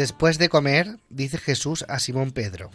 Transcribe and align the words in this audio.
Después 0.00 0.38
de 0.38 0.48
comer, 0.48 0.98
dice 1.10 1.36
Jesús 1.36 1.84
a 1.86 1.98
Simón 1.98 2.30
Pedro, 2.30 2.70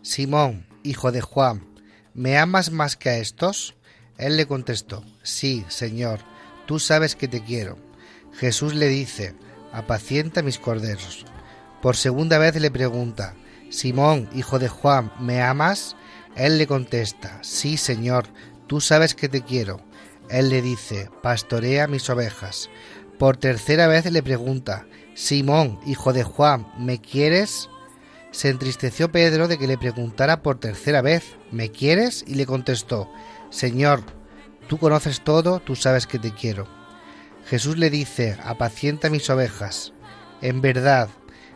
Simón, 0.00 0.66
hijo 0.82 1.12
de 1.12 1.20
Juan, 1.20 1.68
¿me 2.14 2.38
amas 2.38 2.70
más 2.70 2.96
que 2.96 3.10
a 3.10 3.18
estos? 3.18 3.76
Él 4.16 4.38
le 4.38 4.46
contestó, 4.46 5.04
Sí, 5.22 5.62
Señor, 5.68 6.20
tú 6.64 6.78
sabes 6.78 7.16
que 7.16 7.28
te 7.28 7.42
quiero. 7.42 7.76
Jesús 8.32 8.74
le 8.74 8.88
dice, 8.88 9.34
Apacienta 9.74 10.40
mis 10.40 10.58
corderos. 10.58 11.26
Por 11.82 11.96
segunda 11.96 12.38
vez 12.38 12.58
le 12.58 12.70
pregunta, 12.70 13.34
Simón, 13.68 14.30
hijo 14.34 14.58
de 14.58 14.70
Juan, 14.70 15.12
¿me 15.20 15.42
amas? 15.42 15.96
Él 16.34 16.56
le 16.56 16.66
contesta, 16.66 17.40
Sí, 17.42 17.76
Señor, 17.76 18.24
tú 18.68 18.80
sabes 18.80 19.14
que 19.14 19.28
te 19.28 19.42
quiero. 19.42 19.82
Él 20.30 20.48
le 20.48 20.62
dice, 20.62 21.10
Pastorea 21.22 21.86
mis 21.88 22.08
ovejas. 22.08 22.70
Por 23.18 23.36
tercera 23.36 23.86
vez 23.86 24.10
le 24.10 24.22
pregunta, 24.22 24.86
Simón, 25.14 25.78
hijo 25.86 26.12
de 26.12 26.22
Juan, 26.22 26.66
¿me 26.78 27.00
quieres? 27.00 27.68
Se 28.30 28.48
entristeció 28.48 29.10
Pedro 29.10 29.48
de 29.48 29.58
que 29.58 29.66
le 29.66 29.76
preguntara 29.76 30.42
por 30.42 30.58
tercera 30.58 31.02
vez, 31.02 31.36
¿me 31.50 31.70
quieres? 31.70 32.24
Y 32.26 32.34
le 32.34 32.46
contestó, 32.46 33.10
Señor, 33.50 34.02
tú 34.68 34.78
conoces 34.78 35.22
todo, 35.22 35.60
tú 35.60 35.74
sabes 35.74 36.06
que 36.06 36.18
te 36.18 36.32
quiero. 36.32 36.68
Jesús 37.46 37.76
le 37.76 37.90
dice, 37.90 38.36
apacienta 38.44 39.10
mis 39.10 39.28
ovejas. 39.30 39.92
En 40.40 40.60
verdad, 40.60 41.08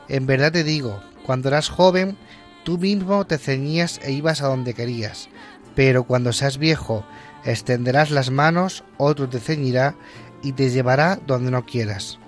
en 0.09 0.27
verdad 0.27 0.53
te 0.53 0.65
digo, 0.65 1.01
cuando 1.25 1.49
eras 1.49 1.69
joven, 1.69 2.17
tú 2.65 2.79
mismo 2.79 3.25
te 3.27 3.39
ceñías 3.39 4.01
e 4.03 4.13
ibas 4.13 4.43
a 4.43 4.49
donde 4.49 4.75
querías, 4.75 5.29
pero 5.77 6.05
cuando 6.05 6.33
seas 6.33 6.59
viejo, 6.59 7.07
extenderás 7.45 8.11
las 8.11 8.31
manos, 8.31 8.85
otro 8.99 9.29
te 9.29 9.39
ceñirá 9.39 9.95
y 10.43 10.53
te 10.53 10.71
llevará 10.71 11.21
donde 11.27 11.51
no 11.51 11.65
quieras. 11.65 12.19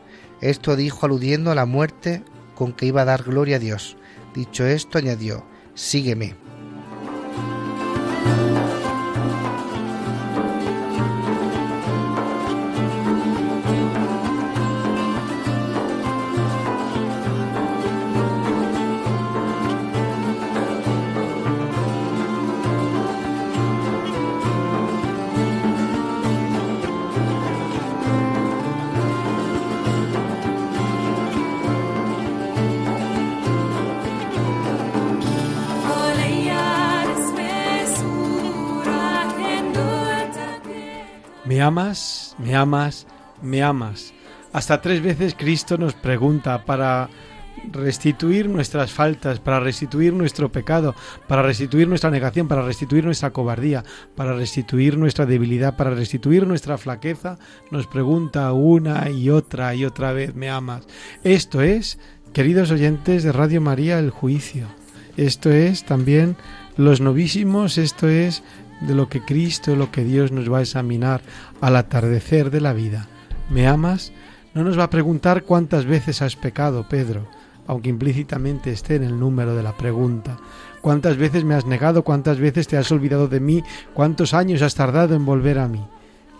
Esto 0.40 0.76
dijo 0.76 1.06
aludiendo 1.06 1.50
a 1.50 1.54
la 1.54 1.66
muerte 1.66 2.22
con 2.54 2.72
que 2.72 2.86
iba 2.86 3.02
a 3.02 3.06
dar 3.06 3.22
gloria 3.22 3.56
a 3.56 3.60
Dios. 3.60 3.96
Dicho 4.34 4.66
esto, 4.66 4.98
añadió, 4.98 5.44
Sígueme. 5.74 6.45
Me 42.56 42.62
amas, 42.62 43.06
me 43.42 43.62
amas. 43.62 44.14
Hasta 44.54 44.80
tres 44.80 45.02
veces 45.02 45.34
Cristo 45.34 45.76
nos 45.76 45.92
pregunta 45.92 46.64
para 46.64 47.10
restituir 47.70 48.48
nuestras 48.48 48.92
faltas, 48.92 49.40
para 49.40 49.60
restituir 49.60 50.14
nuestro 50.14 50.50
pecado, 50.50 50.94
para 51.28 51.42
restituir 51.42 51.86
nuestra 51.86 52.10
negación, 52.10 52.48
para 52.48 52.62
restituir 52.62 53.04
nuestra 53.04 53.30
cobardía, 53.30 53.84
para 54.14 54.32
restituir 54.32 54.96
nuestra 54.96 55.26
debilidad, 55.26 55.76
para 55.76 55.90
restituir 55.90 56.46
nuestra 56.46 56.78
flaqueza, 56.78 57.38
nos 57.70 57.86
pregunta 57.86 58.50
una 58.54 59.10
y 59.10 59.28
otra 59.28 59.74
y 59.74 59.84
otra 59.84 60.14
vez, 60.14 60.34
¿me 60.34 60.48
amas? 60.48 60.86
Esto 61.24 61.60
es, 61.60 61.98
queridos 62.32 62.70
oyentes 62.70 63.22
de 63.22 63.32
Radio 63.32 63.60
María, 63.60 63.98
el 63.98 64.08
juicio. 64.08 64.66
Esto 65.18 65.50
es 65.50 65.84
también 65.84 66.36
los 66.78 67.02
novísimos, 67.02 67.76
esto 67.76 68.08
es 68.08 68.42
de 68.80 68.94
lo 68.94 69.08
que 69.08 69.20
Cristo, 69.20 69.76
lo 69.76 69.90
que 69.90 70.04
Dios 70.04 70.32
nos 70.32 70.50
va 70.50 70.58
a 70.58 70.62
examinar 70.62 71.22
al 71.60 71.76
atardecer 71.76 72.50
de 72.50 72.60
la 72.60 72.72
vida. 72.72 73.08
¿Me 73.50 73.66
amas? 73.66 74.12
No 74.54 74.64
nos 74.64 74.78
va 74.78 74.84
a 74.84 74.90
preguntar 74.90 75.44
cuántas 75.44 75.84
veces 75.84 76.22
has 76.22 76.36
pecado, 76.36 76.86
Pedro, 76.88 77.26
aunque 77.66 77.90
implícitamente 77.90 78.72
esté 78.72 78.96
en 78.96 79.04
el 79.04 79.18
número 79.18 79.54
de 79.54 79.62
la 79.62 79.76
pregunta. 79.76 80.38
¿Cuántas 80.80 81.16
veces 81.16 81.44
me 81.44 81.54
has 81.54 81.66
negado? 81.66 82.04
¿Cuántas 82.04 82.38
veces 82.38 82.68
te 82.68 82.76
has 82.76 82.90
olvidado 82.92 83.28
de 83.28 83.40
mí? 83.40 83.62
¿Cuántos 83.92 84.34
años 84.34 84.62
has 84.62 84.74
tardado 84.74 85.14
en 85.14 85.26
volver 85.26 85.58
a 85.58 85.68
mí? 85.68 85.84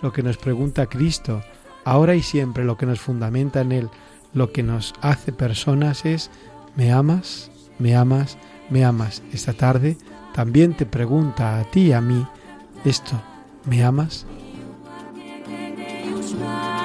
Lo 0.02 0.12
que 0.12 0.22
nos 0.22 0.36
pregunta 0.36 0.86
Cristo, 0.86 1.42
ahora 1.84 2.14
y 2.14 2.22
siempre 2.22 2.64
lo 2.64 2.76
que 2.76 2.86
nos 2.86 3.00
fundamenta 3.00 3.60
en 3.60 3.72
Él, 3.72 3.88
lo 4.34 4.52
que 4.52 4.62
nos 4.62 4.94
hace 5.00 5.32
personas 5.32 6.04
es, 6.04 6.30
¿me 6.76 6.92
amas? 6.92 7.50
¿Me 7.78 7.96
amas? 7.96 8.38
¿Me 8.70 8.84
amas? 8.84 9.22
Esta 9.32 9.52
tarde 9.52 9.96
también 10.34 10.74
te 10.74 10.86
pregunta 10.86 11.58
a 11.58 11.64
ti 11.64 11.86
y 11.88 11.92
a 11.92 12.00
mí 12.00 12.26
esto, 12.84 13.20
¿me 13.64 13.82
amas? 13.82 14.26
smile. 16.36 16.75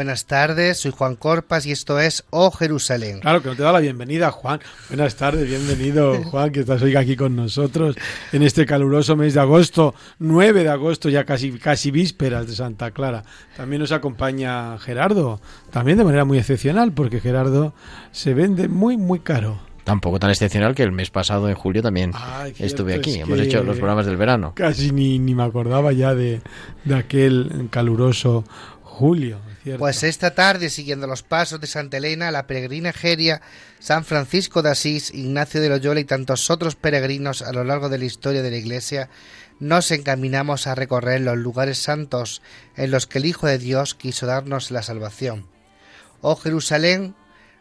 Buenas 0.00 0.24
tardes, 0.24 0.78
soy 0.78 0.92
Juan 0.92 1.14
Corpas 1.14 1.66
y 1.66 1.72
esto 1.72 2.00
es 2.00 2.24
Oh 2.30 2.50
Jerusalén. 2.50 3.20
Claro, 3.20 3.42
que 3.42 3.50
no 3.50 3.54
te 3.54 3.62
da 3.62 3.70
la 3.70 3.80
bienvenida, 3.80 4.30
Juan. 4.30 4.58
Buenas 4.88 5.14
tardes, 5.14 5.46
bienvenido, 5.46 6.22
Juan, 6.30 6.52
que 6.52 6.60
estás 6.60 6.80
hoy 6.80 6.96
aquí 6.96 7.16
con 7.16 7.36
nosotros 7.36 7.96
en 8.32 8.42
este 8.42 8.64
caluroso 8.64 9.14
mes 9.14 9.34
de 9.34 9.40
agosto, 9.40 9.94
9 10.18 10.62
de 10.62 10.70
agosto, 10.70 11.10
ya 11.10 11.26
casi, 11.26 11.52
casi 11.58 11.90
vísperas 11.90 12.46
de 12.46 12.54
Santa 12.54 12.92
Clara. 12.92 13.24
También 13.58 13.80
nos 13.80 13.92
acompaña 13.92 14.78
Gerardo, 14.78 15.38
también 15.70 15.98
de 15.98 16.04
manera 16.04 16.24
muy 16.24 16.38
excepcional, 16.38 16.92
porque 16.92 17.20
Gerardo 17.20 17.74
se 18.10 18.32
vende 18.32 18.68
muy, 18.68 18.96
muy 18.96 19.18
caro. 19.20 19.60
Tampoco 19.84 20.18
tan 20.18 20.30
excepcional 20.30 20.74
que 20.74 20.82
el 20.82 20.92
mes 20.92 21.10
pasado, 21.10 21.50
en 21.50 21.56
julio, 21.56 21.82
también 21.82 22.12
Ay, 22.14 22.54
estuve 22.58 22.94
aquí. 22.94 23.16
es 23.16 23.28
Hemos 23.28 23.38
hecho 23.38 23.62
los 23.62 23.76
programas 23.76 24.06
del 24.06 24.16
verano. 24.16 24.54
Casi 24.54 24.92
ni, 24.92 25.18
ni 25.18 25.34
me 25.34 25.42
acordaba 25.42 25.92
ya 25.92 26.14
de, 26.14 26.40
de 26.86 26.94
aquel 26.94 27.68
caluroso 27.70 28.44
julio. 28.82 29.49
Pues 29.78 30.02
esta 30.02 30.34
tarde, 30.34 30.70
siguiendo 30.70 31.06
los 31.06 31.22
pasos 31.22 31.60
de 31.60 31.66
Santa 31.66 31.96
Elena, 31.96 32.30
la 32.30 32.46
peregrina 32.46 32.90
Egeria, 32.90 33.42
San 33.78 34.04
Francisco 34.04 34.62
de 34.62 34.70
Asís, 34.70 35.12
Ignacio 35.12 35.60
de 35.60 35.68
Loyola 35.68 36.00
y 36.00 36.04
tantos 36.04 36.50
otros 36.50 36.76
peregrinos 36.76 37.42
a 37.42 37.52
lo 37.52 37.64
largo 37.64 37.88
de 37.88 37.98
la 37.98 38.04
historia 38.04 38.42
de 38.42 38.50
la 38.50 38.56
Iglesia, 38.56 39.08
nos 39.58 39.90
encaminamos 39.90 40.66
a 40.66 40.74
recorrer 40.74 41.20
los 41.20 41.36
lugares 41.36 41.78
santos 41.78 42.42
en 42.76 42.90
los 42.90 43.06
que 43.06 43.18
el 43.18 43.26
Hijo 43.26 43.46
de 43.46 43.58
Dios 43.58 43.94
quiso 43.94 44.26
darnos 44.26 44.70
la 44.70 44.82
salvación. 44.82 45.46
Oh 46.22 46.36
Jerusalén, 46.36 47.14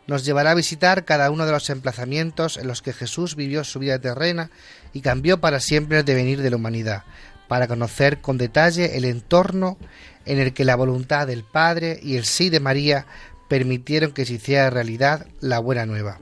nos 0.09 0.25
llevará 0.25 0.51
a 0.51 0.55
visitar 0.55 1.05
cada 1.05 1.29
uno 1.29 1.45
de 1.45 1.51
los 1.51 1.69
emplazamientos 1.69 2.57
en 2.57 2.67
los 2.67 2.81
que 2.81 2.93
Jesús 2.93 3.35
vivió 3.35 3.63
su 3.63 3.77
vida 3.77 3.99
terrena 3.99 4.49
y 4.91 5.01
cambió 5.01 5.39
para 5.39 5.59
siempre 5.59 5.99
el 5.99 6.05
devenir 6.05 6.41
de 6.41 6.49
la 6.49 6.55
humanidad, 6.55 7.03
para 7.49 7.67
conocer 7.67 8.21
con 8.21 8.37
detalle 8.37 8.95
el 8.95 9.03
entorno 9.03 9.77
en 10.25 10.39
el 10.39 10.53
que 10.53 10.63
la 10.63 10.77
voluntad 10.77 11.27
del 11.27 11.43
Padre 11.43 11.99
y 12.01 12.15
el 12.15 12.23
sí 12.23 12.49
de 12.49 12.61
María 12.61 13.05
permitieron 13.49 14.11
que 14.13 14.25
se 14.25 14.35
hiciera 14.35 14.69
realidad 14.69 15.25
la 15.41 15.59
buena 15.59 15.85
nueva. 15.85 16.19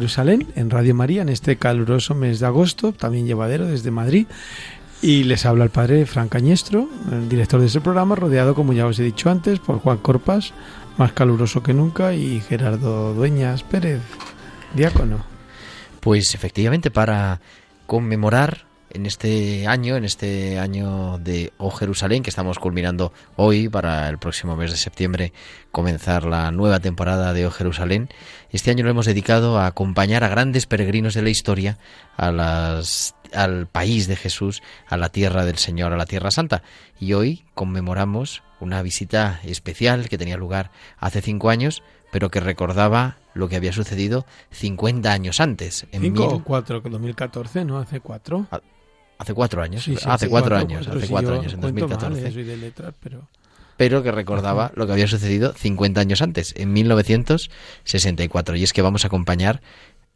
Jerusalén 0.00 0.46
en 0.56 0.70
Radio 0.70 0.94
María 0.94 1.20
en 1.20 1.28
este 1.28 1.56
caluroso 1.56 2.14
mes 2.14 2.40
de 2.40 2.46
agosto, 2.46 2.92
también 2.92 3.26
llevadero 3.26 3.66
desde 3.66 3.90
Madrid. 3.90 4.26
Y 5.02 5.24
les 5.24 5.44
habla 5.44 5.64
el 5.64 5.68
padre 5.68 6.06
Fran 6.06 6.30
Cañestro, 6.30 6.88
el 7.12 7.28
director 7.28 7.60
de 7.60 7.66
ese 7.66 7.82
programa, 7.82 8.14
rodeado, 8.14 8.54
como 8.54 8.72
ya 8.72 8.86
os 8.86 8.98
he 8.98 9.02
dicho 9.02 9.28
antes, 9.28 9.58
por 9.58 9.78
Juan 9.78 9.98
Corpas, 9.98 10.54
más 10.96 11.12
caluroso 11.12 11.62
que 11.62 11.74
nunca, 11.74 12.14
y 12.14 12.40
Gerardo 12.40 13.12
Dueñas 13.12 13.62
Pérez, 13.62 14.00
diácono. 14.74 15.22
Pues 16.00 16.34
efectivamente, 16.34 16.90
para 16.90 17.42
conmemorar 17.86 18.64
en 18.92 19.06
este 19.06 19.66
año, 19.66 19.96
en 19.96 20.04
este 20.04 20.58
año 20.58 21.18
de 21.18 21.52
O 21.58 21.70
Jerusalén, 21.70 22.22
que 22.22 22.30
estamos 22.30 22.58
culminando 22.58 23.12
hoy 23.36 23.68
para 23.68 24.08
el 24.08 24.18
próximo 24.18 24.56
mes 24.56 24.70
de 24.70 24.76
septiembre 24.76 25.32
comenzar 25.70 26.24
la 26.24 26.50
nueva 26.50 26.80
temporada 26.80 27.32
de 27.32 27.46
O 27.46 27.50
Jerusalén, 27.50 28.08
este 28.50 28.70
año 28.70 28.84
lo 28.84 28.90
hemos 28.90 29.06
dedicado 29.06 29.58
a 29.58 29.66
acompañar 29.66 30.24
a 30.24 30.28
grandes 30.28 30.66
peregrinos 30.66 31.14
de 31.14 31.22
la 31.22 31.30
historia 31.30 31.78
a 32.16 32.32
las, 32.32 33.14
al 33.32 33.66
país 33.66 34.08
de 34.08 34.16
Jesús, 34.16 34.62
a 34.88 34.96
la 34.96 35.10
tierra 35.10 35.44
del 35.44 35.58
Señor, 35.58 35.92
a 35.92 35.96
la 35.96 36.06
tierra 36.06 36.30
santa. 36.30 36.62
Y 36.98 37.12
hoy 37.12 37.44
conmemoramos 37.54 38.42
una 38.58 38.82
visita 38.82 39.40
especial 39.44 40.08
que 40.08 40.18
tenía 40.18 40.36
lugar 40.36 40.70
hace 40.98 41.22
cinco 41.22 41.50
años, 41.50 41.82
pero 42.10 42.30
que 42.30 42.40
recordaba 42.40 43.18
lo 43.34 43.48
que 43.48 43.56
había 43.56 43.72
sucedido 43.72 44.26
50 44.50 45.12
años 45.12 45.40
antes. 45.40 45.86
En 45.92 46.02
¿Cinco 46.02 46.26
o 46.26 46.44
cuatro? 46.44 46.80
2014, 46.80 47.64
¿no? 47.64 47.78
Hace 47.78 48.00
cuatro. 48.00 48.46
Ah, 48.50 48.60
Hace 49.20 49.34
cuatro 49.34 49.62
años. 49.62 49.86
hace 50.06 50.28
cuatro, 50.30 50.56
años. 50.56 50.88
hace 50.88 51.06
cuatro 51.06 51.38
años, 51.38 51.52
en 51.52 51.60
2014. 51.60 52.26
Eh, 52.26 52.72
pero... 53.00 53.28
pero 53.76 54.02
que 54.02 54.10
recordaba 54.10 54.72
lo 54.74 54.86
que 54.86 54.92
había 54.92 55.06
sucedido 55.06 55.52
50 55.52 56.00
años 56.00 56.22
antes, 56.22 56.54
en 56.56 56.72
1964. 56.72 58.56
Y 58.56 58.64
es 58.64 58.72
que 58.72 58.80
vamos 58.80 59.04
a 59.04 59.08
acompañar 59.08 59.60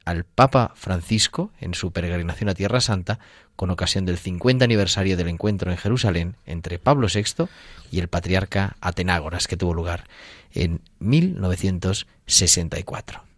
al 0.07 0.25
Papa 0.25 0.73
Francisco 0.75 1.53
en 1.61 1.75
su 1.75 1.93
peregrinación 1.93 2.49
a 2.49 2.55
Tierra 2.55 2.81
Santa 2.81 3.19
con 3.57 3.71
ocasión 3.71 4.07
del 4.07 4.17
50 4.17 4.65
aniversario 4.65 5.19
del 5.19 5.29
encuentro 5.29 5.71
en 5.71 5.77
Jerusalén 5.77 6.37
entre 6.47 6.79
Pablo 6.79 7.09
VI 7.13 7.45
y 7.91 8.01
el 8.01 8.09
patriarca 8.09 8.79
Atenágoras 8.81 9.49
que 9.49 9.59
tuvo 9.59 9.75
lugar 9.75 10.05
en 10.53 10.81
1964. 11.01 13.34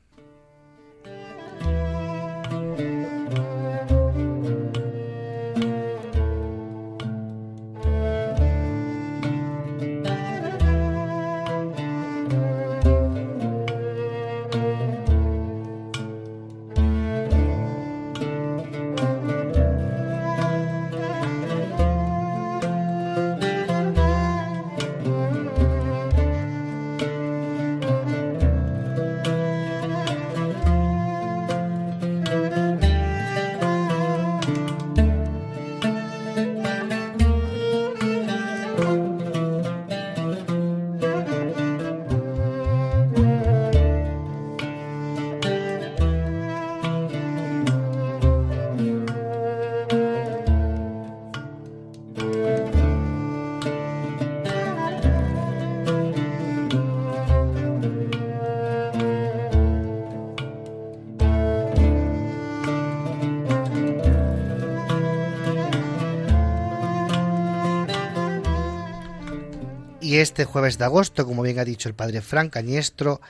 Este 70.36 70.44
jueves 70.44 70.76
de 70.76 70.84
agosto, 70.84 71.24
como 71.24 71.40
bien 71.40 71.58
ha 71.58 71.64
dicho 71.64 71.88
el 71.88 71.94
padre 71.94 72.20
Fran 72.20 72.50
Cañestro, 72.50 73.22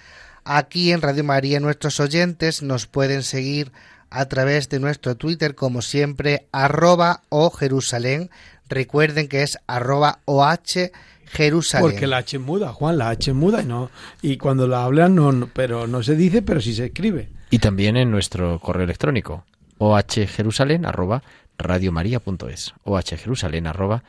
aquí 0.45 0.91
en 0.91 1.01
Radio 1.01 1.23
María 1.23 1.61
nuestros 1.61 2.01
oyentes 2.01 2.65
nos 2.65 2.89
pueden 2.89 3.23
seguir 3.23 3.71
a 4.11 4.25
través 4.25 4.69
de 4.71 4.81
nuestro 4.81 5.15
Twitter, 5.15 5.55
como 5.55 5.83
siempre, 5.83 6.49
arroba 6.51 7.23
o 7.29 7.51
Jerusalén. 7.51 8.29
Recuerden 8.69 9.29
que 9.29 9.45
es 9.45 9.57
arroba 9.69 10.19
OH 10.25 10.91
Jerusalén. 11.27 11.91
Porque 11.93 12.09
la 12.09 12.17
H 12.17 12.41
muda, 12.41 12.73
Juan, 12.73 12.99
la 12.99 13.11
H 13.11 13.33
muda 13.33 13.63
y 13.63 13.67
no 13.67 13.89
y 14.21 14.37
cuando 14.37 14.67
la 14.67 14.83
hablan 14.83 15.15
no, 15.15 15.49
pero 15.53 15.87
no 15.87 16.03
se 16.03 16.17
dice, 16.17 16.43
pero 16.43 16.61
sí 16.61 16.75
se 16.75 16.87
escribe. 16.87 17.29
Y 17.51 17.61
también 17.61 17.97
en 17.97 18.11
nuestro 18.11 18.59
correo 18.59 18.83
electrónico 18.83 19.45
ohjerusalén 19.79 20.85
arroba 20.85 21.23
radiomaria.es 21.59 22.75
ohjerusalén 22.85 23.67
arroba 23.67 24.05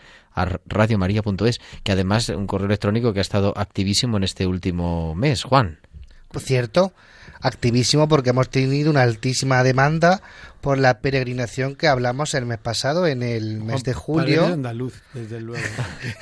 radiomaria.es, 0.66 1.60
que 1.84 1.92
además 1.92 2.30
es 2.30 2.36
un 2.36 2.48
correo 2.48 2.68
electrónico 2.68 3.14
que 3.14 3.20
ha 3.20 3.22
estado 3.22 3.54
activísimo 3.58 4.18
en 4.18 4.24
este 4.24 4.46
último 4.46 5.16
mes, 5.16 5.44
Juan. 5.44 5.80
Por 6.30 6.42
cierto, 6.42 6.94
activísimo 7.42 8.08
porque 8.08 8.32
hemos 8.32 8.50
tenido 8.50 8.92
una 8.92 9.02
altísima 9.02 9.64
demanda 9.64 10.22
por 10.62 10.78
la 10.78 11.00
peregrinación 11.00 11.76
que 11.76 11.88
hablamos 11.88 12.34
el 12.34 12.46
mes 12.46 12.58
pasado, 12.58 13.08
en 13.08 13.24
el 13.24 13.62
mes 13.62 13.84
de 13.84 13.94
julio. 13.94 14.46
andaluz, 14.46 15.02
desde 15.14 15.40
luego. 15.40 15.66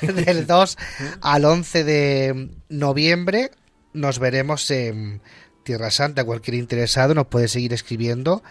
del 0.02 0.46
2 0.46 0.78
al 1.20 1.44
11 1.44 1.84
de 1.84 2.50
noviembre 2.68 3.50
nos 3.92 4.18
veremos 4.18 4.70
en 4.70 5.22
Tierra 5.64 5.90
Santa. 5.90 6.24
Cualquier 6.24 6.54
interesado 6.54 7.14
nos 7.14 7.26
puede 7.26 7.48
seguir 7.48 7.72
escribiendo 7.72 8.42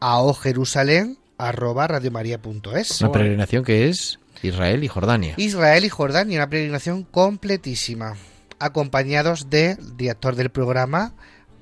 a 0.00 0.20
ojerusalén 0.20 1.18
arroba 1.38 1.86
radiomaria.es. 1.86 3.00
Una 3.00 3.12
peregrinación 3.12 3.64
que 3.64 3.88
es 3.88 4.18
Israel 4.42 4.84
y 4.84 4.88
Jordania. 4.88 5.34
Israel 5.36 5.84
y 5.84 5.88
Jordania, 5.88 6.38
una 6.38 6.50
peregrinación 6.50 7.04
completísima, 7.04 8.16
acompañados 8.58 9.50
del 9.50 9.96
director 9.96 10.36
del 10.36 10.50
programa, 10.50 11.14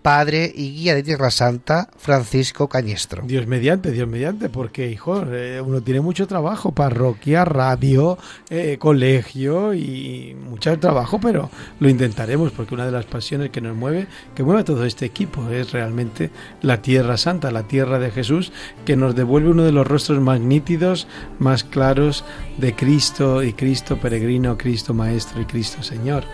padre 0.03 0.53
y 0.55 0.73
guía 0.73 0.95
de 0.95 1.03
Tierra 1.03 1.31
Santa, 1.31 1.89
Francisco 1.97 2.69
Cañestro. 2.69 3.23
Dios 3.25 3.47
mediante, 3.47 3.93
Dios 3.93 4.09
mediante, 4.09 4.49
porque, 4.49 4.91
hijo, 4.91 5.23
eh, 5.29 5.61
uno 5.65 5.81
tiene 5.81 6.01
mucho 6.01 6.27
trabajo, 6.27 6.73
parroquia, 6.73 7.45
radio, 7.45 8.19
eh, 8.51 8.77
colegio 8.79 9.73
y 9.73 10.37
mucho 10.49 10.77
trabajo, 10.79 11.21
pero 11.21 11.51
lo 11.79 11.89
intentaremos, 11.89 12.51
porque 12.53 12.75
una 12.75 12.87
de 12.87 12.93
las 12.93 13.07
pasiones 13.07 13.51
que 13.51 13.61
nos 13.61 13.77
mueve, 13.77 14.09
que 14.35 14.43
mueve 14.43 14.63
a 14.63 14.65
todo 14.65 14.85
este 14.85 15.07
equipo, 15.07 15.49
es 15.51 15.73
realmente 15.73 16.31
la 16.61 16.83
Tierra 16.83 17.17
Santa, 17.17 17.51
la 17.51 17.69
Tierra 17.69 17.99
de 17.99 18.11
Jesús, 18.11 18.53
que 18.85 18.97
nos 18.97 19.15
devuelve 19.15 19.51
uno 19.51 19.63
de 19.63 19.73
los 19.73 19.87
rostros 19.87 20.21
más 20.21 20.41
nítidos, 20.41 21.07
más 21.39 21.65
claros 21.65 22.25
de 22.59 22.75
Cristo 22.75 23.43
y 23.43 23.53
Cristo 23.53 23.99
peregrino, 23.99 24.59
Cristo 24.59 24.95
Maestro 24.95 25.41
y 25.41 25.45
Cristo 25.45 25.83
Señor. 25.83 26.25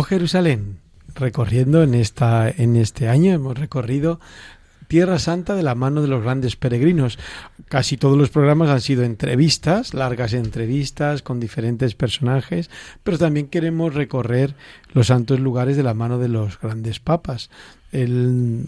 Oh 0.00 0.02
Jerusalén, 0.02 0.78
recorriendo 1.14 1.82
en 1.82 1.92
esta 1.92 2.48
en 2.48 2.76
este 2.76 3.10
año 3.10 3.34
hemos 3.34 3.58
recorrido 3.58 4.18
Tierra 4.88 5.18
Santa 5.18 5.54
de 5.54 5.62
la 5.62 5.74
mano 5.74 6.00
de 6.00 6.08
los 6.08 6.22
grandes 6.22 6.56
peregrinos. 6.56 7.18
Casi 7.68 7.98
todos 7.98 8.16
los 8.16 8.30
programas 8.30 8.70
han 8.70 8.80
sido 8.80 9.04
entrevistas, 9.04 9.92
largas 9.92 10.32
entrevistas 10.32 11.20
con 11.20 11.38
diferentes 11.38 11.94
personajes, 11.94 12.70
pero 13.02 13.18
también 13.18 13.48
queremos 13.48 13.92
recorrer 13.92 14.54
los 14.94 15.08
santos 15.08 15.38
lugares 15.38 15.76
de 15.76 15.82
la 15.82 15.92
mano 15.92 16.18
de 16.18 16.28
los 16.28 16.58
grandes 16.58 16.98
papas. 16.98 17.50
El 17.92 18.64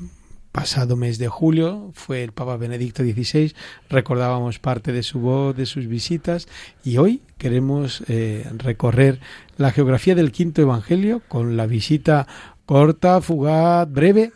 pasado 0.53 0.97
mes 0.97 1.19
de 1.19 1.29
julio 1.29 1.91
fue 1.95 2.23
el 2.23 2.33
Papa 2.33 2.57
Benedicto 2.57 3.03
XVI, 3.03 3.55
recordábamos 3.89 4.59
parte 4.59 4.93
de 4.93 5.03
su 5.03 5.19
voz, 5.19 5.57
de 5.57 5.67
sus 5.67 5.87
visitas, 5.89 6.47
y 6.85 6.99
hoy 6.99 7.23
queremos 7.39 8.05
eh, 8.09 8.47
recorrer 8.59 9.19
la 9.57 9.73
geografía 9.73 10.15
del 10.15 10.31
quinto 10.31 10.61
Evangelio 10.63 11.23
con 11.27 11.57
la 11.57 11.67
visita 11.67 12.27
corta, 12.67 13.21
fugaz, 13.21 13.91
breve 13.91 14.33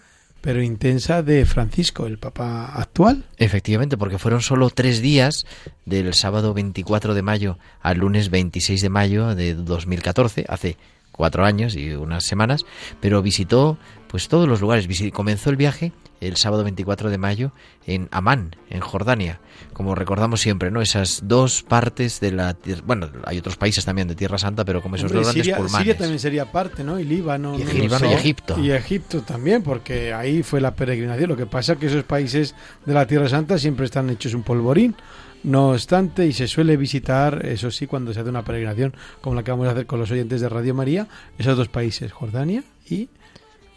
pero 0.47 0.63
intensa 0.63 1.25
de 1.25 1.45
Francisco, 1.45 2.07
el 2.07 2.19
Papa 2.19 2.67
actual. 2.67 3.25
Efectivamente, 3.37 3.97
porque 3.97 4.17
fueron 4.17 4.43
solo 4.43 4.71
tres 4.71 5.03
días, 5.03 5.45
del 5.87 6.15
sábado 6.15 6.55
24 6.55 7.15
de 7.15 7.23
mayo 7.23 7.59
al 7.81 7.99
lunes 7.99 8.31
26 8.31 8.81
de 8.81 8.89
mayo 8.89 9.35
de 9.35 9.55
2014, 9.55 10.45
hace 10.49 10.77
cuatro 11.11 11.45
años 11.45 11.75
y 11.75 11.95
unas 11.95 12.25
semanas, 12.25 12.65
pero 13.01 13.23
visitó 13.23 13.77
pues 14.07 14.29
todos 14.29 14.47
los 14.47 14.61
lugares. 14.61 14.87
Comenzó 15.13 15.51
el 15.51 15.57
viaje 15.57 15.91
el 16.21 16.37
sábado 16.37 16.65
24 16.65 17.11
de 17.11 17.19
mayo 17.19 17.53
en 17.87 18.09
Amán, 18.11 18.57
en 18.71 18.81
Jordania. 18.81 19.41
Como 19.73 19.95
recordamos 19.95 20.41
siempre, 20.41 20.71
¿no? 20.71 20.81
Esas 20.81 21.23
dos 21.25 21.63
partes 21.63 22.21
de 22.21 22.33
la 22.33 22.57
bueno, 22.85 23.11
hay 23.25 23.39
otros 23.39 23.57
países 23.57 23.85
también 23.85 24.09
de 24.09 24.15
Tierra 24.15 24.39
Santa, 24.39 24.65
pero 24.65 24.83
como 24.83 24.97
esos 24.97 25.13
dos 25.13 25.23
grandes 25.23 25.45
Siria, 25.45 25.57
pulmanes. 25.57 25.79
Siria 25.79 25.99
también 25.99 26.19
sería 26.19 26.51
parte, 26.51 26.83
¿no? 26.85 26.99
Y 26.99 27.05
Líbano, 27.05 27.59
y, 27.59 27.65
Líbano 27.65 28.11
y 28.11 28.15
Egipto. 28.15 28.59
Y 28.59 28.71
Egipto 28.71 29.23
también, 29.23 29.63
porque 29.63 30.13
ahí 30.13 30.43
fue 30.43 30.61
la 30.61 30.75
peregrinación. 30.75 31.29
Lo 31.29 31.37
que 31.37 31.47
pasa 31.47 31.75
es 31.75 31.79
que 31.79 31.87
esos 31.87 32.05
países 32.05 32.55
de 32.85 32.95
la 32.95 33.07
Tierra 33.07 33.29
Santa 33.29 33.59
siempre 33.59 33.85
están 33.85 34.11
hechos 34.11 34.35
un 34.35 34.43
polvorín. 34.43 34.97
No 35.43 35.71
obstante, 35.71 36.27
y 36.27 36.33
se 36.33 36.49
suele 36.49 36.77
visitar, 36.77 37.47
eso 37.47 37.71
sí, 37.71 37.87
cuando 37.87 38.13
se 38.13 38.21
hace 38.21 38.31
una 38.31 38.43
peregrinación, 38.43 38.95
como 39.21 39.37
la 39.37 39.45
que 39.45 39.53
vamos 39.53 39.69
a 39.69 39.73
hacer 39.73 39.87
con 39.87 40.01
los 40.01 40.11
oyentes 40.11 40.41
de 40.41 40.49
Radio 40.49 40.75
María, 40.75 41.07
esos 41.39 41.57
dos 41.57 41.69
países, 41.69 42.11
Jordania 42.11 42.65
y 42.89 43.09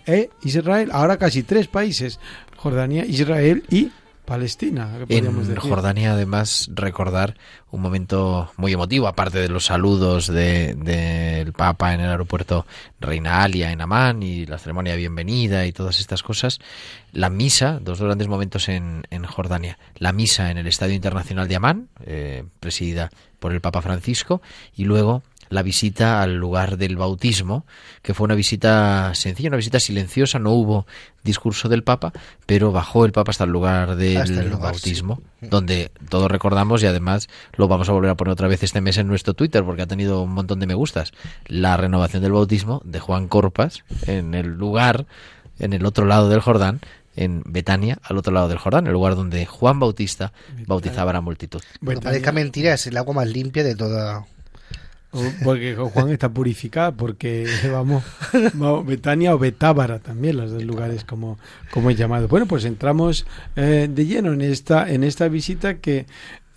e 0.10 0.30
Israel. 0.44 0.90
Ahora 0.92 1.18
casi 1.18 1.44
tres 1.44 1.68
países, 1.68 2.20
Jordania, 2.58 3.06
Israel 3.06 3.64
y 3.70 3.92
Palestina. 4.30 4.88
En 5.10 5.56
Jordania, 5.56 6.14
además, 6.14 6.70
recordar 6.76 7.36
un 7.72 7.82
momento 7.82 8.52
muy 8.58 8.72
emotivo, 8.72 9.08
aparte 9.08 9.40
de 9.40 9.50
los 9.50 9.66
saludos 9.66 10.28
del 10.28 10.84
de, 10.84 11.52
Papa 11.58 11.96
en 11.96 12.02
el 12.02 12.12
aeropuerto 12.12 12.68
Reina 13.00 13.42
Alia 13.42 13.72
en 13.72 13.82
Amán 13.82 14.22
y 14.22 14.46
la 14.46 14.60
ceremonia 14.60 14.94
de 14.94 15.00
bienvenida 15.00 15.66
y 15.66 15.72
todas 15.72 16.00
estas 16.00 16.22
cosas, 16.22 16.60
la 17.12 17.32
misa, 17.32 17.80
dos 17.82 18.00
grandes 18.00 18.28
momentos 18.28 18.70
en, 18.70 19.02
en 19.10 19.24
Jordania, 19.26 19.80
la 19.96 20.14
misa 20.14 20.52
en 20.52 20.60
el 20.60 20.68
Estadio 20.68 20.94
Internacional 20.94 21.48
de 21.48 21.56
Amán, 21.56 21.90
eh, 22.06 22.44
presidida 22.60 23.10
por 23.40 23.52
el 23.52 23.62
Papa 23.62 23.82
Francisco, 23.82 24.44
y 24.76 24.86
luego 24.86 25.24
la 25.50 25.64
visita 25.64 26.22
al 26.22 26.36
lugar 26.36 26.78
del 26.78 26.96
bautismo, 26.96 27.66
que 28.02 28.14
fue 28.14 28.26
una 28.26 28.36
visita 28.36 29.14
sencilla, 29.16 29.50
una 29.50 29.58
visita 29.58 29.80
silenciosa, 29.80 30.40
no 30.40 30.52
hubo 30.52 30.86
discurso 31.24 31.70
del 31.70 31.84
Papa, 31.84 32.14
pero 32.46 32.72
bajó 32.72 33.06
el 33.06 33.12
Papa 33.12 33.32
hasta 33.32 33.44
el 33.44 33.52
lugar 33.52 33.96
del 33.96 34.52
bautismo, 34.52 35.22
donde 35.42 35.92
todos 36.10 36.30
recordamos 36.30 36.84
y 36.84 36.86
además 36.86 37.30
lo 37.56 37.68
vamos 37.68 37.90
a 37.90 37.92
volver 37.92 38.12
a 38.12 38.16
poner 38.16 38.32
otra 38.32 38.48
vez 38.48 38.64
este 38.64 38.82
mes 38.82 38.98
en 38.98 39.08
nuestro 39.08 39.34
Twitter 39.34 39.64
porque 39.64 39.82
ha 39.82 39.88
tenido 39.88 40.22
un 40.22 40.34
montón 40.34 40.60
de 40.60 40.68
me 40.68 40.76
gustas, 40.76 41.12
la 41.48 41.78
renovación 41.78 42.22
del 42.22 42.32
bautismo 42.32 42.82
de 42.86 43.00
Juan 43.00 43.28
Corpas 43.28 43.84
en 44.06 44.36
el 44.36 44.48
lugar, 44.48 45.08
en 45.58 45.74
el 45.74 45.86
otro 45.86 46.06
lado 46.06 46.30
del 46.30 46.42
Jordán, 46.42 46.80
en 47.16 47.42
Betania, 47.46 47.98
al 48.04 48.18
otro 48.18 48.32
lado 48.32 48.48
del 48.48 48.60
Jordán, 48.60 48.88
el 48.88 48.94
lugar 48.94 49.16
donde 49.16 49.46
Juan 49.46 49.80
Bautista 49.80 50.32
bautizaba 50.68 51.12
a 51.12 51.16
la 51.16 51.22
multitud. 51.22 51.62
Bueno, 51.82 52.00
parezca 52.00 52.32
mentira, 52.32 52.74
es 52.76 52.88
el 52.88 52.96
agua 52.96 53.14
más 53.14 53.28
limpia 53.28 53.64
de 53.64 53.76
toda 53.76 54.26
porque 55.44 55.76
Juan 55.76 56.10
está 56.10 56.30
purificada, 56.30 56.92
porque 56.92 57.48
vamos, 57.72 58.04
Betania 58.86 59.34
o 59.34 59.40
Betábara 59.40 60.00
también, 60.00 60.38
los 60.38 60.52
dos 60.52 60.64
lugares 60.64 61.04
como, 61.04 61.40
como 61.72 61.90
es 61.90 61.98
llamado. 61.98 62.28
Bueno, 62.28 62.46
pues 62.46 62.66
entramos 62.66 63.26
eh, 63.56 63.88
de 63.90 64.06
lleno 64.06 64.34
en 64.34 64.42
esta, 64.42 64.92
en 64.92 65.04
esta 65.04 65.28
visita 65.28 65.80
que 65.80 66.06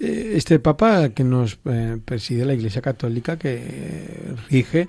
eh, 0.01 0.33
este 0.35 0.59
Papa 0.59 1.11
que 1.11 1.25
nos 1.25 1.59
eh, 1.65 1.99
preside 2.05 2.45
la 2.45 2.55
Iglesia 2.55 2.83
Católica, 2.83 3.39
que 3.39 4.35
rige, 4.51 4.89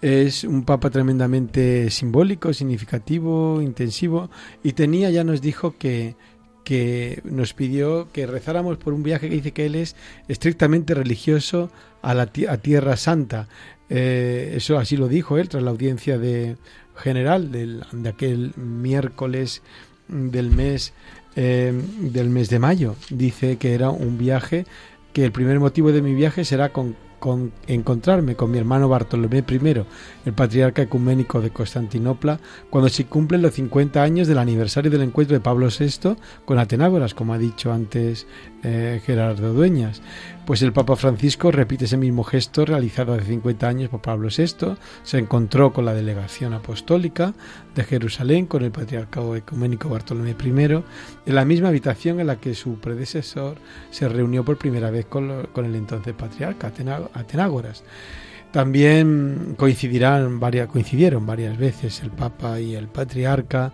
es 0.00 0.44
un 0.44 0.64
Papa 0.64 0.90
tremendamente 0.90 1.90
simbólico, 1.90 2.54
significativo, 2.54 3.60
intensivo, 3.60 4.30
y 4.62 4.72
tenía, 4.72 5.10
ya 5.10 5.24
nos 5.24 5.42
dijo 5.42 5.76
que 5.78 6.16
que 6.64 7.20
nos 7.24 7.52
pidió 7.52 8.08
que 8.10 8.26
rezáramos 8.26 8.78
por 8.78 8.94
un 8.94 9.02
viaje 9.02 9.28
que 9.28 9.34
dice 9.34 9.52
que 9.52 9.66
él 9.66 9.74
es 9.74 9.94
estrictamente 10.28 10.94
religioso 10.94 11.70
a 12.04 12.14
la 12.14 12.30
a 12.48 12.56
Tierra 12.58 12.96
Santa. 12.96 13.48
Eh, 13.88 14.54
eso 14.56 14.78
así 14.78 14.96
lo 14.96 15.08
dijo 15.08 15.38
él 15.38 15.48
tras 15.48 15.62
la 15.62 15.70
audiencia 15.70 16.18
de 16.18 16.56
general 16.96 17.50
de 17.50 18.08
aquel 18.08 18.52
miércoles 18.56 19.62
del 20.08 20.50
mes 20.50 20.92
eh, 21.36 21.72
del 21.98 22.30
mes 22.30 22.48
de 22.50 22.58
mayo. 22.58 22.94
Dice 23.10 23.56
que 23.56 23.74
era 23.74 23.90
un 23.90 24.18
viaje 24.18 24.66
que 25.12 25.24
el 25.24 25.32
primer 25.32 25.60
motivo 25.60 25.92
de 25.92 26.02
mi 26.02 26.14
viaje 26.14 26.44
será 26.44 26.72
con 26.72 26.96
con 27.24 27.52
encontrarme 27.68 28.36
con 28.36 28.50
mi 28.50 28.58
hermano 28.58 28.86
Bartolomé 28.86 29.38
I, 29.48 29.84
el 30.26 30.34
patriarca 30.34 30.82
ecuménico 30.82 31.40
de 31.40 31.48
Constantinopla, 31.48 32.38
cuando 32.68 32.90
se 32.90 33.06
cumplen 33.06 33.40
los 33.40 33.54
50 33.54 34.02
años 34.02 34.28
del 34.28 34.36
aniversario 34.36 34.90
del 34.90 35.00
encuentro 35.00 35.34
de 35.34 35.40
Pablo 35.40 35.68
VI 35.68 36.16
con 36.44 36.58
Atenágoras, 36.58 37.14
como 37.14 37.32
ha 37.32 37.38
dicho 37.38 37.72
antes 37.72 38.26
eh, 38.64 39.00
Gerardo 39.04 39.52
Dueñas. 39.52 40.02
Pues 40.46 40.62
el 40.62 40.72
Papa 40.72 40.96
Francisco 40.96 41.50
repite 41.50 41.86
ese 41.86 41.96
mismo 41.96 42.24
gesto 42.24 42.64
realizado 42.64 43.14
hace 43.14 43.24
50 43.24 43.68
años 43.68 43.90
por 43.90 44.02
Pablo 44.02 44.28
VI, 44.36 44.76
se 45.02 45.18
encontró 45.18 45.72
con 45.72 45.84
la 45.84 45.94
delegación 45.94 46.52
apostólica 46.52 47.32
de 47.74 47.84
Jerusalén, 47.84 48.46
con 48.46 48.62
el 48.62 48.70
patriarcado 48.70 49.36
ecuménico 49.36 49.88
Bartolomé 49.88 50.30
I, 50.30 50.82
en 51.26 51.34
la 51.34 51.44
misma 51.44 51.68
habitación 51.68 52.20
en 52.20 52.26
la 52.26 52.36
que 52.36 52.54
su 52.54 52.78
predecesor 52.78 53.56
se 53.90 54.08
reunió 54.08 54.44
por 54.44 54.58
primera 54.58 54.90
vez 54.90 55.06
con, 55.06 55.30
el 55.30 55.74
entonces 55.74 56.14
patriarca 56.14 56.72
Atenágoras. 57.14 57.84
También 58.54 59.56
coincidirán 59.56 60.38
varias, 60.38 60.68
coincidieron 60.68 61.26
varias 61.26 61.58
veces 61.58 62.00
el 62.02 62.10
Papa 62.10 62.60
y 62.60 62.76
el 62.76 62.86
Patriarca 62.86 63.72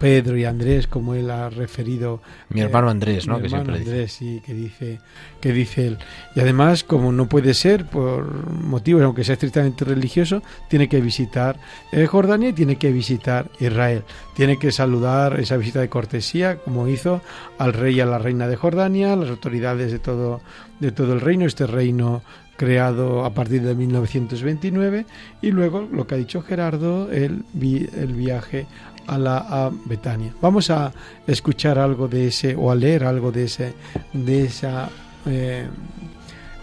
Pedro 0.00 0.38
y 0.38 0.46
Andrés, 0.46 0.86
como 0.86 1.14
él 1.14 1.30
ha 1.30 1.50
referido. 1.50 2.22
Mi 2.48 2.62
hermano 2.62 2.88
eh, 2.88 2.92
Andrés, 2.92 3.28
¿no? 3.28 3.38
Mi 3.38 3.44
hermano 3.44 3.74
Andrés, 3.74 4.12
sí, 4.12 4.42
que 4.44 4.54
dice, 4.54 4.98
que 5.42 5.52
dice 5.52 5.88
él. 5.88 5.98
Y 6.34 6.40
además, 6.40 6.84
como 6.84 7.12
no 7.12 7.28
puede 7.28 7.52
ser, 7.52 7.84
por 7.84 8.50
motivos, 8.50 9.02
aunque 9.02 9.24
sea 9.24 9.34
estrictamente 9.34 9.84
religioso, 9.84 10.42
tiene 10.70 10.88
que 10.88 11.02
visitar 11.02 11.60
eh, 11.92 12.06
Jordania 12.06 12.48
y 12.48 12.52
tiene 12.54 12.76
que 12.76 12.90
visitar 12.90 13.50
Israel. 13.60 14.02
Tiene 14.34 14.58
que 14.58 14.72
saludar 14.72 15.38
esa 15.38 15.58
visita 15.58 15.80
de 15.80 15.90
cortesía, 15.90 16.56
como 16.56 16.88
hizo 16.88 17.20
al 17.58 17.74
rey 17.74 17.96
y 17.96 18.00
a 18.00 18.06
la 18.06 18.18
reina 18.18 18.48
de 18.48 18.56
Jordania, 18.56 19.14
las 19.16 19.28
autoridades 19.28 19.92
de 19.92 19.98
todo, 19.98 20.40
de 20.78 20.92
todo 20.92 21.12
el 21.12 21.20
reino, 21.20 21.44
este 21.44 21.66
reino 21.66 22.22
creado 22.60 23.24
a 23.24 23.32
partir 23.32 23.62
de 23.62 23.74
1929 23.74 25.06
y 25.40 25.50
luego 25.50 25.88
lo 25.90 26.06
que 26.06 26.14
ha 26.14 26.18
dicho 26.18 26.42
Gerardo 26.42 27.10
el, 27.10 27.42
el 27.54 28.12
viaje 28.12 28.66
a 29.10 29.18
la 29.18 29.70
Betania. 29.86 30.32
Vamos 30.40 30.70
a 30.70 30.92
escuchar 31.26 31.78
algo 31.78 32.06
de 32.06 32.28
ese 32.28 32.54
o 32.54 32.70
a 32.70 32.74
leer 32.74 33.04
algo 33.04 33.32
de 33.32 33.44
ese 33.44 33.74
de 34.12 34.44
esa 34.44 34.88
eh, 35.26 35.66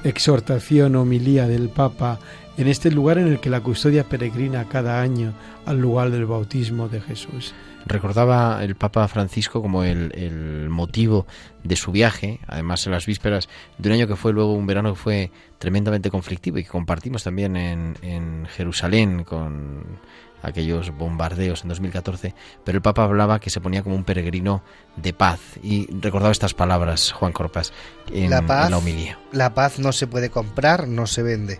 exhortación 0.04 0.96
homilía 0.96 1.48
del 1.48 1.70
Papa 1.70 2.20
en 2.58 2.68
este 2.68 2.90
lugar 2.90 3.18
en 3.18 3.28
el 3.28 3.40
que 3.40 3.50
la 3.50 3.62
custodia 3.62 4.04
peregrina 4.04 4.68
cada 4.68 5.02
año 5.02 5.34
al 5.66 5.80
lugar 5.80 6.10
del 6.10 6.26
bautismo 6.26 6.88
de 6.88 7.02
Jesús. 7.02 7.54
Recordaba 7.86 8.64
el 8.64 8.76
Papa 8.76 9.08
Francisco 9.08 9.62
como 9.62 9.84
el, 9.84 10.68
motivo 10.70 11.26
de 11.64 11.76
su 11.76 11.92
viaje, 11.92 12.40
además 12.48 12.86
en 12.86 12.92
las 12.92 13.06
vísperas 13.06 13.48
de 13.78 13.90
un 13.90 13.96
año 13.96 14.08
que 14.08 14.16
fue 14.16 14.34
luego 14.34 14.54
un 14.54 14.68
verano 14.68 14.94
que 14.94 15.00
fue 15.00 15.32
tremendamente 15.58 16.10
conflictivo 16.10 16.58
y 16.58 16.64
que 16.64 16.70
compartimos 16.70 17.24
también 17.24 17.56
en, 17.56 17.96
en 18.02 18.46
Jerusalén 18.48 19.24
con 19.24 20.00
aquellos 20.48 20.92
bombardeos 20.92 21.64
en 21.64 21.70
2014, 21.70 22.34
pero 22.64 22.78
el 22.78 22.82
Papa 22.82 23.04
hablaba 23.04 23.40
que 23.40 23.50
se 23.50 23.62
ponía 23.62 23.84
como 23.84 23.96
un 23.96 24.04
peregrino 24.04 24.64
de 24.96 25.14
paz 25.14 25.40
y 25.62 25.88
recordaba 26.00 26.32
estas 26.32 26.54
palabras, 26.54 27.12
Juan 27.12 27.34
Corpas, 27.34 27.74
en 28.12 28.30
la, 28.30 28.46
paz, 28.46 28.72
homilía. 28.72 29.20
La 29.32 29.54
paz 29.54 29.80
no 29.80 29.92
se 29.92 30.08
puede 30.08 30.30
comprar, 30.30 30.88
no 30.88 31.08
se 31.08 31.24
vende. 31.24 31.60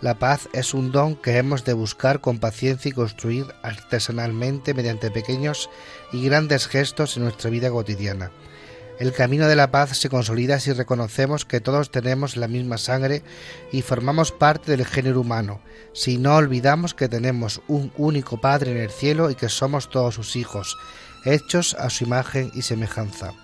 La 0.00 0.14
paz 0.14 0.48
es 0.52 0.74
un 0.74 0.92
don 0.92 1.16
que 1.16 1.38
hemos 1.38 1.64
de 1.64 1.72
buscar 1.72 2.20
con 2.20 2.38
paciencia 2.38 2.88
y 2.88 2.92
construir 2.92 3.46
artesanalmente 3.62 4.72
mediante 4.72 5.10
pequeños 5.10 5.68
y 6.12 6.24
grandes 6.24 6.68
gestos 6.68 7.16
en 7.16 7.24
nuestra 7.24 7.50
vida 7.50 7.70
cotidiana. 7.70 8.30
El 8.98 9.12
camino 9.12 9.46
de 9.46 9.54
la 9.54 9.70
paz 9.70 9.96
se 9.96 10.08
consolida 10.08 10.58
si 10.58 10.72
reconocemos 10.72 11.44
que 11.44 11.60
todos 11.60 11.92
tenemos 11.92 12.36
la 12.36 12.48
misma 12.48 12.78
sangre 12.78 13.22
y 13.70 13.82
formamos 13.82 14.32
parte 14.32 14.72
del 14.72 14.84
género 14.84 15.20
humano, 15.20 15.60
si 15.92 16.18
no 16.18 16.34
olvidamos 16.34 16.94
que 16.94 17.08
tenemos 17.08 17.62
un 17.68 17.92
único 17.96 18.40
Padre 18.40 18.72
en 18.72 18.78
el 18.78 18.90
cielo 18.90 19.30
y 19.30 19.36
que 19.36 19.48
somos 19.48 19.88
todos 19.88 20.16
sus 20.16 20.34
hijos, 20.34 20.76
hechos 21.24 21.74
a 21.74 21.90
su 21.90 22.04
imagen 22.04 22.50
y 22.54 22.62
semejanza. 22.62 23.34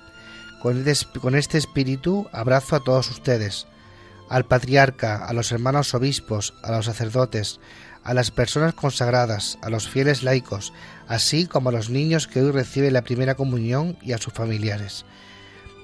Con 0.60 1.36
este 1.36 1.58
espíritu 1.58 2.26
abrazo 2.32 2.74
a 2.74 2.82
todos 2.82 3.08
ustedes, 3.10 3.68
al 4.28 4.46
patriarca, 4.46 5.24
a 5.24 5.32
los 5.34 5.52
hermanos 5.52 5.94
obispos, 5.94 6.54
a 6.64 6.72
los 6.72 6.86
sacerdotes, 6.86 7.60
a 8.02 8.12
las 8.12 8.32
personas 8.32 8.74
consagradas, 8.74 9.58
a 9.62 9.70
los 9.70 9.88
fieles 9.88 10.24
laicos, 10.24 10.72
así 11.06 11.46
como 11.46 11.68
a 11.68 11.72
los 11.72 11.90
niños 11.90 12.26
que 12.26 12.42
hoy 12.42 12.50
reciben 12.50 12.92
la 12.92 13.02
primera 13.02 13.36
comunión 13.36 13.96
y 14.02 14.14
a 14.14 14.18
sus 14.18 14.32
familiares. 14.32 15.04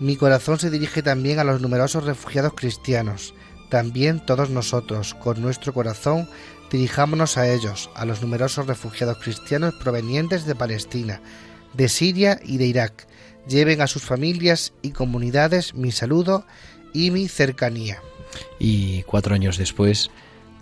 Mi 0.00 0.16
corazón 0.16 0.58
se 0.58 0.70
dirige 0.70 1.02
también 1.02 1.38
a 1.38 1.44
los 1.44 1.60
numerosos 1.60 2.04
refugiados 2.04 2.54
cristianos. 2.54 3.34
También 3.68 4.24
todos 4.24 4.48
nosotros, 4.48 5.12
con 5.14 5.42
nuestro 5.42 5.74
corazón, 5.74 6.26
dirijámonos 6.70 7.36
a 7.36 7.52
ellos, 7.52 7.90
a 7.94 8.06
los 8.06 8.22
numerosos 8.22 8.66
refugiados 8.66 9.18
cristianos 9.18 9.74
provenientes 9.74 10.46
de 10.46 10.54
Palestina, 10.54 11.20
de 11.74 11.90
Siria 11.90 12.40
y 12.42 12.56
de 12.56 12.66
Irak. 12.66 13.06
Lleven 13.46 13.82
a 13.82 13.86
sus 13.86 14.02
familias 14.02 14.72
y 14.80 14.92
comunidades 14.92 15.74
mi 15.74 15.92
saludo 15.92 16.46
y 16.94 17.10
mi 17.10 17.28
cercanía. 17.28 18.00
Y 18.58 19.02
cuatro 19.02 19.34
años 19.34 19.58
después, 19.58 20.10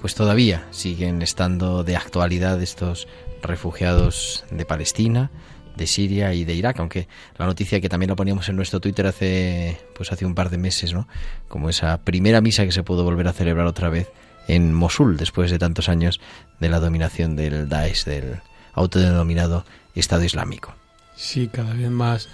pues 0.01 0.17
todavía 0.17 0.67
siguen 0.73 1.23
estando 1.23 1.85
de 1.85 1.97
actualidad 1.97 2.61
estos 2.61 3.07
refugiados 3.41 4.45
de 4.51 4.65
Palestina, 4.65 5.31
de 5.79 5.87
Siria 5.87 6.35
y 6.35 6.45
de 6.45 6.53
Irak, 6.55 6.79
aunque 6.81 7.09
la 7.39 7.47
noticia 7.47 7.81
que 7.81 7.89
también 7.89 8.11
lo 8.11 8.17
poníamos 8.17 8.49
en 8.51 8.57
nuestro 8.57 8.81
Twitter 8.81 9.07
hace 9.07 9.79
pues 9.95 10.13
hace 10.13 10.27
un 10.27 10.35
par 10.35 10.51
de 10.51 10.59
meses, 10.59 10.93
¿no? 10.93 11.09
Como 11.49 11.71
esa 11.71 12.03
primera 12.03 12.43
misa 12.43 12.67
que 12.67 12.73
se 12.73 12.83
pudo 12.83 13.05
volver 13.05 13.27
a 13.29 13.33
celebrar 13.33 13.67
otra 13.67 13.89
vez 13.89 14.11
en 14.49 14.75
Mosul 14.75 15.17
después 15.17 15.51
de 15.51 15.59
tantos 15.59 15.89
años 15.89 16.21
de 16.61 16.69
la 16.69 16.81
dominación 16.81 17.37
del 17.37 17.69
Daesh, 17.69 18.05
del 18.05 18.41
autodenominado 18.75 19.65
Estado 19.95 20.25
Islámico. 20.25 20.75
Sí, 21.17 21.49
cada 21.49 21.75
vez 21.75 21.91
más 21.91 22.29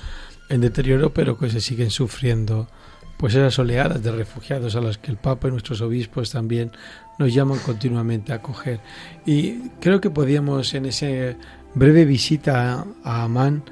en 0.48 0.61
deterioro, 0.61 1.12
pero 1.14 1.38
que 1.38 1.50
se 1.50 1.61
siguen 1.61 1.90
sufriendo 1.90 2.68
pues 3.16 3.35
esas 3.35 3.59
oleadas 3.59 4.02
de 4.02 4.12
refugiados 4.12 4.76
a 4.76 4.80
las 4.80 4.98
que 4.98 5.11
el 5.11 5.16
Papa 5.16 5.48
y 5.48 5.50
nuestros 5.52 5.80
obispos 5.80 6.30
también 6.30 6.72
nos 7.18 7.33
llaman 7.33 7.59
continuamente 7.61 8.33
a 8.33 8.37
acoger. 8.37 8.80
Y 9.24 9.70
creo 9.80 10.00
que 10.00 10.11
podíamos 10.11 10.74
en 10.74 10.87
esa 10.87 11.37
breve 11.74 12.04
visita 12.04 12.87
a 13.02 13.22
Amán, 13.24 13.64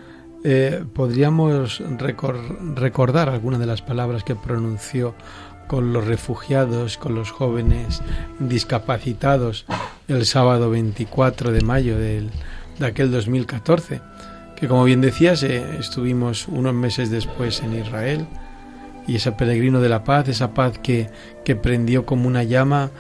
eh, 0.45 0.85
podríamos 0.93 1.83
recordar 2.77 3.29
algunas 3.29 3.61
de 3.61 3.67
las 3.67 3.83
palabras 3.83 4.25
que 4.25 4.35
pronunció 4.35 5.15
con 5.69 5.93
los 5.93 6.07
refugiados, 6.07 6.99
con 6.99 7.15
los 7.15 7.31
jóvenes 7.31 8.03
discapacitados 8.41 9.67
el 10.09 10.27
sábado 10.27 10.71
24 10.71 11.53
de 11.53 11.61
mayo 11.61 11.97
del, 11.97 12.31
de 12.79 12.87
aquel 12.87 13.13
2014, 13.13 14.01
que 14.57 14.69
como 14.69 14.85
bien 14.85 15.01
decías, 15.01 15.43
eh, 15.45 15.79
estuvimos 15.79 16.49
unos 16.49 16.75
meses 16.75 17.11
después 17.11 17.63
en 17.63 17.79
Israel 17.79 18.27
y 19.07 19.17
ese 19.17 19.33
peregrino 19.33 19.81
de 19.81 19.89
la 19.89 20.05
paz, 20.05 20.29
esa 20.29 20.55
paz 20.55 20.79
que, 20.79 21.09
que 21.45 21.57
prendió 21.57 22.05
como 22.05 22.27
una 22.27 22.43
llama 22.43 22.91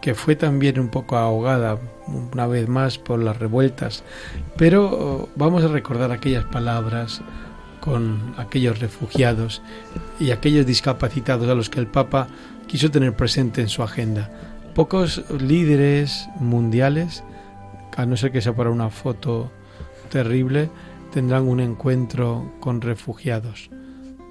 que 0.00 0.14
fue 0.14 0.34
también 0.34 0.78
un 0.78 0.88
poco 0.88 1.16
ahogada 1.16 1.78
una 2.08 2.46
vez 2.46 2.68
más 2.68 2.98
por 2.98 3.18
las 3.20 3.38
revueltas, 3.38 4.04
pero 4.56 4.86
oh, 4.86 5.28
vamos 5.36 5.64
a 5.64 5.68
recordar 5.68 6.12
aquellas 6.12 6.44
palabras 6.44 7.22
con 7.80 8.34
aquellos 8.36 8.80
refugiados 8.80 9.62
y 10.18 10.30
aquellos 10.30 10.66
discapacitados 10.66 11.48
a 11.48 11.54
los 11.54 11.70
que 11.70 11.80
el 11.80 11.86
Papa 11.86 12.28
quiso 12.66 12.90
tener 12.90 13.14
presente 13.14 13.60
en 13.60 13.68
su 13.68 13.82
agenda. 13.82 14.30
Pocos 14.74 15.24
líderes 15.40 16.28
mundiales, 16.40 17.22
a 17.96 18.04
no 18.04 18.16
ser 18.16 18.32
que 18.32 18.40
sea 18.40 18.54
para 18.54 18.70
una 18.70 18.90
foto 18.90 19.50
terrible, 20.10 20.68
tendrán 21.12 21.48
un 21.48 21.60
encuentro 21.60 22.52
con 22.60 22.80
refugiados. 22.80 23.70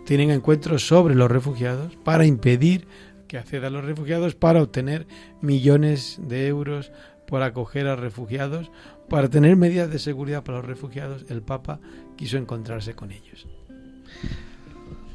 Tienen 0.06 0.32
encuentros 0.32 0.88
sobre 0.88 1.16
los 1.16 1.32
refugiados 1.32 1.96
para 2.04 2.26
impedir 2.26 2.88
que 3.28 3.38
acceda 3.38 3.68
a 3.68 3.72
los 3.72 3.86
refugiados 3.86 4.36
para 4.36 4.62
obtener 4.62 5.08
millones 5.42 6.20
de 6.22 6.48
euros 6.48 6.92
por 7.28 7.44
acoger 7.44 7.88
a 7.88 7.96
refugiados, 7.96 8.72
para 9.10 9.30
tener 9.30 9.56
medidas 9.56 9.90
de 9.90 10.00
seguridad 10.00 10.44
para 10.44 10.60
los 10.60 10.68
refugiados, 10.68 11.26
el 11.30 11.42
Papa 11.42 11.80
quiso 12.16 12.38
encontrarse 12.38 12.96
con 12.96 13.12
ellos. 13.12 13.48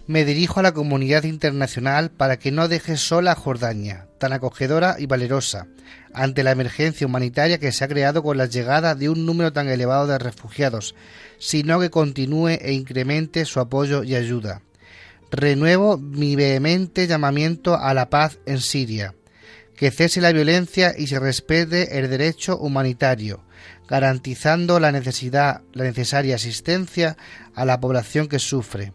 Me 0.07 0.25
dirijo 0.25 0.59
a 0.59 0.65
la 0.65 0.73
comunidad 0.73 1.23
internacional 1.23 2.11
para 2.11 2.39
que 2.39 2.51
no 2.51 2.67
deje 2.67 2.97
sola 2.97 3.33
a 3.33 3.37
Jordania, 3.37 4.09
tan 4.19 4.33
acogedora 4.33 4.97
y 4.99 5.07
valerosa, 5.07 5.69
ante 6.13 6.43
la 6.43 6.51
emergencia 6.51 7.07
humanitaria 7.07 7.59
que 7.59 7.71
se 7.71 7.85
ha 7.85 7.89
creado 7.89 8.23
con 8.23 8.37
la 8.37 8.47
llegada 8.47 8.97
de 8.97 9.09
un 9.09 9.25
número 9.25 9.53
tan 9.53 9.69
elevado 9.69 10.09
de 10.09 10.19
refugiados, 10.19 10.97
sino 11.39 11.79
que 11.79 11.91
continúe 11.91 12.59
e 12.61 12.73
incremente 12.73 13.45
su 13.45 13.61
apoyo 13.61 14.03
y 14.03 14.17
ayuda 14.17 14.63
renuevo 15.31 15.97
mi 15.97 16.37
vehemente 16.37 17.07
llamamiento 17.07 17.77
a 17.77 17.95
la 17.95 18.11
paz 18.11 18.39
en 18.47 18.61
Siria, 18.61 19.15
que 19.81 19.91
cese 19.91 20.21
la 20.21 20.31
violencia 20.31 20.95
y 20.95 21.07
se 21.07 21.19
respete 21.19 21.99
el 21.99 22.11
derecho 22.11 22.59
humanitario, 22.59 23.43
garantizando 23.89 24.79
la 24.79 24.93
necesidad, 24.93 25.63
la 25.73 25.85
necesaria 25.85 26.35
asistencia 26.35 27.17
a 27.55 27.65
la 27.65 27.81
población 27.81 28.29
que 28.29 28.39
sufre. 28.41 28.93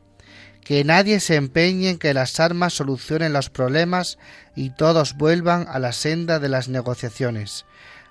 Que 0.64 0.84
nadie 0.84 1.20
se 1.22 1.38
empeñe 1.38 1.90
en 1.90 1.98
que 1.98 2.14
las 2.14 2.40
armas 2.40 2.74
solucionen 2.74 3.34
los 3.34 3.50
problemas 3.50 4.20
y 4.56 4.76
todos 4.76 5.18
vuelvan 5.18 5.66
a 5.68 5.80
la 5.80 5.92
senda 5.92 6.38
de 6.38 6.50
las 6.50 6.70
negociaciones. 6.70 7.66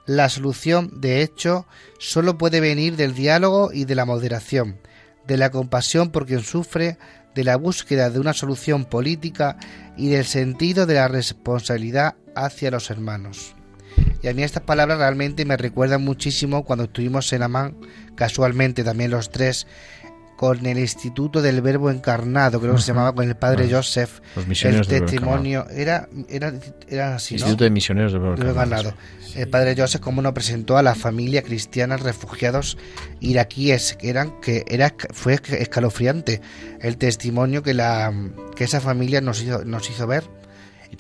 La 0.05 0.29
solución, 0.29 1.01
de 1.01 1.23
hecho, 1.23 1.69
solo 2.01 2.39
puede 2.39 2.59
venir 2.59 2.97
del 2.97 3.15
diálogo 3.15 3.71
y 3.73 3.85
de 3.85 3.95
la 3.95 4.05
moderación, 4.05 4.81
de 5.29 5.37
la 5.37 5.51
compasión 5.51 6.11
por 6.11 6.27
quien 6.27 6.43
sufre, 6.43 6.99
de 7.35 7.45
la 7.45 7.57
búsqueda 7.57 8.11
de 8.11 8.21
una 8.21 8.33
solución 8.33 8.85
política 8.85 9.57
y 9.97 10.09
del 10.09 10.25
sentido 10.25 10.87
de 10.87 10.95
la 10.95 11.09
responsabilidad 11.09 12.15
hacia 12.35 12.71
los 12.71 12.91
hermanos. 12.91 13.55
Y 14.23 14.29
a 14.29 14.35
mí 14.35 14.43
estas 14.43 14.63
palabras 14.63 14.99
realmente 14.99 15.45
me 15.45 15.57
recuerdan 15.57 16.03
muchísimo 16.03 16.65
cuando 16.65 16.85
estuvimos 16.85 17.33
en 17.33 17.43
Amán, 17.43 17.77
casualmente 18.15 18.83
también 18.83 19.11
los 19.11 19.31
tres, 19.31 19.67
con 20.37 20.67
el 20.67 20.79
Instituto 20.79 21.41
del 21.43 21.63
Verbo 21.63 21.91
Encarnado, 21.91 22.61
creo 22.61 22.75
que 22.75 22.81
se 22.81 22.89
llamaba 22.89 23.15
con 23.15 23.29
el 23.29 23.37
Padre 23.37 23.69
Joseph. 23.71 24.21
el 24.37 24.87
testimonio 24.87 25.67
era, 25.71 26.09
era, 26.29 26.53
era 26.89 27.17
así, 27.17 27.35
Instituto 27.35 27.65
de 27.65 27.71
Misioneros 27.71 28.13
del 28.13 28.21
Verbo 28.21 28.51
Encarnado. 28.51 28.95
El 29.35 29.49
Padre 29.49 29.75
Joseph 29.77 30.01
como 30.01 30.23
nos 30.23 30.33
presentó 30.33 30.77
a 30.77 30.83
la 30.83 30.95
familia 30.95 31.43
cristiana 31.43 31.97
refugiados 31.97 32.79
iraquíes, 33.21 33.97
que 33.97 34.11
eran 34.11 34.41
que 34.41 34.65
era 34.69 34.95
fue 35.13 35.35
escalofriante 35.35 36.41
el 36.81 36.97
testimonio 36.99 37.63
que 37.63 37.75
la 37.75 38.13
que 38.55 38.65
esa 38.65 38.81
familia 38.81 39.21
nos 39.21 39.43
hizo, 39.43 39.65
nos 39.65 39.91
hizo 39.91 40.07
ver. 40.07 40.25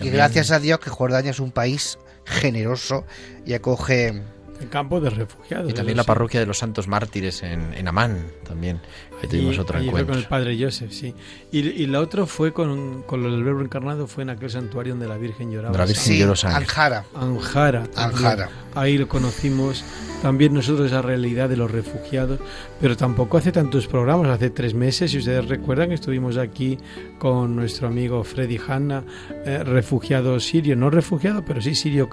y 0.01 0.11
gracias 0.11 0.51
a 0.51 0.59
Dios 0.59 0.81
que 0.81 0.90
Jordania 0.90 1.31
es 1.31 1.40
un 1.40 1.53
país 1.53 1.99
generoso 2.25 3.05
y 3.44 3.53
acoge 3.55 4.23
el 4.60 4.68
campo 4.68 5.00
de 5.00 5.10
refugiados. 5.10 5.70
Y 5.70 5.74
también 5.74 5.96
la 5.96 6.04
parroquia 6.04 6.40
de 6.40 6.46
los 6.46 6.58
Santos 6.58 6.88
Mártires 6.88 7.42
en, 7.42 7.74
en 7.74 7.88
Amán, 7.88 8.26
también. 8.46 8.80
Ahí 9.22 9.28
tuvimos 9.28 9.58
otro 9.58 9.78
encuentro. 9.78 10.06
Fue 10.06 10.12
con 10.12 10.18
el 10.22 10.28
padre 10.28 10.58
Joseph, 10.60 10.90
sí. 10.90 11.14
Y, 11.50 11.60
y 11.60 11.86
la 11.86 12.00
otra 12.00 12.26
fue 12.26 12.52
con, 12.52 13.02
con 13.02 13.24
el 13.24 13.42
verbo 13.42 13.62
encarnado, 13.62 14.06
fue 14.06 14.22
en 14.22 14.30
aquel 14.30 14.50
santuario 14.50 14.92
donde 14.94 15.08
la 15.08 15.16
Virgen 15.16 15.50
lloraba. 15.50 15.76
la 15.76 15.86
Virgen 15.86 16.18
lloró 16.18 16.34
Anjara. 16.44 17.04
Anjara. 17.14 17.84
Anjara. 17.96 18.50
Ahí 18.74 18.98
lo 18.98 19.08
conocimos 19.08 19.84
también 20.24 20.54
nosotros 20.54 20.86
esa 20.86 21.02
realidad 21.02 21.50
de 21.50 21.56
los 21.58 21.70
refugiados, 21.70 22.40
pero 22.80 22.96
tampoco 22.96 23.36
hace 23.36 23.52
tantos 23.52 23.86
programas, 23.86 24.28
hace 24.30 24.48
tres 24.48 24.72
meses, 24.72 25.10
si 25.10 25.18
ustedes 25.18 25.46
recuerdan, 25.46 25.92
estuvimos 25.92 26.38
aquí 26.38 26.78
con 27.18 27.54
nuestro 27.54 27.88
amigo 27.88 28.24
Freddy 28.24 28.58
Hanna, 28.66 29.04
eh, 29.44 29.62
refugiado 29.62 30.40
sirio, 30.40 30.76
no 30.76 30.88
refugiado, 30.88 31.44
pero 31.44 31.60
sí 31.60 31.74
sirio 31.74 32.08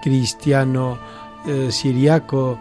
cristiano 0.00 0.96
eh, 1.46 1.70
siriaco 1.70 2.58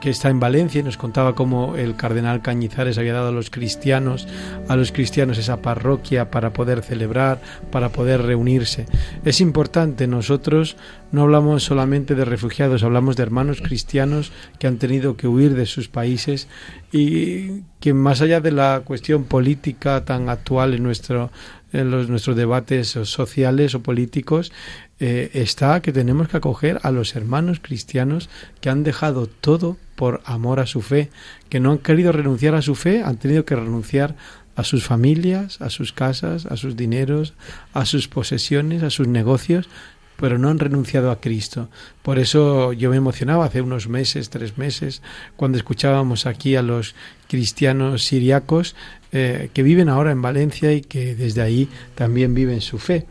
que 0.00 0.10
está 0.10 0.30
en 0.30 0.40
Valencia 0.40 0.80
y 0.80 0.82
nos 0.82 0.96
contaba 0.96 1.34
cómo 1.34 1.76
el 1.76 1.94
cardenal 1.96 2.40
Cañizares 2.42 2.96
había 2.96 3.12
dado 3.12 3.28
a 3.28 3.32
los 3.32 3.50
cristianos, 3.50 4.26
a 4.68 4.76
los 4.76 4.92
cristianos 4.92 5.38
esa 5.38 5.60
parroquia 5.60 6.30
para 6.30 6.52
poder 6.52 6.82
celebrar, 6.82 7.40
para 7.70 7.90
poder 7.90 8.22
reunirse. 8.22 8.86
Es 9.24 9.40
importante, 9.40 10.06
nosotros 10.06 10.76
No 11.12 11.22
hablamos 11.22 11.62
solamente 11.62 12.16
de 12.16 12.24
refugiados, 12.24 12.82
hablamos 12.82 13.14
de 13.14 13.22
hermanos 13.22 13.60
cristianos 13.60 14.32
que 14.58 14.66
han 14.66 14.78
tenido 14.78 15.16
que 15.16 15.28
huir 15.28 15.54
de 15.54 15.64
sus 15.64 15.88
países 15.88 16.48
y 16.90 17.62
que 17.78 17.94
más 17.94 18.20
allá 18.20 18.40
de 18.40 18.50
la 18.50 18.82
cuestión 18.84 19.22
política 19.22 20.04
tan 20.04 20.28
actual 20.28 20.74
en 20.74 20.82
nuestro 20.82 21.30
en 21.74 21.90
los, 21.90 22.08
nuestros 22.08 22.36
debates 22.36 22.88
sociales 22.88 23.74
o 23.74 23.82
políticos 23.82 24.52
eh, 25.00 25.30
está 25.34 25.82
que 25.82 25.92
tenemos 25.92 26.28
que 26.28 26.36
acoger 26.36 26.80
a 26.82 26.90
los 26.90 27.16
hermanos 27.16 27.60
cristianos 27.60 28.30
que 28.60 28.70
han 28.70 28.84
dejado 28.84 29.26
todo 29.26 29.76
por 29.96 30.22
amor 30.24 30.60
a 30.60 30.66
su 30.66 30.82
fe, 30.82 31.10
que 31.48 31.60
no 31.60 31.72
han 31.72 31.78
querido 31.78 32.12
renunciar 32.12 32.54
a 32.54 32.62
su 32.62 32.74
fe, 32.74 33.02
han 33.02 33.16
tenido 33.16 33.44
que 33.44 33.56
renunciar 33.56 34.16
a 34.56 34.64
sus 34.64 34.84
familias, 34.84 35.60
a 35.60 35.70
sus 35.70 35.92
casas, 35.92 36.46
a 36.46 36.56
sus 36.56 36.76
dineros, 36.76 37.34
a 37.72 37.86
sus 37.86 38.08
posesiones, 38.08 38.82
a 38.82 38.90
sus 38.90 39.08
negocios, 39.08 39.68
pero 40.16 40.38
no 40.38 40.48
han 40.48 40.58
renunciado 40.58 41.10
a 41.10 41.20
Cristo. 41.20 41.68
Por 42.02 42.18
eso 42.18 42.72
yo 42.72 42.90
me 42.90 42.96
emocionaba 42.96 43.46
hace 43.46 43.60
unos 43.60 43.88
meses, 43.88 44.30
tres 44.30 44.58
meses, 44.58 45.02
cuando 45.36 45.58
escuchábamos 45.58 46.26
aquí 46.26 46.56
a 46.56 46.62
los 46.62 46.94
cristianos 47.28 48.04
siriacos 48.04 48.76
eh, 49.12 49.50
que 49.52 49.62
viven 49.62 49.88
ahora 49.88 50.12
en 50.12 50.22
Valencia 50.22 50.72
y 50.72 50.80
que 50.80 51.14
desde 51.14 51.42
ahí 51.42 51.68
también 51.94 52.34
viven 52.34 52.60
su 52.60 52.78
fe. 52.78 53.06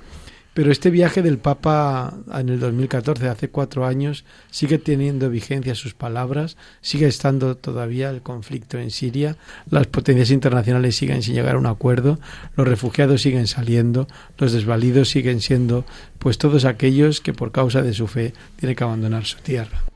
Pero 0.54 0.72
este 0.72 0.92
viaje 0.92 1.24
del 1.24 1.39
Papa 1.39 2.13
en 2.32 2.50
el 2.50 2.60
2014, 2.60 3.28
hace 3.28 3.50
cuatro 3.50 3.86
años, 3.86 4.24
sigue 4.52 4.78
teniendo 4.78 5.30
vigencia 5.30 5.74
sus 5.74 5.96
palabras, 5.96 6.58
sigue 6.82 7.08
estando 7.08 7.58
todavía 7.58 8.12
el 8.12 8.22
conflicto 8.22 8.78
en 8.78 8.92
Siria, 8.92 9.36
las 9.70 9.88
potencias 9.88 10.30
internacionales 10.30 10.96
siguen 10.96 11.24
sin 11.24 11.34
llegar 11.34 11.56
a 11.56 11.60
un 11.60 11.66
acuerdo, 11.66 12.20
los 12.56 12.68
refugiados 12.68 13.24
siguen 13.24 13.48
saliendo, 13.48 14.08
los 14.38 14.52
desvalidos 14.52 15.10
siguen 15.10 15.42
siendo 15.42 15.86
pues 16.20 16.38
todos 16.38 16.66
aquellos 16.66 17.20
que 17.20 17.34
por 17.34 17.52
causa 17.52 17.82
de 17.82 17.94
su 17.94 18.08
fe 18.08 18.34
tienen 18.58 18.76
que 18.76 18.84
abandonar 18.84 19.26
su 19.26 19.39
tierra. 19.39 19.93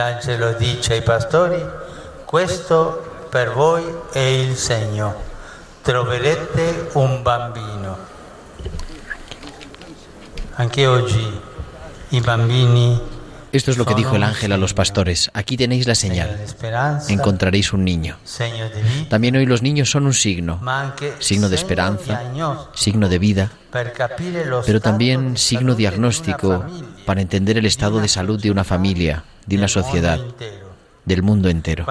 L'angelo 0.00 0.54
dice 0.54 0.94
ai 0.94 1.02
pastori, 1.02 1.62
questo 2.24 3.26
per 3.28 3.52
voi 3.52 3.84
è 4.10 4.18
il 4.18 4.56
segno, 4.56 5.14
troverete 5.82 6.88
un 6.94 7.20
bambino. 7.20 7.98
Anche 10.54 10.86
oggi 10.86 11.40
i 12.08 12.20
bambini 12.20 12.98
Esto 13.52 13.72
es 13.72 13.78
lo 13.78 13.84
que 13.84 13.94
dijo 13.94 14.14
el 14.14 14.22
ángel 14.22 14.52
a 14.52 14.56
los 14.56 14.74
pastores. 14.74 15.30
Aquí 15.34 15.56
tenéis 15.56 15.86
la 15.86 15.96
señal. 15.96 16.38
Encontraréis 17.08 17.72
un 17.72 17.84
niño. 17.84 18.16
También 19.08 19.34
hoy 19.36 19.44
los 19.44 19.60
niños 19.60 19.90
son 19.90 20.06
un 20.06 20.14
signo. 20.14 20.60
Signo 21.18 21.48
de 21.48 21.56
esperanza, 21.56 22.22
signo 22.74 23.08
de 23.08 23.18
vida, 23.18 23.50
pero 24.64 24.80
también 24.80 25.36
signo 25.36 25.74
diagnóstico 25.74 26.64
para 27.06 27.20
entender 27.20 27.58
el 27.58 27.66
estado 27.66 28.00
de 28.00 28.08
salud 28.08 28.40
de 28.40 28.50
una 28.50 28.64
familia, 28.64 29.24
de 29.46 29.56
una 29.56 29.68
sociedad, 29.68 30.20
del 31.04 31.22
mundo 31.22 31.48
entero. 31.48 31.86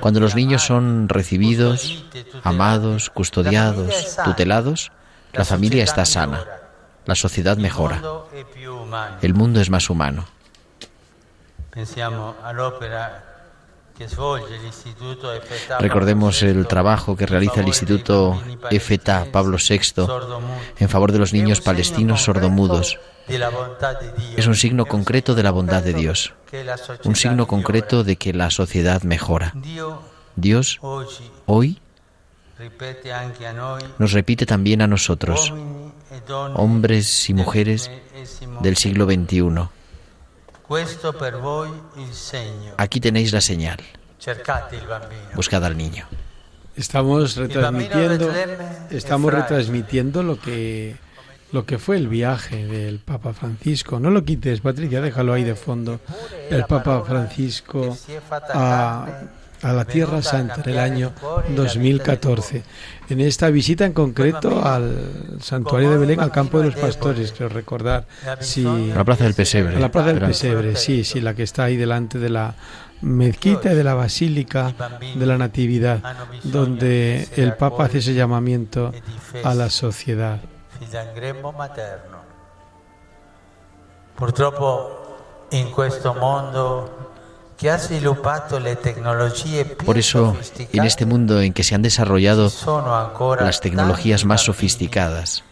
Cuando 0.00 0.20
los 0.20 0.34
niños 0.34 0.62
son 0.62 1.08
recibidos, 1.08 2.04
amados, 2.42 3.10
custodiados, 3.10 4.16
tutelados, 4.24 4.92
la 5.32 5.44
familia 5.44 5.84
está 5.84 6.04
sana, 6.04 6.44
la 7.06 7.14
sociedad 7.14 7.56
mejora, 7.56 8.02
el 9.20 9.34
mundo 9.34 9.60
es 9.60 9.70
más 9.70 9.90
humano. 9.90 10.26
Recordemos 15.78 16.42
el 16.42 16.66
trabajo 16.66 17.16
que 17.16 17.26
realiza 17.26 17.60
el 17.60 17.68
Instituto 17.68 18.40
EFETA 18.70 19.26
Pablo 19.30 19.58
VI 19.58 20.06
en 20.78 20.88
favor 20.88 21.12
de 21.12 21.18
los 21.18 21.32
niños 21.32 21.60
palestinos 21.60 22.22
sordomudos. 22.22 22.98
Es 24.36 24.46
un 24.46 24.54
signo 24.54 24.86
concreto 24.86 25.34
de 25.34 25.42
la 25.42 25.50
bondad 25.50 25.82
de 25.82 25.92
Dios, 25.92 26.32
un 27.04 27.16
signo 27.16 27.46
concreto 27.46 28.02
de 28.02 28.16
que 28.16 28.32
la 28.32 28.50
sociedad 28.50 29.02
mejora. 29.02 29.54
Dios 30.36 30.80
hoy 31.46 31.80
nos 33.98 34.12
repite 34.12 34.46
también 34.46 34.82
a 34.82 34.86
nosotros, 34.86 35.52
hombres 36.54 37.28
y 37.28 37.34
mujeres 37.34 37.90
del 38.62 38.76
siglo 38.76 39.06
XXI. 39.06 39.79
Aquí 42.76 43.00
tenéis 43.00 43.32
la 43.32 43.40
señal. 43.40 43.80
Buscad 45.34 45.64
al 45.64 45.76
niño. 45.76 46.06
Estamos 46.76 47.34
retransmitiendo, 47.34 48.32
estamos 48.90 49.34
retransmitiendo 49.34 50.22
lo 50.22 50.40
que 50.40 50.94
lo 51.50 51.66
que 51.66 51.78
fue 51.78 51.96
el 51.96 52.06
viaje 52.06 52.68
del 52.68 53.00
Papa 53.00 53.32
Francisco. 53.32 53.98
No 53.98 54.10
lo 54.10 54.24
quites, 54.24 54.60
Patricia, 54.60 55.00
déjalo 55.00 55.32
ahí 55.32 55.42
de 55.42 55.56
fondo. 55.56 55.98
El 56.48 56.64
Papa 56.66 57.02
Francisco 57.04 57.98
a, 58.54 59.08
a 59.62 59.72
la 59.72 59.84
Tierra 59.84 60.22
Santa 60.22 60.62
en 60.64 60.70
el 60.70 60.78
año 60.78 61.12
2014. 61.54 62.62
En 63.08 63.20
esta 63.20 63.50
visita 63.50 63.84
en 63.84 63.92
concreto 63.92 64.64
al 64.64 65.38
santuario 65.40 65.90
de 65.90 65.98
Belén, 65.98 66.20
al 66.20 66.30
campo 66.30 66.60
de 66.60 66.66
los 66.66 66.76
pastores, 66.76 67.32
quiero 67.32 67.52
recordar. 67.52 68.06
Sí, 68.40 68.66
a 68.66 68.96
la 68.96 69.04
Plaza 69.04 69.24
del 69.24 69.34
Pesebre. 69.34 69.76
A 69.76 69.80
la 69.80 69.90
Plaza 69.90 70.12
del 70.12 70.20
Pesebre, 70.20 70.76
sí, 70.76 71.04
sí, 71.04 71.20
la 71.20 71.34
que 71.34 71.42
está 71.42 71.64
ahí 71.64 71.76
delante 71.76 72.18
de 72.18 72.30
la 72.30 72.54
mezquita 73.02 73.72
y 73.72 73.74
de 73.74 73.84
la 73.84 73.94
basílica 73.94 74.74
de 75.14 75.26
la 75.26 75.38
Natividad, 75.38 76.00
donde 76.44 77.28
el 77.36 77.54
Papa 77.54 77.86
hace 77.86 77.98
ese 77.98 78.14
llamamiento 78.14 78.92
a 79.44 79.54
la 79.54 79.70
sociedad. 79.70 80.40
Purtroppo 84.16 85.00
in 85.52 85.70
questo 85.70 86.12
mondo 86.14 87.09
por 89.84 89.98
eso, 89.98 90.36
en 90.72 90.84
este 90.84 91.06
mundo 91.06 91.40
en 91.40 91.52
que 91.52 91.62
se 91.62 91.74
han 91.74 91.82
desarrollado 91.82 92.50
las 93.38 93.60
tecnologías 93.60 94.24
más 94.24 94.42
sofisticadas, 94.42 95.44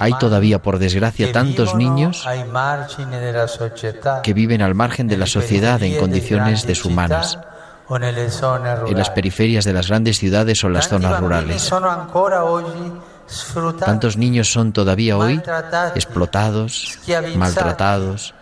Hay 0.00 0.14
todavía, 0.18 0.62
por 0.62 0.78
desgracia, 0.78 1.30
tantos 1.30 1.74
niños 1.74 2.26
que 4.22 4.32
viven 4.32 4.62
al 4.62 4.74
margen 4.74 5.08
de 5.08 5.16
la 5.16 5.26
sociedad 5.26 5.82
en 5.82 5.98
condiciones 5.98 6.66
deshumanas, 6.66 7.38
en 7.90 8.98
las 8.98 9.10
periferias 9.10 9.64
de 9.64 9.72
las 9.72 9.88
grandes 9.88 10.18
ciudades 10.18 10.64
o 10.64 10.68
las 10.68 10.88
zonas 10.88 11.20
rurales. 11.20 11.70
Tantos 13.78 14.16
niños 14.16 14.50
son 14.50 14.72
todavía 14.72 15.18
hoy 15.18 15.40
explotados, 15.94 16.98
maltratados, 17.36 18.34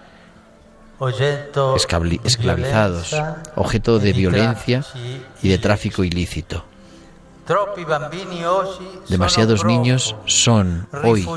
esclavizados, 2.24 3.14
objeto 3.56 3.98
de 3.98 4.12
violencia 4.12 4.84
y 5.42 5.48
de 5.48 5.58
tráfico 5.58 6.04
ilícito. 6.04 6.64
Demasiados 9.08 9.64
niños 9.64 10.16
son 10.24 10.88
hoy 11.02 11.28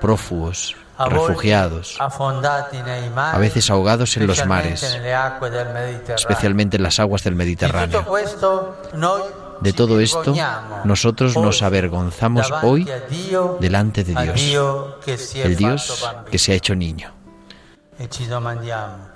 prófugos, 0.00 0.76
refugiados, 0.98 1.96
a 1.98 3.38
veces 3.38 3.70
ahogados 3.70 4.16
en 4.16 4.26
los 4.26 4.44
mares, 4.46 4.98
especialmente 6.14 6.76
en 6.76 6.82
las 6.82 6.98
aguas 7.00 7.24
del 7.24 7.34
Mediterráneo. 7.34 8.04
De 9.60 9.72
todo 9.72 10.00
esto, 10.00 10.34
nosotros 10.84 11.36
nos 11.36 11.62
avergonzamos 11.62 12.52
hoy 12.62 12.86
delante 13.60 14.04
de 14.04 14.14
Dios, 14.34 14.94
el 15.36 15.56
Dios 15.56 16.06
que 16.30 16.38
se 16.38 16.52
ha 16.52 16.54
hecho 16.54 16.74
niño. 16.74 17.15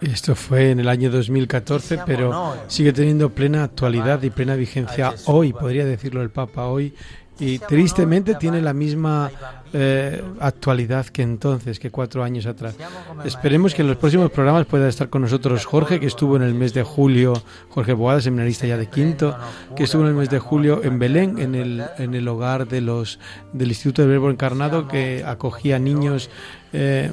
Esto 0.01 0.35
fue 0.35 0.71
en 0.71 0.81
el 0.81 0.89
año 0.89 1.11
2014, 1.11 2.01
pero 2.07 2.57
sigue 2.67 2.93
teniendo 2.93 3.31
plena 3.31 3.65
actualidad 3.65 4.23
y 4.23 4.31
plena 4.31 4.55
vigencia 4.55 5.15
hoy, 5.27 5.53
podría 5.53 5.85
decirlo 5.85 6.23
el 6.23 6.31
Papa 6.31 6.67
hoy, 6.67 6.95
y 7.41 7.59
tristemente 7.59 8.35
tiene 8.35 8.61
la 8.61 8.75
misma 8.75 9.31
eh, 9.73 10.23
actualidad 10.41 11.07
que 11.07 11.23
entonces, 11.23 11.79
que 11.79 11.91
cuatro 11.91 12.23
años 12.23 12.45
atrás. 12.45 12.77
Esperemos 13.25 13.75
que 13.75 13.81
en 13.81 13.89
los 13.89 13.97
próximos 13.97 14.31
programas 14.31 14.67
pueda 14.67 14.87
estar 14.89 15.09
con 15.09 15.23
nosotros 15.23 15.65
Jorge, 15.65 15.99
que 15.99 16.07
estuvo 16.07 16.37
en 16.37 16.43
el 16.43 16.55
mes 16.55 16.75
de 16.75 16.83
julio, 16.83 17.33
Jorge 17.71 17.95
Boada, 17.95 18.21
seminarista 18.21 18.67
ya 18.67 18.77
de 18.77 18.89
quinto, 18.89 19.37
que 19.75 19.85
estuvo 19.85 20.03
en 20.03 20.09
el 20.09 20.15
mes 20.15 20.29
de 20.29 20.39
julio 20.39 20.83
en 20.85 20.99
Belén, 20.99 21.39
en 21.39 21.55
el, 21.55 21.83
en 21.97 22.15
el 22.15 22.29
hogar 22.29 22.69
de 22.69 22.83
los 22.83 23.19
del 23.55 23.69
Instituto 23.69 24.03
del 24.03 24.11
Verbo 24.11 24.31
Encarnado, 24.31 24.87
que 24.87 25.25
acogía 25.27 25.79
niños 25.79 26.29
eh, 26.73 27.11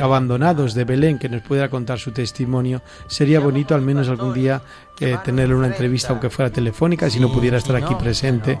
abandonados 0.00 0.74
de 0.74 0.84
Belén, 0.84 1.18
que 1.18 1.28
nos 1.28 1.42
pudiera 1.42 1.68
contar 1.68 1.98
su 1.98 2.12
testimonio. 2.12 2.82
Sería 3.06 3.40
bonito 3.40 3.74
al 3.74 3.82
menos 3.82 4.08
algún 4.08 4.34
día 4.34 4.62
eh, 5.00 5.16
tenerle 5.24 5.54
una 5.54 5.68
entrevista, 5.68 6.10
aunque 6.10 6.30
fuera 6.30 6.50
telefónica, 6.50 7.08
si 7.10 7.20
no 7.20 7.32
pudiera 7.32 7.58
estar 7.58 7.76
aquí 7.76 7.94
presente, 7.94 8.58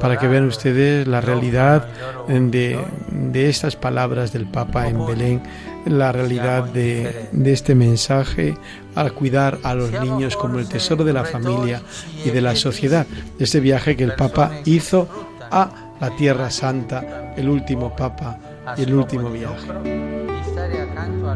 para 0.00 0.18
que 0.18 0.28
vean 0.28 0.44
ustedes 0.44 1.06
la 1.06 1.20
realidad 1.20 1.88
de, 2.28 2.78
de 3.10 3.48
estas 3.48 3.76
palabras 3.76 4.32
del 4.32 4.46
Papa 4.46 4.88
en 4.88 5.04
Belén, 5.06 5.42
la 5.86 6.12
realidad 6.12 6.64
de, 6.64 7.28
de 7.32 7.52
este 7.52 7.74
mensaje 7.74 8.56
al 8.94 9.12
cuidar 9.14 9.58
a 9.62 9.74
los 9.74 9.90
niños 9.90 10.36
como 10.36 10.58
el 10.58 10.68
tesoro 10.68 11.04
de 11.04 11.12
la 11.12 11.24
familia 11.24 11.82
y 12.24 12.30
de 12.30 12.40
la 12.40 12.54
sociedad. 12.54 13.06
Este 13.38 13.60
viaje 13.60 13.96
que 13.96 14.04
el 14.04 14.14
Papa 14.14 14.60
hizo 14.64 15.08
a 15.50 15.94
la 16.00 16.14
Tierra 16.16 16.50
Santa, 16.50 17.34
el 17.36 17.48
último 17.48 17.94
Papa 17.96 18.38
y 18.76 18.82
el 18.82 18.94
último 18.94 19.30
viaje. 19.30 19.68
accanto 20.82 21.28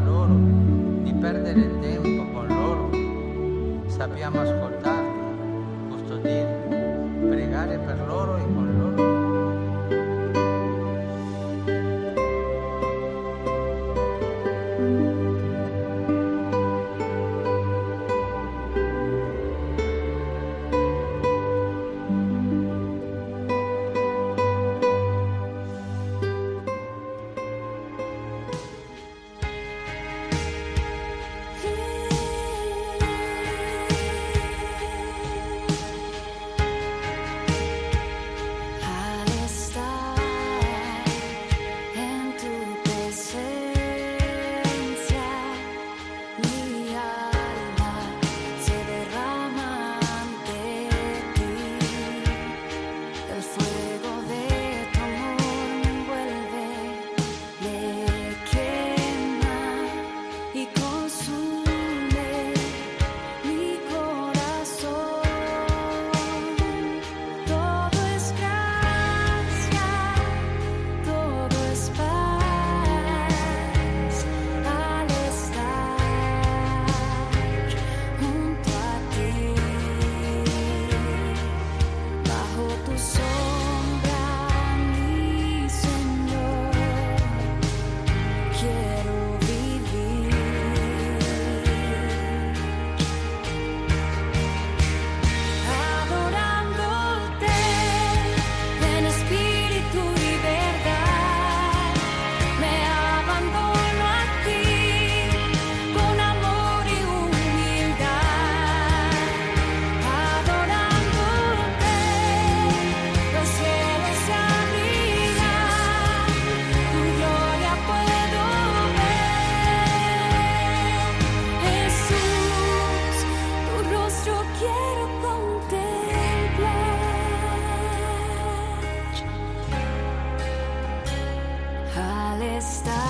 stop. 132.63 133.02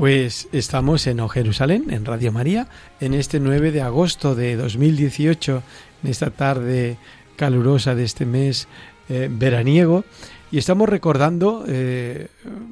Pues 0.00 0.48
estamos 0.52 1.06
en 1.06 1.20
O 1.20 1.28
Jerusalén, 1.28 1.88
en 1.90 2.06
Radio 2.06 2.32
María, 2.32 2.68
en 3.00 3.12
este 3.12 3.38
9 3.38 3.70
de 3.70 3.82
agosto 3.82 4.34
de 4.34 4.56
2018, 4.56 5.62
en 6.02 6.10
esta 6.10 6.30
tarde 6.30 6.96
calurosa 7.36 7.94
de 7.94 8.04
este 8.04 8.24
mes 8.24 8.66
eh, 9.10 9.28
veraniego, 9.30 10.06
y 10.50 10.56
estamos 10.56 10.88
recordando, 10.88 11.66
eh, 11.68 12.28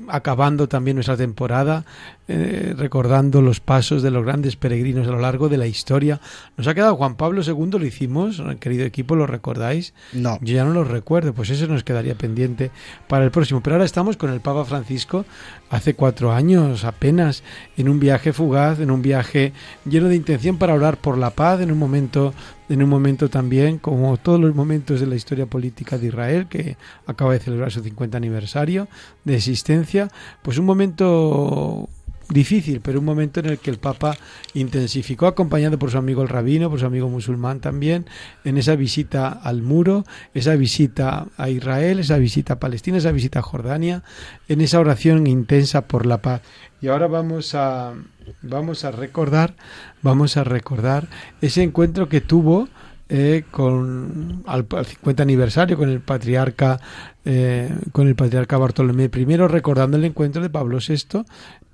acabando 0.09 0.69
también 0.69 0.97
nuestra 0.97 1.19
temporada, 1.19 1.85
eh, 2.31 2.75
recordando 2.77 3.41
los 3.41 3.61
pasos 3.61 4.03
de 4.03 4.11
los 4.11 4.23
grandes 4.23 4.57
peregrinos 4.57 5.09
a 5.09 5.11
lo 5.11 5.19
largo 5.19 5.49
de 5.49 5.57
la 5.57 5.67
historia. 5.67 6.21
Nos 6.59 6.67
ha 6.67 6.75
quedado 6.75 6.95
Juan 6.97 7.17
Pablo 7.17 7.41
II, 7.43 7.79
lo 7.79 7.87
hicimos, 7.87 8.43
querido 8.61 8.85
equipo, 8.85 9.17
¿lo 9.17 9.27
recordáis? 9.27 9.95
No. 10.13 10.39
Yo 10.43 10.55
ya 10.55 10.65
no 10.65 10.75
lo 10.75 10.85
recuerdo, 10.85 11.33
pues 11.33 11.49
eso 11.49 11.67
nos 11.67 11.85
quedaría 11.85 12.15
pendiente 12.17 12.71
para 13.09 13.25
el 13.25 13.31
próximo. 13.31 13.63
Pero 13.63 13.77
ahora 13.77 13.87
estamos 13.87 14.19
con 14.19 14.31
el 14.31 14.41
Papa 14.41 14.67
Francisco, 14.67 15.25
hace 15.71 15.95
cuatro 15.95 16.31
años 16.31 16.85
apenas, 16.85 17.43
en 17.79 17.89
un 17.89 17.99
viaje 17.99 18.35
fugaz, 18.35 18.79
en 18.81 18.91
un 18.91 19.01
viaje 19.01 19.55
lleno 19.87 20.09
de 20.09 20.17
intención 20.17 20.59
para 20.59 20.75
orar 20.75 20.99
por 20.99 21.17
la 21.17 21.31
paz, 21.31 21.63
en 21.63 21.73
un 21.73 21.79
momento 21.79 22.35
en 22.69 22.83
un 22.83 22.91
momento 22.91 23.31
también, 23.31 23.79
como 23.79 24.19
todos 24.19 24.39
los 24.39 24.55
momentos 24.55 25.01
de 25.01 25.07
la 25.07 25.15
historia 25.15 25.47
política 25.47 25.97
de 25.97 26.09
Israel, 26.09 26.47
que 26.49 26.77
acaba 27.07 27.33
de 27.33 27.39
celebrar 27.39 27.73
su 27.73 27.81
50 27.83 28.19
aniversario 28.19 28.89
de 29.25 29.37
existencia, 29.37 30.11
pues 30.43 30.59
un 30.59 30.67
momento 30.67 31.89
difícil, 32.29 32.81
pero 32.81 32.99
un 32.99 33.05
momento 33.05 33.41
en 33.41 33.47
el 33.47 33.59
que 33.59 33.71
el 33.71 33.79
Papa 33.79 34.17
intensificó, 34.55 35.27
acompañado 35.27 35.79
por 35.79 35.91
su 35.91 35.99
amigo 35.99 36.23
el 36.23 36.29
rabino, 36.29 36.71
por 36.71 36.81
su 36.81 36.87
amigo 36.87 37.09
musulmán 37.09 37.61
también, 37.61 38.07
en 38.45 38.59
esa 38.59 38.77
visita 38.77 39.29
al 39.29 39.63
muro, 39.63 40.05
esa 40.35 40.55
visita 40.57 41.27
a 41.37 41.49
Israel, 41.49 41.99
esa 41.99 42.19
visita 42.19 42.55
a 42.55 42.59
Palestina, 42.61 42.99
esa 42.99 43.13
visita 43.13 43.39
a 43.41 43.43
Jordania, 43.43 44.03
en 44.49 44.61
esa 44.61 44.81
oración 44.81 45.27
intensa 45.27 45.87
por 45.87 46.07
la 46.07 46.23
paz. 46.23 46.43
Y 46.81 46.89
ahora 46.89 47.07
vamos 47.07 47.55
a 47.55 47.95
vamos 48.43 48.85
a 48.85 48.91
recordar, 48.91 49.55
vamos 50.03 50.37
a 50.37 50.45
recordar 50.45 51.09
ese 51.41 51.63
encuentro 51.63 52.09
que 52.09 52.21
tuvo 52.21 52.69
eh, 53.09 53.45
con 53.51 54.43
al, 54.47 54.67
50 54.69 55.23
aniversario 55.23 55.79
con 55.79 55.89
el 55.89 56.01
patriarca 56.01 56.79
eh, 57.25 57.75
con 57.93 58.07
el 58.07 58.15
patriarca 58.15 58.59
Bartolomé 58.59 59.05
I 59.05 59.37
recordando 59.37 59.97
el 59.97 60.05
encuentro 60.05 60.43
de 60.43 60.51
Pablo 60.51 60.79
VI 60.87 61.25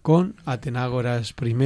con 0.04 0.36
Atenágoras 0.44 1.34
I 1.42 1.56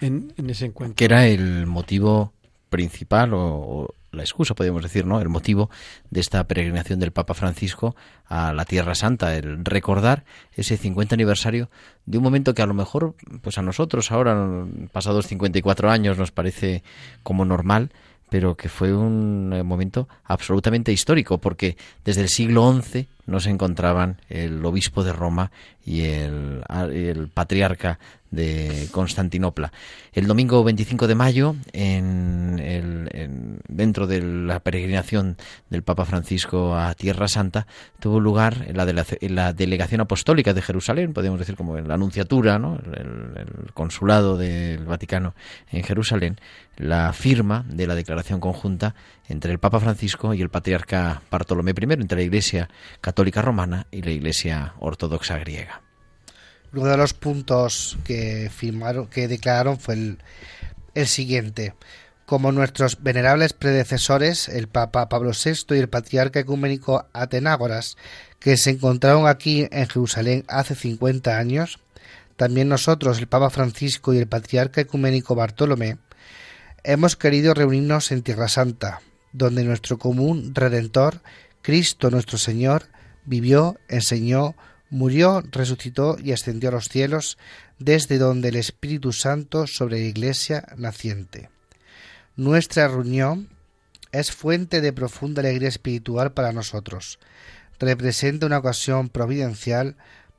en, 0.00 0.32
ese 0.48 0.64
encuentro 0.64 0.96
que 0.96 1.04
era 1.04 1.26
el 1.26 1.66
motivo 1.66 2.32
principal 2.70 3.32
o, 3.34 3.94
la 4.12 4.22
excusa, 4.22 4.54
podríamos 4.54 4.82
decir, 4.82 5.04
¿no? 5.04 5.20
El 5.20 5.28
motivo 5.28 5.68
de 6.10 6.20
esta 6.20 6.42
peregrinación 6.44 6.98
del 7.00 7.12
Papa 7.12 7.34
Francisco 7.34 7.94
a 8.28 8.54
la 8.54 8.64
Tierra 8.64 8.94
Santa, 8.94 9.36
el 9.36 9.62
recordar 9.62 10.24
ese 10.54 10.78
50 10.78 11.14
aniversario 11.14 11.68
de 12.06 12.16
un 12.16 12.24
momento 12.24 12.54
que 12.54 12.62
a 12.62 12.66
lo 12.66 12.72
mejor, 12.72 13.14
pues 13.42 13.58
a 13.58 13.62
nosotros 13.62 14.10
ahora, 14.10 14.64
pasados 14.90 15.26
54 15.26 15.90
años, 15.90 16.16
nos 16.16 16.30
parece 16.30 16.82
como 17.22 17.44
normal, 17.44 17.90
pero 18.30 18.56
que 18.56 18.70
fue 18.70 18.94
un 18.94 19.52
eh, 19.52 19.62
momento 19.62 20.08
absolutamente 20.24 20.92
histórico, 20.92 21.36
porque 21.36 21.76
desde 22.06 22.22
el 22.22 22.30
siglo 22.30 22.72
XI 22.80 23.06
no 23.26 23.40
se 23.40 23.50
encontraban 23.50 24.20
el 24.28 24.64
obispo 24.64 25.04
de 25.04 25.12
Roma 25.12 25.50
y 25.84 26.02
el, 26.02 26.62
el 26.92 27.28
patriarca 27.28 27.98
de 28.30 28.88
Constantinopla. 28.90 29.72
El 30.12 30.26
domingo 30.26 30.62
25 30.64 31.06
de 31.06 31.14
mayo, 31.14 31.56
en 31.72 32.58
el, 32.58 33.60
dentro 33.68 34.06
de 34.06 34.20
la 34.20 34.60
peregrinación 34.60 35.36
del 35.70 35.82
Papa 35.82 36.04
Francisco 36.04 36.76
a 36.76 36.94
Tierra 36.94 37.28
Santa, 37.28 37.66
tuvo 38.00 38.20
lugar 38.20 38.66
en 38.68 38.76
la, 39.34 39.52
delegación 39.52 40.00
apostólica 40.00 40.54
de 40.54 40.62
Jerusalén, 40.62 41.12
podemos 41.12 41.38
decir 41.38 41.56
como 41.56 41.78
en 41.78 41.88
la 41.88 41.94
anunciatura, 41.94 42.58
¿no? 42.58 42.76
el, 42.76 43.72
consulado 43.74 44.36
del 44.36 44.84
Vaticano 44.84 45.34
en 45.70 45.82
Jerusalén, 45.82 46.36
la 46.76 47.12
firma 47.12 47.64
de 47.68 47.86
la 47.86 47.94
declaración 47.94 48.40
conjunta 48.40 48.94
entre 49.28 49.52
el 49.52 49.58
Papa 49.58 49.80
Francisco 49.80 50.34
y 50.34 50.42
el 50.42 50.50
patriarca 50.50 51.22
Bartolomé 51.30 51.72
I, 51.72 51.92
entre 51.92 52.18
la 52.18 52.24
Iglesia 52.24 52.68
Católica 53.00 53.15
Romana 53.16 53.86
y 53.90 54.02
la 54.02 54.10
Iglesia 54.10 54.74
Ortodoxa 54.78 55.38
griega. 55.38 55.82
Uno 56.72 56.86
de 56.86 56.96
los 56.96 57.14
puntos 57.14 57.96
que 58.04 58.50
firmaron, 58.54 59.06
que 59.06 59.28
declararon 59.28 59.78
fue 59.78 59.94
el, 59.94 60.18
el 60.94 61.06
siguiente. 61.06 61.74
Como 62.26 62.52
nuestros 62.52 63.02
venerables 63.02 63.52
predecesores, 63.52 64.48
el 64.48 64.68
Papa 64.68 65.08
Pablo 65.08 65.30
VI 65.32 65.76
y 65.76 65.78
el 65.78 65.88
Patriarca 65.88 66.40
Ecuménico 66.40 67.06
Atenágoras, 67.12 67.96
que 68.40 68.56
se 68.56 68.70
encontraron 68.70 69.26
aquí 69.26 69.66
en 69.70 69.88
Jerusalén 69.88 70.44
hace 70.48 70.74
50 70.74 71.38
años, 71.38 71.78
también 72.36 72.68
nosotros, 72.68 73.18
el 73.18 73.28
Papa 73.28 73.48
Francisco 73.48 74.12
y 74.12 74.18
el 74.18 74.26
Patriarca 74.26 74.80
Ecuménico 74.80 75.34
Bartolomé, 75.34 75.98
hemos 76.84 77.16
querido 77.16 77.54
reunirnos 77.54 78.12
en 78.12 78.22
Tierra 78.22 78.48
Santa, 78.48 79.00
donde 79.32 79.64
nuestro 79.64 79.98
común 79.98 80.54
Redentor, 80.54 81.22
Cristo 81.62 82.10
nuestro 82.10 82.36
Señor, 82.38 82.84
vivió, 83.26 83.78
enseñó, 83.88 84.56
murió, 84.90 85.42
resucitó 85.50 86.16
y 86.22 86.32
ascendió 86.32 86.70
a 86.70 86.72
los 86.72 86.88
cielos, 86.88 87.38
desde 87.78 88.18
donde 88.18 88.48
el 88.48 88.56
Espíritu 88.56 89.12
Santo 89.12 89.66
sobre 89.66 90.00
la 90.00 90.06
Iglesia 90.06 90.66
naciente. 90.76 91.50
Nuestra 92.36 92.88
reunión 92.88 93.48
es 94.12 94.32
fuente 94.32 94.80
de 94.80 94.92
profunda 94.92 95.40
alegría 95.40 95.68
espiritual 95.68 96.32
para 96.32 96.52
nosotros. 96.52 97.18
Representa 97.78 98.46
una 98.46 98.58
ocasión 98.58 99.08
providencial 99.10 99.96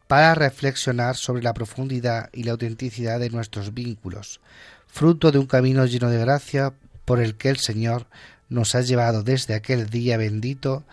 para 0.08 0.34
reflexionar 0.36 1.16
sobre 1.16 1.44
la 1.44 1.54
profundidad 1.54 2.30
y 2.34 2.44
la 2.44 2.54
autenticidad 2.54 3.20
de 3.20 3.30
nuestros 3.30 3.74
vínculos, 3.74 4.40
fruto 4.88 5.32
de 5.32 5.38
un 5.38 5.46
camino 5.46 5.86
lleno 5.86 6.10
de 6.10 6.20
gracia 6.20 6.74
por 7.06 7.20
el 7.20 7.36
que 7.36 7.50
el 7.50 7.58
Señor 7.58 8.08
nos 8.50 8.74
ha 8.76 8.82
llevado 8.82 9.24
desde 9.24 9.54
aquel 9.54 9.90
día 9.90 10.18
bendito 10.18 10.86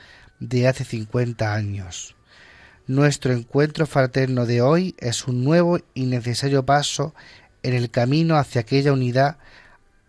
de 0.49 0.69
hace 0.69 0.85
cincuenta 0.85 1.55
años. 1.55 2.15
Nuestro 2.87 3.33
encuentro 3.33 3.87
fraterno 3.87 4.47
de 4.47 4.61
hoy 4.61 4.95
es 4.99 5.27
un 5.27 5.43
nuevo 5.43 5.79
y 5.95 6.07
necesario 6.07 6.67
paso 6.67 7.15
en 7.63 7.75
el 7.75 7.91
camino 7.91 8.37
hacia 8.37 8.61
aquella 8.61 8.93
unidad 8.93 9.39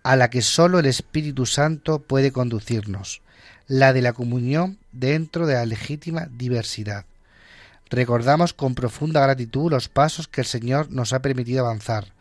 a 0.04 0.16
la 0.16 0.30
que 0.30 0.42
sólo 0.42 0.80
el 0.80 0.86
Espíritu 0.86 1.46
Santo 1.46 2.00
puede 2.00 2.32
conducirnos, 2.32 3.22
la 3.68 3.94
de 3.94 4.02
la 4.02 4.14
comunión 4.14 4.78
dentro 4.92 5.48
de 5.48 5.56
la 5.56 5.66
legítima 5.66 6.28
diversidad. 6.32 7.06
Recordamos 7.90 8.54
con 8.54 8.76
profunda 8.76 9.22
gratitud 9.22 9.72
los 9.72 9.90
pasos 9.90 10.28
que 10.28 10.42
el 10.42 10.48
Señor 10.48 10.92
nos 10.92 11.14
ha 11.14 11.22
permitido 11.22 11.66
avanzar, 11.66 12.14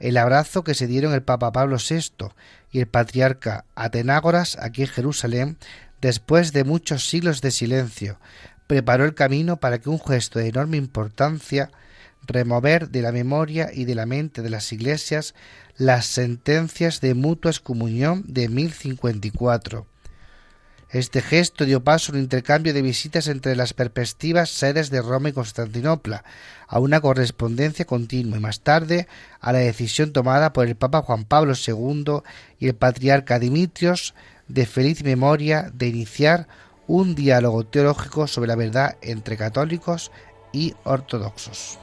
el 0.00 0.16
abrazo 0.16 0.64
que 0.64 0.74
se 0.74 0.86
dieron 0.86 1.12
el 1.12 1.22
Papa 1.22 1.52
Pablo 1.52 1.76
VI 1.76 2.32
y 2.72 2.80
el 2.80 2.86
patriarca 2.86 3.66
Atenágoras 3.74 4.56
aquí 4.58 4.82
en 4.82 4.88
Jerusalén 4.88 5.58
después 6.00 6.52
de 6.52 6.64
muchos 6.64 7.08
siglos 7.08 7.40
de 7.40 7.50
silencio, 7.50 8.18
preparó 8.66 9.04
el 9.04 9.14
camino 9.14 9.58
para 9.58 9.80
que 9.80 9.90
un 9.90 10.00
gesto 10.00 10.38
de 10.38 10.48
enorme 10.48 10.76
importancia 10.76 11.70
remover 12.26 12.90
de 12.90 13.02
la 13.02 13.12
memoria 13.12 13.70
y 13.72 13.84
de 13.84 13.94
la 13.94 14.06
mente 14.06 14.42
de 14.42 14.50
las 14.50 14.72
iglesias 14.72 15.34
las 15.76 16.06
sentencias 16.06 17.00
de 17.00 17.14
mutua 17.14 17.50
excomunión 17.50 18.22
de 18.26 18.48
1054. 18.48 19.86
Este 20.90 21.22
gesto 21.22 21.64
dio 21.64 21.84
paso 21.84 22.10
a 22.10 22.16
un 22.16 22.20
intercambio 22.20 22.74
de 22.74 22.82
visitas 22.82 23.28
entre 23.28 23.54
las 23.54 23.74
perspectivas 23.74 24.50
sedes 24.50 24.90
de 24.90 25.00
Roma 25.00 25.28
y 25.28 25.32
Constantinopla, 25.32 26.24
a 26.66 26.80
una 26.80 27.00
correspondencia 27.00 27.84
continua 27.84 28.38
y 28.38 28.40
más 28.40 28.60
tarde 28.60 29.06
a 29.40 29.52
la 29.52 29.60
decisión 29.60 30.12
tomada 30.12 30.52
por 30.52 30.66
el 30.66 30.74
Papa 30.74 31.02
Juan 31.02 31.24
Pablo 31.24 31.54
II 31.54 32.22
y 32.58 32.66
el 32.66 32.74
patriarca 32.74 33.38
Dimitrios 33.38 34.14
de 34.52 34.66
feliz 34.66 35.02
memoria 35.02 35.70
de 35.72 35.88
iniciar 35.88 36.48
un 36.86 37.14
diálogo 37.14 37.64
teológico 37.64 38.26
sobre 38.26 38.48
la 38.48 38.56
verdad 38.56 38.96
entre 39.00 39.36
católicos 39.36 40.10
y 40.52 40.74
ortodoxos. 40.84 41.78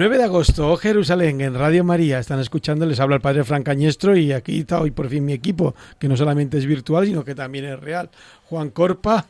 9 0.00 0.16
de 0.16 0.24
agosto, 0.24 0.72
oh 0.72 0.78
Jerusalén, 0.78 1.42
en 1.42 1.52
Radio 1.52 1.84
María. 1.84 2.18
Están 2.18 2.40
escuchando, 2.40 2.86
les 2.86 2.98
habla 3.00 3.16
el 3.16 3.20
padre 3.20 3.44
Fran 3.44 3.62
Cañestro 3.62 4.16
y 4.16 4.32
aquí 4.32 4.60
está 4.60 4.80
hoy 4.80 4.92
por 4.92 5.10
fin 5.10 5.26
mi 5.26 5.34
equipo, 5.34 5.74
que 5.98 6.08
no 6.08 6.16
solamente 6.16 6.56
es 6.56 6.64
virtual, 6.64 7.04
sino 7.04 7.22
que 7.22 7.34
también 7.34 7.66
es 7.66 7.78
real. 7.78 8.08
Juan 8.50 8.70
Corpa, 8.70 9.26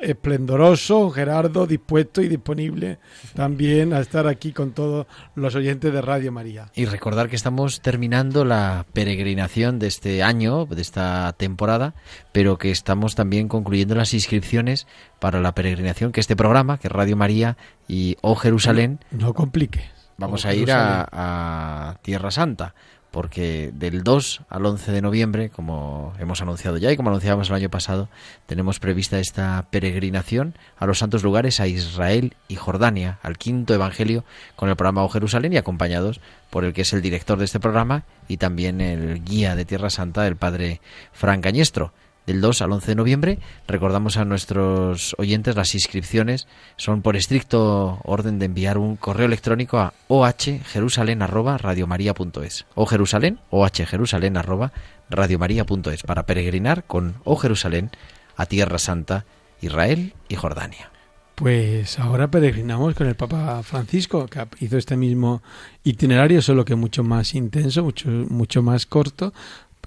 esplendoroso, 0.00 1.10
Gerardo, 1.10 1.66
dispuesto 1.66 2.22
y 2.22 2.28
disponible 2.28 3.00
también 3.34 3.92
a 3.92 3.98
estar 3.98 4.28
aquí 4.28 4.52
con 4.52 4.70
todos 4.70 5.08
los 5.34 5.56
oyentes 5.56 5.92
de 5.92 6.00
Radio 6.00 6.30
María. 6.30 6.70
Y 6.76 6.84
recordar 6.84 7.28
que 7.28 7.34
estamos 7.34 7.80
terminando 7.80 8.44
la 8.44 8.86
peregrinación 8.92 9.80
de 9.80 9.88
este 9.88 10.22
año, 10.22 10.66
de 10.66 10.80
esta 10.80 11.32
temporada, 11.36 11.94
pero 12.30 12.58
que 12.58 12.70
estamos 12.70 13.16
también 13.16 13.48
concluyendo 13.48 13.96
las 13.96 14.14
inscripciones 14.14 14.86
para 15.18 15.40
la 15.40 15.52
peregrinación 15.52 16.12
que 16.12 16.20
este 16.20 16.36
programa, 16.36 16.78
que 16.78 16.88
Radio 16.88 17.16
María 17.16 17.56
y 17.88 18.18
O 18.20 18.36
Jerusalén. 18.36 19.00
No 19.10 19.34
complique. 19.34 19.82
Vamos 20.16 20.46
a 20.46 20.54
ir 20.54 20.70
a, 20.70 21.08
a 21.10 21.96
Tierra 22.02 22.30
Santa 22.30 22.74
porque 23.10 23.70
del 23.74 24.02
2 24.04 24.42
al 24.48 24.66
11 24.66 24.92
de 24.92 25.02
noviembre, 25.02 25.50
como 25.50 26.14
hemos 26.18 26.42
anunciado 26.42 26.76
ya 26.76 26.92
y 26.92 26.96
como 26.96 27.10
anunciábamos 27.10 27.48
el 27.48 27.56
año 27.56 27.70
pasado, 27.70 28.08
tenemos 28.46 28.78
prevista 28.78 29.18
esta 29.18 29.66
peregrinación 29.70 30.54
a 30.78 30.86
los 30.86 30.98
santos 30.98 31.22
lugares, 31.22 31.60
a 31.60 31.66
Israel 31.66 32.34
y 32.48 32.56
Jordania, 32.56 33.18
al 33.22 33.38
quinto 33.38 33.74
evangelio 33.74 34.24
con 34.56 34.68
el 34.68 34.76
programa 34.76 35.02
O 35.02 35.08
Jerusalén 35.08 35.52
y 35.52 35.56
acompañados 35.56 36.20
por 36.50 36.64
el 36.64 36.72
que 36.72 36.82
es 36.82 36.92
el 36.92 37.02
director 37.02 37.38
de 37.38 37.44
este 37.44 37.60
programa 37.60 38.04
y 38.28 38.36
también 38.36 38.80
el 38.80 39.24
guía 39.24 39.56
de 39.56 39.64
Tierra 39.64 39.90
Santa, 39.90 40.26
el 40.26 40.36
padre 40.36 40.80
Fran 41.12 41.40
Cañestro 41.40 41.92
del 42.26 42.40
2 42.40 42.62
al 42.62 42.72
11 42.72 42.86
de 42.86 42.94
noviembre. 42.94 43.38
Recordamos 43.66 44.16
a 44.16 44.24
nuestros 44.24 45.16
oyentes 45.18 45.56
las 45.56 45.74
inscripciones 45.74 46.46
son 46.76 47.02
por 47.02 47.16
estricto 47.16 47.98
orden 48.04 48.38
de 48.38 48.46
enviar 48.46 48.78
un 48.78 48.94
correo 48.96 49.26
electrónico 49.26 49.78
a 49.78 49.92
ohjerusalén@radiomaria.es. 50.08 52.66
O 52.74 52.86
Jerusalén, 52.86 53.40
ohjerusalén 53.50 54.36
arroba 54.36 54.72
radiomaria.es 55.10 56.02
para 56.04 56.26
peregrinar 56.26 56.84
con 56.84 57.16
O 57.24 57.36
Jerusalén 57.36 57.90
a 58.36 58.46
Tierra 58.46 58.78
Santa, 58.78 59.24
Israel 59.60 60.14
y 60.28 60.36
Jordania. 60.36 60.90
Pues 61.34 61.98
ahora 61.98 62.30
peregrinamos 62.30 62.94
con 62.94 63.06
el 63.06 63.14
Papa 63.14 63.62
Francisco, 63.62 64.26
que 64.26 64.46
hizo 64.60 64.76
este 64.76 64.96
mismo 64.96 65.42
itinerario, 65.84 66.42
solo 66.42 66.66
que 66.66 66.74
mucho 66.74 67.02
más 67.02 67.34
intenso, 67.34 67.82
mucho, 67.82 68.10
mucho 68.10 68.62
más 68.62 68.84
corto, 68.84 69.32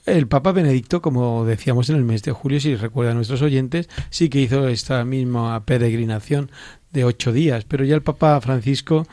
el 0.05 0.27
Papa 0.27 0.51
Benedicto, 0.51 1.01
como 1.01 1.45
decíamos 1.45 1.89
en 1.89 1.95
el 1.95 2.03
mes 2.03 2.23
de 2.23 2.31
julio, 2.31 2.59
si 2.59 2.75
recuerdan 2.75 3.15
nuestros 3.15 3.41
oyentes, 3.41 3.89
sí 4.09 4.29
que 4.29 4.41
hizo 4.41 4.67
esta 4.67 5.03
misma 5.05 5.63
peregrinación 5.65 6.51
de 6.91 7.05
ocho 7.05 7.31
días, 7.31 7.65
pero 7.65 7.85
ya 7.85 7.95
el 7.95 8.01
Papa 8.01 8.39
Francisco, 8.41 9.07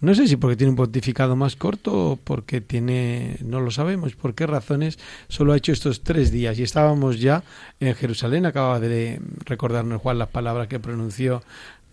no 0.00 0.14
sé 0.14 0.28
si 0.28 0.36
porque 0.36 0.56
tiene 0.56 0.70
un 0.70 0.76
pontificado 0.76 1.36
más 1.36 1.56
corto 1.56 2.10
o 2.10 2.16
porque 2.16 2.60
tiene, 2.60 3.36
no 3.42 3.60
lo 3.60 3.70
sabemos, 3.70 4.14
por 4.14 4.34
qué 4.34 4.46
razones, 4.46 4.98
solo 5.28 5.52
ha 5.52 5.56
hecho 5.56 5.72
estos 5.72 6.02
tres 6.02 6.30
días 6.30 6.58
y 6.58 6.62
estábamos 6.62 7.18
ya 7.18 7.42
en 7.80 7.94
Jerusalén, 7.94 8.46
acaba 8.46 8.78
de 8.78 9.20
recordarnos 9.44 10.00
Juan 10.00 10.18
las 10.18 10.28
palabras 10.28 10.68
que 10.68 10.78
pronunció 10.78 11.42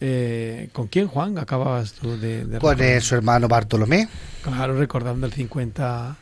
eh, 0.05 0.67
¿Con 0.73 0.87
quién, 0.87 1.07
Juan? 1.07 1.37
Acababas 1.37 1.93
tú 1.93 2.17
de... 2.17 2.43
de 2.43 2.59
Con 2.59 2.81
eh, 2.81 2.99
su 2.99 3.15
hermano 3.15 3.47
Bartolomé. 3.47 4.09
Claro, 4.41 4.77
recordando 4.77 5.25
el 5.25 5.31
50 5.31 6.17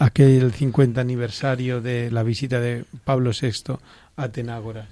aquel 0.00 0.50
50 0.52 1.00
aniversario 1.00 1.80
de 1.80 2.10
la 2.10 2.24
visita 2.24 2.58
de 2.58 2.84
Pablo 3.04 3.30
VI 3.38 3.76
a 4.16 4.28
Tenágora. 4.30 4.88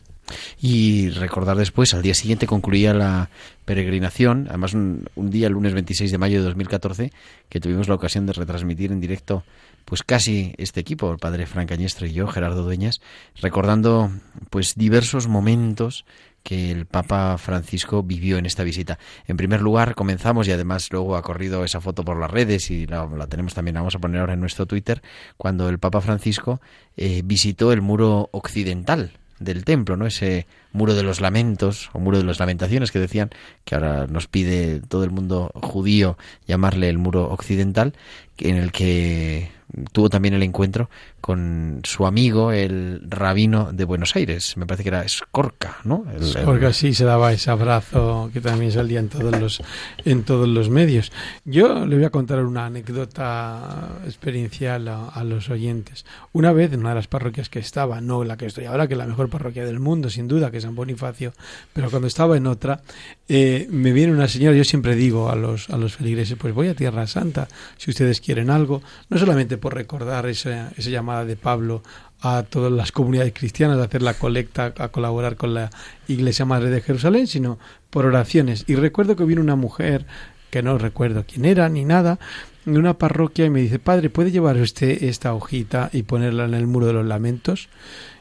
Y 0.60 1.08
recordar 1.08 1.56
después, 1.56 1.94
al 1.94 2.02
día 2.02 2.14
siguiente 2.14 2.46
concluía 2.46 2.92
la 2.92 3.30
peregrinación, 3.64 4.46
además 4.48 4.74
un, 4.74 5.08
día, 5.16 5.46
el 5.46 5.54
lunes 5.54 5.72
26 5.72 6.12
de 6.12 6.18
mayo 6.18 6.38
de 6.40 6.44
2014, 6.44 7.12
que 7.48 7.60
tuvimos 7.60 7.88
la 7.88 7.94
ocasión 7.94 8.26
de 8.26 8.34
retransmitir 8.34 8.92
en 8.92 9.00
directo 9.00 9.44
pues 9.86 10.02
casi 10.02 10.54
este 10.58 10.80
equipo, 10.80 11.10
el 11.10 11.18
padre 11.18 11.46
Frank 11.46 11.72
Añestre 11.72 12.08
y 12.08 12.12
yo, 12.12 12.26
Gerardo 12.26 12.62
Dueñas, 12.62 13.00
recordando 13.40 14.10
pues 14.50 14.74
diversos 14.74 15.28
momentos 15.28 16.04
que 16.48 16.70
el 16.70 16.86
Papa 16.86 17.36
Francisco 17.36 18.02
vivió 18.02 18.38
en 18.38 18.46
esta 18.46 18.64
visita. 18.64 18.98
En 19.26 19.36
primer 19.36 19.60
lugar, 19.60 19.94
comenzamos 19.94 20.48
y 20.48 20.52
además 20.52 20.88
luego 20.90 21.14
ha 21.14 21.20
corrido 21.20 21.62
esa 21.62 21.82
foto 21.82 22.06
por 22.06 22.18
las 22.18 22.30
redes 22.30 22.70
y 22.70 22.86
la, 22.86 23.06
tenemos 23.28 23.52
también, 23.52 23.74
vamos 23.74 23.94
a 23.94 23.98
poner 23.98 24.22
ahora 24.22 24.32
en 24.32 24.40
nuestro 24.40 24.64
Twitter, 24.64 25.02
cuando 25.36 25.68
el 25.68 25.78
Papa 25.78 26.00
Francisco 26.00 26.62
eh, 26.96 27.20
visitó 27.22 27.70
el 27.70 27.82
muro 27.82 28.30
occidental 28.32 29.12
del 29.40 29.66
templo, 29.66 29.98
¿no? 29.98 30.06
Ese 30.06 30.46
muro 30.72 30.94
de 30.94 31.02
los 31.02 31.20
lamentos 31.20 31.90
o 31.92 31.98
muro 31.98 32.16
de 32.16 32.24
las 32.24 32.40
lamentaciones 32.40 32.92
que 32.92 32.98
decían 32.98 33.28
que 33.66 33.74
ahora 33.74 34.06
nos 34.06 34.26
pide 34.26 34.80
todo 34.80 35.04
el 35.04 35.10
mundo 35.10 35.50
judío 35.54 36.16
llamarle 36.46 36.88
el 36.88 36.96
muro 36.96 37.30
occidental, 37.30 37.92
en 38.38 38.56
el 38.56 38.72
que 38.72 39.50
tuvo 39.92 40.08
también 40.08 40.32
el 40.32 40.42
encuentro 40.42 40.88
con 41.20 41.80
su 41.84 42.06
amigo, 42.06 42.52
el 42.52 43.02
rabino 43.08 43.72
de 43.72 43.84
Buenos 43.84 44.14
Aires, 44.16 44.56
me 44.56 44.66
parece 44.66 44.84
que 44.84 44.90
era 44.90 45.02
Escorca, 45.02 45.78
¿no? 45.84 46.04
Escorca 46.20 46.72
sí 46.72 46.94
se 46.94 47.04
daba 47.04 47.32
ese 47.32 47.50
abrazo 47.50 48.30
que 48.32 48.40
también 48.40 48.72
salía 48.72 49.00
en 49.00 49.08
todos 49.08 49.38
los 49.38 49.62
en 50.04 50.22
todos 50.22 50.48
los 50.48 50.70
medios. 50.70 51.12
Yo 51.44 51.86
le 51.86 51.96
voy 51.96 52.04
a 52.04 52.10
contar 52.10 52.44
una 52.44 52.66
anécdota 52.66 54.00
experiencial 54.04 54.88
a, 54.88 55.24
los 55.24 55.50
oyentes. 55.50 56.06
Una 56.32 56.52
vez 56.52 56.72
en 56.72 56.80
una 56.80 56.90
de 56.90 56.94
las 56.96 57.08
parroquias 57.08 57.48
que 57.48 57.58
estaba, 57.58 58.00
no 58.00 58.24
la 58.24 58.36
que 58.36 58.46
estoy 58.46 58.64
ahora, 58.66 58.86
que 58.86 58.94
es 58.94 58.98
la 58.98 59.06
mejor 59.06 59.28
parroquia 59.28 59.64
del 59.64 59.80
mundo, 59.80 60.10
sin 60.10 60.28
duda, 60.28 60.50
que 60.50 60.58
es 60.58 60.62
San 60.62 60.74
Bonifacio, 60.74 61.32
pero 61.72 61.90
cuando 61.90 62.08
estaba 62.08 62.36
en 62.36 62.46
otra, 62.46 62.80
eh, 63.28 63.66
me 63.70 63.92
viene 63.92 64.12
una 64.12 64.28
señora, 64.28 64.56
yo 64.56 64.64
siempre 64.64 64.94
digo 64.94 65.30
a 65.30 65.36
los, 65.36 65.68
a 65.70 65.76
los 65.76 65.96
feligreses, 65.96 66.36
pues 66.38 66.54
voy 66.54 66.68
a 66.68 66.74
Tierra 66.74 67.06
Santa, 67.06 67.48
si 67.76 67.90
ustedes 67.90 68.20
quieren 68.20 68.50
algo, 68.50 68.82
no 69.08 69.18
solamente 69.18 69.58
por 69.58 69.74
recordar 69.74 70.26
esa, 70.26 70.72
esa 70.76 70.90
de 71.24 71.36
Pablo 71.36 71.82
a 72.20 72.42
todas 72.42 72.72
las 72.72 72.92
comunidades 72.92 73.32
cristianas 73.32 73.78
a 73.78 73.84
hacer 73.84 74.02
la 74.02 74.14
colecta, 74.14 74.74
a 74.78 74.88
colaborar 74.88 75.36
con 75.36 75.54
la 75.54 75.70
Iglesia 76.08 76.44
Madre 76.44 76.70
de 76.70 76.80
Jerusalén, 76.80 77.26
sino 77.26 77.58
por 77.90 78.06
oraciones. 78.06 78.64
Y 78.66 78.74
recuerdo 78.74 79.16
que 79.16 79.24
vino 79.24 79.40
una 79.40 79.56
mujer, 79.56 80.06
que 80.50 80.62
no 80.62 80.78
recuerdo 80.78 81.24
quién 81.26 81.44
era 81.44 81.68
ni 81.68 81.84
nada, 81.84 82.18
de 82.64 82.78
una 82.78 82.98
parroquia 82.98 83.46
y 83.46 83.50
me 83.50 83.60
dice, 83.60 83.78
padre, 83.78 84.10
¿puede 84.10 84.30
llevar 84.30 84.56
usted 84.56 85.02
esta 85.04 85.32
hojita 85.32 85.90
y 85.92 86.02
ponerla 86.02 86.44
en 86.44 86.54
el 86.54 86.66
muro 86.66 86.86
de 86.86 86.92
los 86.92 87.06
lamentos? 87.06 87.68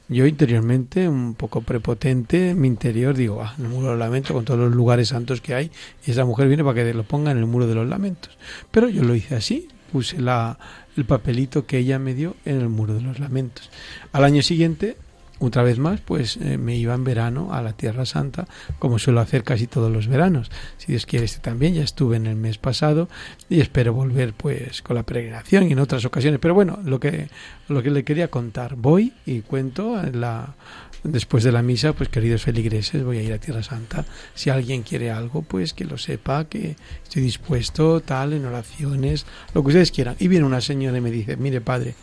Yo 0.10 0.26
interiormente, 0.26 1.10
un 1.10 1.36
poco 1.36 1.62
prepotente, 1.62 2.52
en 2.52 2.62
mi 2.62 2.70
interior 2.70 3.14
digo, 3.16 3.42
ah, 3.42 3.54
en 3.58 3.66
el 3.66 3.72
muro 3.72 3.88
de 3.88 3.92
los 3.94 4.00
lamentos, 4.00 4.32
con 4.32 4.46
todos 4.46 4.60
los 4.60 4.74
lugares 4.74 5.10
santos 5.10 5.42
que 5.42 5.54
hay, 5.54 5.72
y 6.06 6.12
esa 6.12 6.24
mujer 6.24 6.48
viene 6.48 6.64
para 6.64 6.76
que 6.76 6.94
lo 6.94 7.04
ponga 7.04 7.32
en 7.32 7.40
el 7.40 7.46
muro 7.46 7.68
de 7.68 7.76
los 7.76 7.88
lamentos. 7.88 8.38
Pero 8.72 8.88
yo 8.88 9.04
lo 9.04 9.16
hice 9.16 9.36
así, 9.36 9.68
puse 9.92 10.22
la, 10.22 10.58
el 10.98 11.06
papelito 11.06 11.66
que 11.66 11.78
ella 11.78 12.00
me 12.00 12.14
dio 12.14 12.36
en 12.44 12.60
el 12.60 12.70
muro 12.70 12.96
de 12.96 13.02
los 13.02 13.20
lamentos. 13.20 13.70
Al 14.12 14.24
año 14.24 14.42
siguiente, 14.42 14.98
otra 15.40 15.62
vez 15.62 15.78
más, 15.78 16.02
pues 16.02 16.38
eh, 16.38 16.58
me 16.58 16.76
iba 16.76 16.96
en 16.96 17.04
verano 17.04 17.54
a 17.54 17.62
la 17.62 17.74
Tierra 17.74 18.06
Santa, 18.06 18.48
como 18.80 18.98
suelo 18.98 19.20
hacer 19.20 19.44
casi 19.44 19.68
todos 19.68 19.92
los 19.92 20.08
veranos. 20.08 20.50
Si 20.78 20.88
Dios 20.88 21.06
quiere, 21.06 21.26
este 21.26 21.40
también, 21.40 21.76
ya 21.76 21.84
estuve 21.84 22.18
en 22.18 22.26
el 22.26 22.36
mes 22.36 22.58
pasado 22.58 23.08
y 23.48 23.62
espero 23.62 23.94
volver 23.94 24.34
pues 24.34 24.82
con 24.82 24.96
la 24.96 25.04
peregrinación 25.04 25.70
y 25.70 25.74
en 25.74 25.80
otras 25.80 26.04
ocasiones. 26.06 26.40
Pero 26.40 26.56
bueno, 26.56 26.80
lo 26.84 27.00
que, 27.00 27.30
lo 27.68 27.84
que 27.84 27.92
le 27.92 28.04
quería 28.04 28.30
contar, 28.30 28.76
voy 28.76 29.14
y 29.28 29.42
cuento 29.42 30.02
la, 30.12 30.56
después 31.04 31.44
de 31.44 31.52
la 31.52 31.62
misa, 31.62 31.94
pues 31.94 32.10
queridos 32.10 32.44
feligreses, 32.44 33.04
voy 33.04 33.18
a 33.18 33.24
ir 33.24 33.34
a 33.34 33.40
Tierra 33.40 33.64
Santa. 33.64 34.06
Si 34.34 34.50
alguien 34.50 34.84
quiere 34.84 35.12
algo, 35.12 35.42
pues 35.42 35.74
que 35.74 35.86
lo 35.86 35.98
sepa, 35.98 36.46
que 36.46 36.76
estoy 37.04 37.22
dispuesto, 37.22 38.02
tal, 38.02 38.34
en 38.34 38.46
oraciones, 38.46 39.26
lo 39.54 39.62
que 39.62 39.70
ustedes 39.70 39.92
quieran. 39.92 40.16
Y 40.20 40.28
viene 40.28 40.46
una 40.46 40.62
señora 40.62 40.98
y 40.98 41.02
me 41.02 41.12
dice, 41.12 41.38
mire 41.38 41.62
padre, 41.62 41.96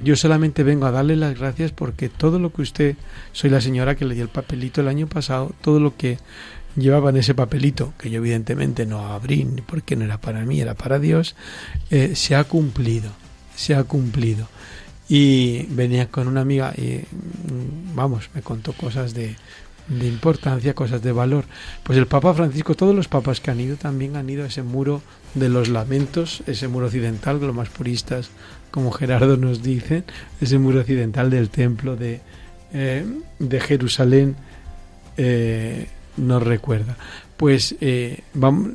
yo 0.00 0.16
solamente 0.16 0.64
vengo 0.64 0.86
a 0.86 0.90
darle 0.90 1.16
las 1.16 1.38
gracias 1.38 1.70
porque 1.70 2.08
todo 2.08 2.38
lo 2.38 2.52
que 2.52 2.62
usted, 2.62 2.96
soy 3.32 3.50
la 3.50 3.60
señora 3.60 3.94
que 3.94 4.04
le 4.04 4.14
dio 4.14 4.24
el 4.24 4.30
papelito 4.30 4.80
el 4.80 4.88
año 4.88 5.06
pasado, 5.06 5.54
todo 5.60 5.78
lo 5.78 5.96
que 5.96 6.18
llevaba 6.76 7.10
en 7.10 7.18
ese 7.18 7.34
papelito, 7.34 7.92
que 7.98 8.10
yo 8.10 8.18
evidentemente 8.18 8.86
no 8.86 8.98
abrí 9.12 9.46
porque 9.66 9.94
no 9.94 10.04
era 10.04 10.20
para 10.20 10.44
mí, 10.44 10.60
era 10.60 10.74
para 10.74 10.98
Dios, 10.98 11.36
eh, 11.90 12.16
se 12.16 12.34
ha 12.34 12.44
cumplido, 12.44 13.10
se 13.54 13.74
ha 13.74 13.84
cumplido 13.84 14.48
y 15.14 15.66
venía 15.68 16.08
con 16.08 16.26
una 16.26 16.40
amiga 16.40 16.72
y 16.74 17.00
mm, 17.02 17.94
vamos, 17.94 18.30
me 18.32 18.40
contó 18.40 18.72
cosas 18.72 19.12
de, 19.12 19.36
de 19.86 20.08
importancia, 20.08 20.72
cosas 20.72 21.02
de 21.02 21.12
valor. 21.12 21.44
Pues 21.82 21.98
el 21.98 22.06
Papa 22.06 22.32
Francisco, 22.32 22.74
todos 22.74 22.96
los 22.96 23.08
papas 23.08 23.38
que 23.38 23.50
han 23.50 23.60
ido 23.60 23.76
también 23.76 24.16
han 24.16 24.30
ido 24.30 24.42
a 24.42 24.46
ese 24.46 24.62
muro 24.62 25.02
de 25.34 25.50
los 25.50 25.68
lamentos, 25.68 26.42
ese 26.46 26.66
muro 26.66 26.86
occidental, 26.86 27.38
los 27.42 27.54
más 27.54 27.68
puristas, 27.68 28.30
como 28.70 28.90
Gerardo 28.90 29.36
nos 29.36 29.62
dicen, 29.62 30.04
ese 30.40 30.58
muro 30.58 30.80
occidental 30.80 31.28
del 31.28 31.50
templo 31.50 31.94
de, 31.94 32.22
eh, 32.72 33.04
de 33.38 33.60
Jerusalén 33.60 34.34
eh, 35.18 35.88
nos 36.16 36.42
recuerda. 36.42 36.96
Pues 37.36 37.76
eh, 37.82 38.22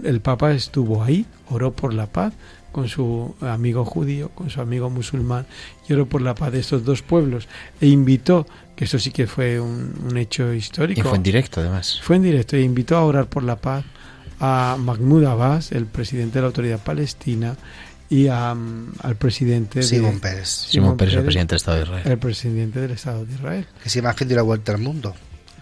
el 0.04 0.22
Papa 0.22 0.52
estuvo 0.52 1.04
ahí, 1.04 1.26
oró 1.50 1.74
por 1.74 1.96
la 1.96 2.06
paz, 2.06 2.34
con 2.78 2.88
su 2.88 3.34
amigo 3.42 3.84
judío, 3.86 4.30
con 4.36 4.52
su 4.52 4.62
amigo 4.62 4.92
musulmán, 4.92 5.48
y 5.90 5.94
oró 5.94 6.06
por 6.06 6.22
la 6.22 6.36
paz 6.36 6.52
de 6.52 6.60
estos 6.60 6.86
dos 6.86 7.02
pueblos 7.02 7.48
e 7.82 7.88
invitó, 7.88 8.46
que 8.76 8.86
eso 8.86 9.00
sí 9.00 9.10
que 9.10 9.26
fue 9.26 9.60
un, 9.60 10.16
hecho 10.16 10.54
histórico. 10.54 11.00
Y 11.00 11.04
fue 11.04 11.16
en 11.16 11.24
directo 11.24 11.60
además. 11.60 12.00
Fue 12.04 12.18
en 12.18 12.22
directo 12.22 12.56
e 12.56 12.62
invitó 12.62 12.96
a 12.96 13.04
orar 13.04 13.26
por 13.26 13.42
la 13.42 13.56
paz 13.56 13.84
a 14.40 14.78
Mahmoud 14.80 15.24
Abbas, 15.24 15.72
el 15.72 15.88
presidente 15.88 16.36
de 16.36 16.42
la 16.42 16.48
Autoridad 16.50 16.80
Palestina, 16.80 17.58
y 18.12 18.28
a, 18.28 18.54
mm, 18.54 18.94
al 19.02 19.16
presidente 19.16 19.82
Simón 19.82 20.14
de, 20.14 20.20
Pérez. 20.20 20.48
Simón 20.48 20.98
Pérez, 20.98 21.16
el 21.16 21.24
presidente 21.24 21.56
del 21.56 21.58
Estado 21.58 21.78
de 21.78 21.84
Israel. 21.84 22.04
el 22.06 22.20
presidente 22.20 22.80
del 22.80 22.92
Estado 22.92 23.26
de 23.26 23.34
Israel. 23.34 23.68
Que 23.82 23.90
esa 23.90 23.98
imagen 23.98 24.28
dio 24.28 24.38
la 24.38 24.44
vuelta 24.44 24.72
al 24.72 24.78
mundo. 24.78 25.16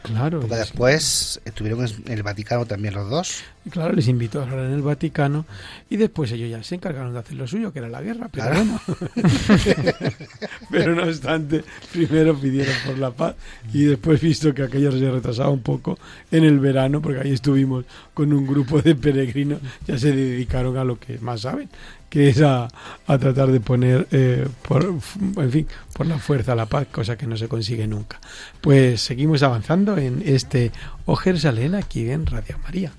Claro, 0.05 0.39
Porque 0.39 0.55
les- 0.55 0.65
después 0.67 1.41
estuvieron 1.45 1.85
en 1.85 2.11
el 2.13 2.23
Vaticano 2.23 2.65
también 2.65 2.93
los 2.93 3.09
dos. 3.09 3.43
claro, 3.69 3.93
les 3.93 4.07
invitó 4.07 4.39
a 4.39 4.43
hablar 4.43 4.59
en 4.65 4.73
el 4.73 4.81
Vaticano 4.81 5.45
y 5.89 5.97
después 5.97 6.31
ellos 6.31 6.49
ya 6.49 6.63
se 6.63 6.75
encargaron 6.75 7.13
de 7.13 7.19
hacer 7.19 7.35
lo 7.35 7.47
suyo, 7.47 7.73
que 7.73 7.79
era 7.79 7.89
la 7.89 8.01
guerra. 8.01 8.29
Pero 8.31 8.45
Claro. 8.45 8.65
bueno, 8.65 8.81
pero 10.71 10.95
no 10.95 11.03
obstante, 11.03 11.63
primero 11.91 12.35
pidieron 12.37 12.73
por 12.85 12.97
la 12.97 13.11
paz 13.11 13.35
y 13.73 13.83
después, 13.85 14.21
visto 14.21 14.53
que 14.53 14.63
aquello 14.63 14.91
se 14.91 15.09
retrasaba 15.11 15.49
un 15.49 15.61
poco 15.61 15.97
en 16.31 16.43
el 16.43 16.59
verano, 16.59 17.01
porque 17.01 17.21
ahí 17.21 17.33
estuvimos 17.33 17.85
con 18.13 18.31
un 18.33 18.45
grupo 18.47 18.81
de 18.81 18.95
peregrinos, 18.95 19.59
ya 19.87 19.97
se 19.97 20.11
dedicaron 20.11 20.77
a 20.77 20.83
lo 20.83 20.99
que 20.99 21.17
más 21.19 21.41
saben, 21.41 21.69
que 22.15 22.29
es 22.29 22.41
a, 22.41 22.69
a 23.07 23.17
tratar 23.17 23.51
de 23.51 23.59
poner, 23.59 24.07
eh, 24.11 24.47
por, 24.65 24.85
en 24.85 25.51
fin, 25.51 25.67
por 25.91 26.05
la 26.05 26.17
fuerza 26.17 26.55
la 26.55 26.65
paz, 26.65 26.87
cosa 26.89 27.17
que 27.17 27.27
no 27.27 27.35
se 27.35 27.49
consigue 27.49 27.87
nunca. 27.87 28.21
Pues 28.61 29.01
seguimos 29.01 29.43
avanzando 29.43 29.97
en 29.97 30.23
este 30.25 30.71
O 31.05 31.17
Jerusalén 31.17 31.75
aquí 31.75 32.09
en 32.09 32.25
Radio 32.25 32.57
María. 32.63 32.93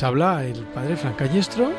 Les 0.00 0.04
habla 0.06 0.42
el 0.44 0.56
padre 0.64 0.96
Fran 0.96 1.12
Callestro, 1.12 1.70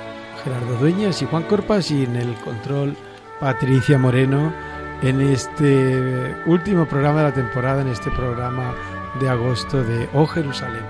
Gerardo 0.44 0.76
Dueñas 0.76 1.24
y 1.24 1.26
Juan 1.26 1.42
Corpas 1.42 1.90
y 1.90 2.04
en 2.04 2.16
el 2.16 2.36
control 2.36 2.96
Patricia 3.40 3.98
Moreno 3.98 4.54
en 5.02 5.22
este 5.22 6.36
último 6.46 6.86
programa 6.86 7.22
de 7.22 7.30
la 7.30 7.34
temporada, 7.34 7.82
en 7.82 7.88
este 7.88 8.12
programa 8.12 8.76
de 9.20 9.28
agosto 9.28 9.84
de 9.84 10.08
Oh 10.14 10.28
Jerusalén. 10.28 10.84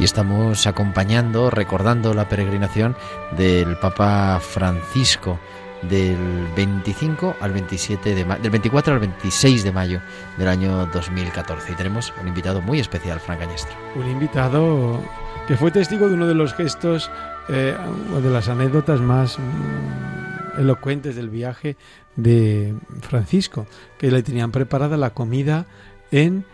Y 0.00 0.02
estamos 0.02 0.66
acompañando, 0.66 1.50
recordando 1.50 2.12
la 2.12 2.28
peregrinación 2.28 2.96
del 3.36 3.76
Papa 3.76 4.40
Francisco 4.40 5.38
del 5.82 6.48
25 6.56 7.36
al 7.40 7.52
27 7.52 8.16
de 8.16 8.24
del 8.24 8.50
24 8.50 8.94
al 8.94 8.98
26 8.98 9.62
de 9.62 9.70
mayo 9.70 10.00
del 10.36 10.48
año 10.48 10.86
2014 10.86 11.70
y 11.70 11.74
tenemos 11.76 12.12
un 12.20 12.26
invitado 12.26 12.60
muy 12.60 12.80
especial, 12.80 13.20
Fran 13.20 13.38
Cañestro. 13.38 13.76
Un 13.94 14.10
invitado 14.10 15.00
que 15.48 15.56
fue 15.56 15.70
testigo 15.70 16.08
de 16.08 16.14
uno 16.14 16.26
de 16.26 16.34
los 16.34 16.52
gestos 16.52 17.10
eh, 17.48 17.74
o 18.14 18.20
de 18.20 18.28
las 18.28 18.50
anécdotas 18.50 19.00
más 19.00 19.38
mm, 19.38 20.60
elocuentes 20.60 21.16
del 21.16 21.30
viaje 21.30 21.78
de 22.16 22.74
Francisco, 23.00 23.66
que 23.96 24.10
le 24.10 24.22
tenían 24.22 24.52
preparada 24.52 24.98
la 24.98 25.14
comida 25.14 25.64
en 26.10 26.44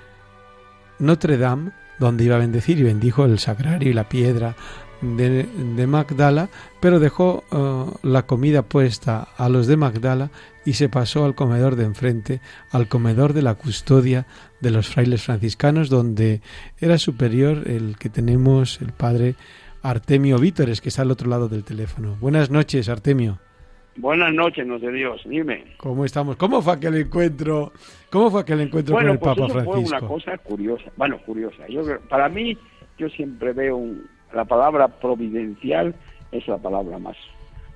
Notre 1.00 1.38
Dame, 1.38 1.72
donde 1.98 2.22
iba 2.22 2.36
a 2.36 2.38
bendecir 2.38 2.78
y 2.78 2.84
bendijo 2.84 3.24
el 3.24 3.40
sagrario 3.40 3.90
y 3.90 3.94
la 3.94 4.08
piedra 4.08 4.54
de, 5.00 5.42
de 5.42 5.86
Magdala, 5.88 6.48
pero 6.78 7.00
dejó 7.00 7.42
eh, 7.50 7.98
la 8.04 8.26
comida 8.26 8.62
puesta 8.62 9.26
a 9.36 9.48
los 9.48 9.66
de 9.66 9.76
Magdala 9.76 10.30
y 10.64 10.74
se 10.74 10.88
pasó 10.88 11.24
al 11.24 11.34
comedor 11.34 11.76
de 11.76 11.84
enfrente, 11.84 12.40
al 12.70 12.88
comedor 12.88 13.32
de 13.32 13.42
la 13.42 13.54
custodia 13.54 14.26
de 14.60 14.70
los 14.70 14.88
frailes 14.88 15.22
franciscanos, 15.22 15.90
donde 15.90 16.40
era 16.80 16.98
superior 16.98 17.68
el 17.68 17.96
que 17.98 18.08
tenemos, 18.08 18.80
el 18.80 18.92
padre 18.92 19.34
Artemio 19.82 20.38
Vítores, 20.38 20.80
que 20.80 20.88
está 20.88 21.02
al 21.02 21.10
otro 21.10 21.28
lado 21.28 21.48
del 21.48 21.64
teléfono. 21.64 22.16
Buenas 22.20 22.50
noches, 22.50 22.88
Artemio. 22.88 23.38
Buenas 23.96 24.32
noches, 24.34 24.66
no 24.66 24.78
de 24.78 24.90
Dios, 24.90 25.20
dime. 25.24 25.64
¿Cómo 25.76 26.04
estamos? 26.04 26.36
¿Cómo 26.36 26.60
fue 26.62 26.72
aquel 26.72 26.96
encuentro? 26.96 27.72
¿Cómo 28.10 28.30
fue 28.30 28.40
aquel 28.40 28.60
encuentro 28.62 28.94
Bueno, 28.94 29.10
con 29.10 29.14
el 29.14 29.18
pues 29.20 29.36
Papa 29.36 29.46
eso 29.46 29.52
fue 29.70 29.78
una 29.78 29.88
Francisco? 29.88 30.08
cosa 30.08 30.38
curiosa. 30.38 30.84
Bueno, 30.96 31.18
curiosa. 31.24 31.68
Yo 31.68 31.82
para 32.08 32.28
mí, 32.28 32.58
yo 32.98 33.08
siempre 33.10 33.52
veo 33.52 33.76
un- 33.76 34.04
la 34.34 34.44
palabra 34.46 34.88
providencial 34.88 35.94
es 36.32 36.48
la 36.48 36.58
palabra 36.58 36.98
más 36.98 37.16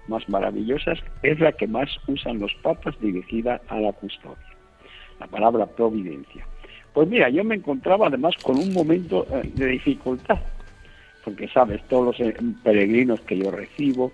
más 0.08 0.28
maravillosa, 0.28 0.94
es 1.22 1.40
la 1.40 1.52
que 1.52 1.66
más 1.66 1.88
usan 2.06 2.38
los 2.38 2.52
papas 2.62 2.98
dirigida 3.00 3.60
a 3.68 3.78
la 3.78 3.92
custodia. 3.92 4.36
La 5.20 5.26
palabra 5.26 5.66
providencia. 5.66 6.46
Pues 6.92 7.08
mira, 7.08 7.28
yo 7.28 7.44
me 7.44 7.56
encontraba 7.56 8.08
además 8.08 8.34
con 8.42 8.58
un 8.58 8.72
momento 8.72 9.26
eh, 9.30 9.50
de 9.54 9.66
dificultad, 9.66 10.38
porque 11.24 11.48
sabes, 11.48 11.82
todos 11.88 12.18
los 12.18 12.28
eh, 12.28 12.34
peregrinos 12.62 13.20
que 13.20 13.38
yo 13.38 13.50
recibo, 13.50 14.12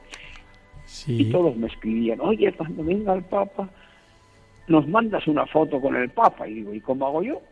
y 1.07 1.31
todos 1.31 1.57
me 1.57 1.67
escribían, 1.67 2.21
oye, 2.21 2.53
cuando 2.53 2.85
venga 2.85 3.15
el 3.15 3.25
Papa, 3.25 3.69
nos 4.69 4.87
mandas 4.89 5.27
una 5.27 5.47
foto 5.47 5.81
con 5.81 5.97
el 5.97 6.11
Papa. 6.11 6.47
Y 6.47 6.55
digo, 6.55 6.75
¿y 6.75 6.81
cómo 6.81 7.07
hago 7.07 7.23
yo? 7.23 7.43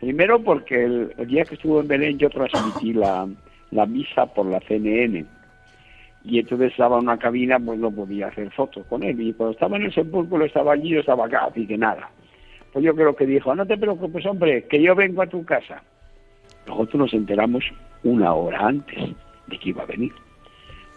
Primero 0.00 0.42
porque 0.42 0.84
el, 0.84 1.12
el 1.18 1.26
día 1.26 1.44
que 1.44 1.54
estuvo 1.54 1.80
en 1.80 1.88
Belén 1.88 2.18
yo 2.18 2.28
transmití 2.28 2.92
la, 2.92 3.26
la 3.70 3.86
misa 3.86 4.26
por 4.26 4.46
la 4.46 4.60
CNN. 4.60 5.24
Y 6.26 6.40
entonces 6.40 6.72
estaba 6.72 6.96
en 6.98 7.04
una 7.04 7.18
cabina, 7.18 7.58
pues 7.60 7.78
no 7.78 7.90
podía 7.90 8.26
hacer 8.28 8.50
fotos 8.52 8.84
con 8.86 9.02
él. 9.04 9.20
Y 9.20 9.32
cuando 9.32 9.52
estaba 9.52 9.76
en 9.76 9.84
el 9.84 9.94
sepulcro, 9.94 10.44
estaba 10.44 10.72
allí, 10.72 10.88
yo 10.90 11.00
estaba 11.00 11.26
acá, 11.26 11.44
así 11.46 11.66
que 11.66 11.78
nada. 11.78 12.10
Pues 12.72 12.84
yo 12.84 12.94
creo 12.94 13.14
que 13.14 13.26
dijo, 13.26 13.54
no 13.54 13.64
te 13.64 13.78
preocupes, 13.78 14.26
hombre, 14.26 14.64
que 14.64 14.82
yo 14.82 14.94
vengo 14.94 15.22
a 15.22 15.26
tu 15.28 15.44
casa. 15.44 15.82
Nosotros 16.66 16.94
nos 17.00 17.14
enteramos 17.14 17.64
una 18.02 18.34
hora 18.34 18.66
antes 18.66 18.98
de 19.46 19.58
que 19.58 19.68
iba 19.70 19.82
a 19.84 19.86
venir 19.86 20.12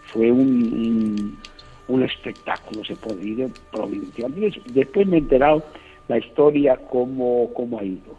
fue 0.06 0.32
un, 0.32 0.40
un, 0.40 1.38
un 1.86 2.02
espectáculo, 2.02 2.84
se 2.84 2.96
puede 2.96 3.18
decir, 3.24 3.48
provincial. 3.70 4.34
Después 4.74 5.06
me 5.06 5.16
he 5.16 5.20
enterado 5.20 5.62
la 6.08 6.18
historia, 6.18 6.76
cómo, 6.90 7.48
cómo 7.54 7.78
ha 7.78 7.84
ido. 7.84 8.18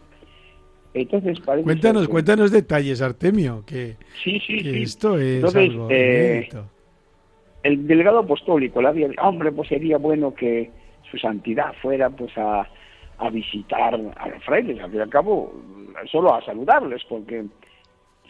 Entonces, 0.94 1.40
parece 1.42 1.66
cuéntanos, 1.66 2.04
que- 2.04 2.12
cuéntanos 2.12 2.52
detalles, 2.52 3.02
Artemio, 3.02 3.64
que, 3.66 3.98
Sí, 4.24 4.40
sí, 4.48 4.58
que 4.64 4.72
sí. 4.72 4.82
esto 4.84 5.18
es 5.18 5.36
Entonces, 5.36 5.70
algo 5.70 5.88
eh. 5.92 6.50
El 7.64 7.88
delegado 7.88 8.20
apostólico 8.20 8.82
le 8.82 8.88
había 8.88 9.08
dicho, 9.08 9.22
hombre, 9.22 9.52
pues 9.52 9.70
sería 9.70 9.98
bueno 9.98 10.34
que 10.34 10.72
su 11.10 11.18
santidad 11.18 11.74
fuera 11.82 12.10
pues 12.10 12.32
a, 12.38 12.68
visitar 13.32 13.94
a 13.94 14.28
los 14.30 14.44
frailes, 14.44 14.80
al 14.82 14.90
fin 14.90 15.00
y 15.00 15.04
al 15.04 15.10
cabo, 15.10 15.54
solo 16.12 16.34
a 16.34 16.44
saludarles, 16.44 17.04
porque 17.08 17.46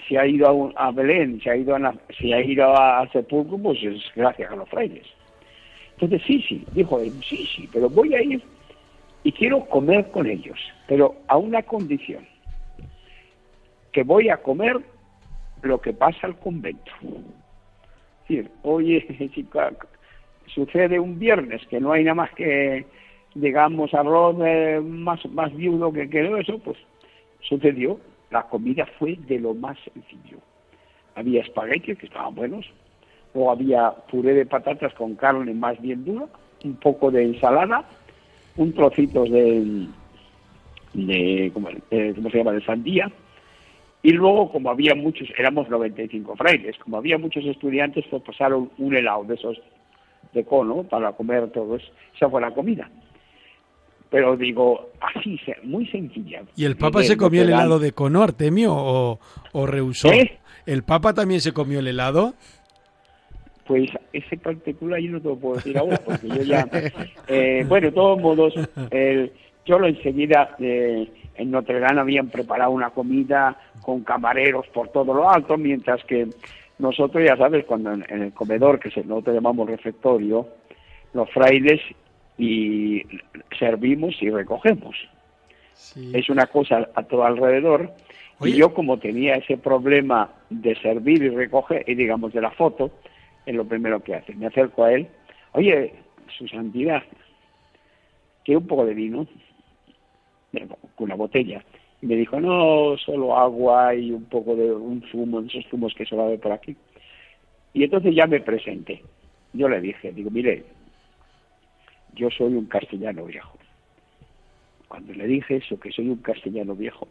si 0.05 0.17
ha 0.17 0.25
ido 0.27 0.47
a, 0.47 0.51
un- 0.51 0.73
a 0.75 0.91
Belén, 0.91 1.39
si 1.41 1.47
ha 1.49 1.55
ido 1.55 1.75
a, 1.75 1.95
si 2.19 2.34
ha 2.34 2.41
ido 2.41 2.75
al 2.75 3.09
sepulcro, 3.11 3.57
pues 3.57 3.82
es 3.84 4.01
gracias 4.15 4.51
a 4.51 4.55
los 4.57 4.67
frailes. 4.67 5.07
Entonces, 5.93 6.21
sí, 6.27 6.43
sí, 6.47 6.65
dijo 6.73 6.99
él, 6.99 7.13
sí, 7.27 7.47
sí, 7.55 7.69
pero 7.71 7.89
voy 7.89 8.13
a 8.15 8.21
ir 8.21 8.43
y 9.23 9.32
quiero 9.32 9.65
comer 9.67 10.09
con 10.11 10.27
ellos, 10.27 10.59
pero 10.88 11.15
a 11.27 11.38
una 11.38 11.61
condición, 11.63 12.27
que 13.93 14.03
voy 14.03 14.29
a 14.29 14.38
comer 14.38 14.77
lo 15.61 15.79
que 15.79 15.93
pasa 15.93 16.27
al 16.27 16.38
convento. 16.39 16.91
Decir, 18.32 18.51
oye, 18.63 19.05
si 19.36 19.45
sucede 20.47 20.99
un 20.99 21.19
viernes 21.19 21.65
que 21.67 21.82
no 21.82 21.91
hay 21.91 22.03
nada 22.03 22.15
más 22.15 22.32
que, 22.32 22.86
digamos, 23.36 23.93
arroz 23.93 24.38
eh, 24.45 24.79
más, 24.82 25.25
más 25.32 25.53
viudo 25.53 25.91
que 25.91 26.09
quedó 26.09 26.38
eso, 26.38 26.57
pues 26.59 26.77
sucedió. 27.41 27.99
La 28.29 28.43
comida 28.43 28.86
fue 28.97 29.17
de 29.27 29.39
lo 29.39 29.53
más 29.53 29.77
sencillo. 29.93 30.38
Había 31.15 31.41
espaguetis 31.41 31.97
que 31.97 32.05
estaban 32.05 32.34
buenos, 32.34 32.65
luego 33.34 33.51
había 33.51 33.91
puré 34.09 34.34
de 34.34 34.45
patatas 34.45 34.93
con 34.93 35.15
carne 35.15 35.53
más 35.53 35.82
bien 35.82 36.05
dura, 36.05 36.27
un 36.63 36.75
poco 36.75 37.11
de 37.11 37.23
ensalada, 37.23 37.84
un 38.55 38.71
trocito 38.71 39.25
de, 39.25 39.88
de 40.93 41.51
¿cómo, 41.53 41.67
eh, 41.89 42.13
¿cómo 42.15 42.29
se 42.29 42.38
llama?, 42.38 42.53
de 42.53 42.63
sandía, 42.63 43.11
Y 44.03 44.11
luego, 44.11 44.51
como 44.51 44.71
había 44.71 44.95
muchos, 44.95 45.29
éramos 45.37 45.69
95 45.69 46.35
frailes, 46.35 46.77
como 46.79 46.97
había 46.97 47.17
muchos 47.17 47.45
estudiantes, 47.45 48.03
pues 48.09 48.23
pasaron 48.23 48.71
un 48.77 48.95
helado 48.95 49.23
de 49.25 49.35
esos 49.35 49.61
de 50.33 50.43
cono 50.43 50.83
para 50.83 51.11
comer 51.11 51.51
todos. 51.51 51.83
Esa 52.15 52.29
fue 52.29 52.41
la 52.41 52.51
comida. 52.51 52.89
Pero 54.09 54.35
digo, 54.35 54.89
así, 54.99 55.39
muy 55.63 55.85
sencilla. 55.87 56.41
¿Y 56.55 56.65
el 56.65 56.77
Papa 56.77 57.03
se 57.03 57.15
comió 57.15 57.43
el 57.43 57.49
helado 57.49 57.79
de 57.79 57.91
cono, 57.91 58.23
Artemio, 58.23 58.73
o, 58.75 59.19
o 59.53 59.65
rehusó? 59.67 60.11
¿Eh? 60.11 60.39
¿El 60.65 60.83
Papa 60.83 61.13
también 61.13 61.39
se 61.39 61.53
comió 61.53 61.79
el 61.79 61.87
helado? 61.87 62.33
Pues 63.67 63.89
ese 64.11 64.35
particular 64.37 64.99
yo 64.99 65.11
no 65.11 65.21
te 65.21 65.29
lo 65.29 65.37
puedo 65.37 65.55
decir 65.55 65.77
ahora, 65.77 65.97
porque 66.03 66.27
yo 66.27 66.41
ya... 66.41 66.67
Eh, 67.27 67.63
bueno, 67.69 67.87
de 67.87 67.93
todos 67.93 68.19
modos, 68.19 68.53
el, 68.89 69.31
yo 69.65 69.77
lo 69.77 69.87
enseguida... 69.87 70.55
Eh, 70.59 71.07
en 71.35 71.51
Notre 71.51 71.79
Dame 71.79 72.01
habían 72.01 72.29
preparado 72.29 72.71
una 72.71 72.91
comida 72.91 73.57
con 73.82 74.03
camareros 74.03 74.67
por 74.67 74.89
todo 74.89 75.13
lo 75.13 75.29
alto, 75.29 75.57
mientras 75.57 76.03
que 76.05 76.27
nosotros, 76.79 77.23
ya 77.23 77.38
sabes, 77.38 77.65
cuando 77.65 77.91
en, 77.93 78.03
el 78.09 78.34
comedor, 78.34 78.79
que 78.79 78.89
se, 78.89 79.03
nosotros 79.03 79.36
llamamos 79.36 79.69
refectorio, 79.69 80.47
los 81.13 81.29
frailes 81.29 81.82
y 82.38 83.03
servimos 83.57 84.15
y 84.21 84.29
recogemos. 84.29 84.95
Es 86.13 86.29
una 86.29 86.47
cosa 86.47 86.89
a 86.95 87.03
todo 87.03 87.23
alrededor. 87.23 87.91
Y 88.43 88.53
yo 88.53 88.73
como 88.73 88.97
tenía 88.97 89.36
ese 89.36 89.57
problema 89.57 90.32
de 90.49 90.75
servir 90.82 91.21
y 91.21 91.29
recoger, 91.29 91.88
y 91.88 91.93
digamos 91.93 92.34
de 92.34 92.41
la 92.41 92.49
foto, 92.49 92.89
es 93.45 93.53
lo 93.53 93.65
primero 93.65 93.99
que 93.99 94.15
hace. 94.15 94.34
Me 94.34 94.47
acerco 94.47 94.84
a 94.84 94.93
él, 94.93 95.07
oye, 95.53 95.93
su 96.36 96.47
santidad, 96.47 97.03
quiero 98.43 98.61
un 98.61 98.67
poco 98.67 98.86
de 98.86 98.95
vino, 98.95 99.27
con 100.95 101.05
una 101.05 101.15
botella. 101.15 101.63
Y 102.01 102.07
me 102.07 102.15
dijo, 102.15 102.39
no, 102.39 102.97
solo 102.97 103.37
agua 103.37 103.93
y 103.93 104.11
un 104.11 104.25
poco 104.25 104.55
de 104.55 104.71
un 104.71 105.03
zumo, 105.11 105.39
esos 105.41 105.65
zumos 105.69 105.93
que 105.93 106.05
se 106.05 106.15
va 106.15 106.23
a 106.23 106.29
ver 106.29 106.39
por 106.39 106.51
aquí. 106.51 106.75
Y 107.73 107.83
entonces 107.83 108.15
ya 108.15 108.25
me 108.25 108.41
presenté. 108.41 109.03
Yo 109.53 109.69
le 109.69 109.79
dije, 109.79 110.11
digo, 110.11 110.31
mire, 110.31 110.63
yo 112.15 112.29
soy 112.31 112.53
un 112.55 112.65
castellano 112.65 113.25
viejo. 113.25 113.57
Cuando 114.87 115.13
le 115.13 115.27
dije 115.27 115.57
eso, 115.57 115.79
que 115.79 115.91
soy 115.91 116.09
un 116.09 116.17
castellano 116.17 116.75
viejo, 116.75 117.07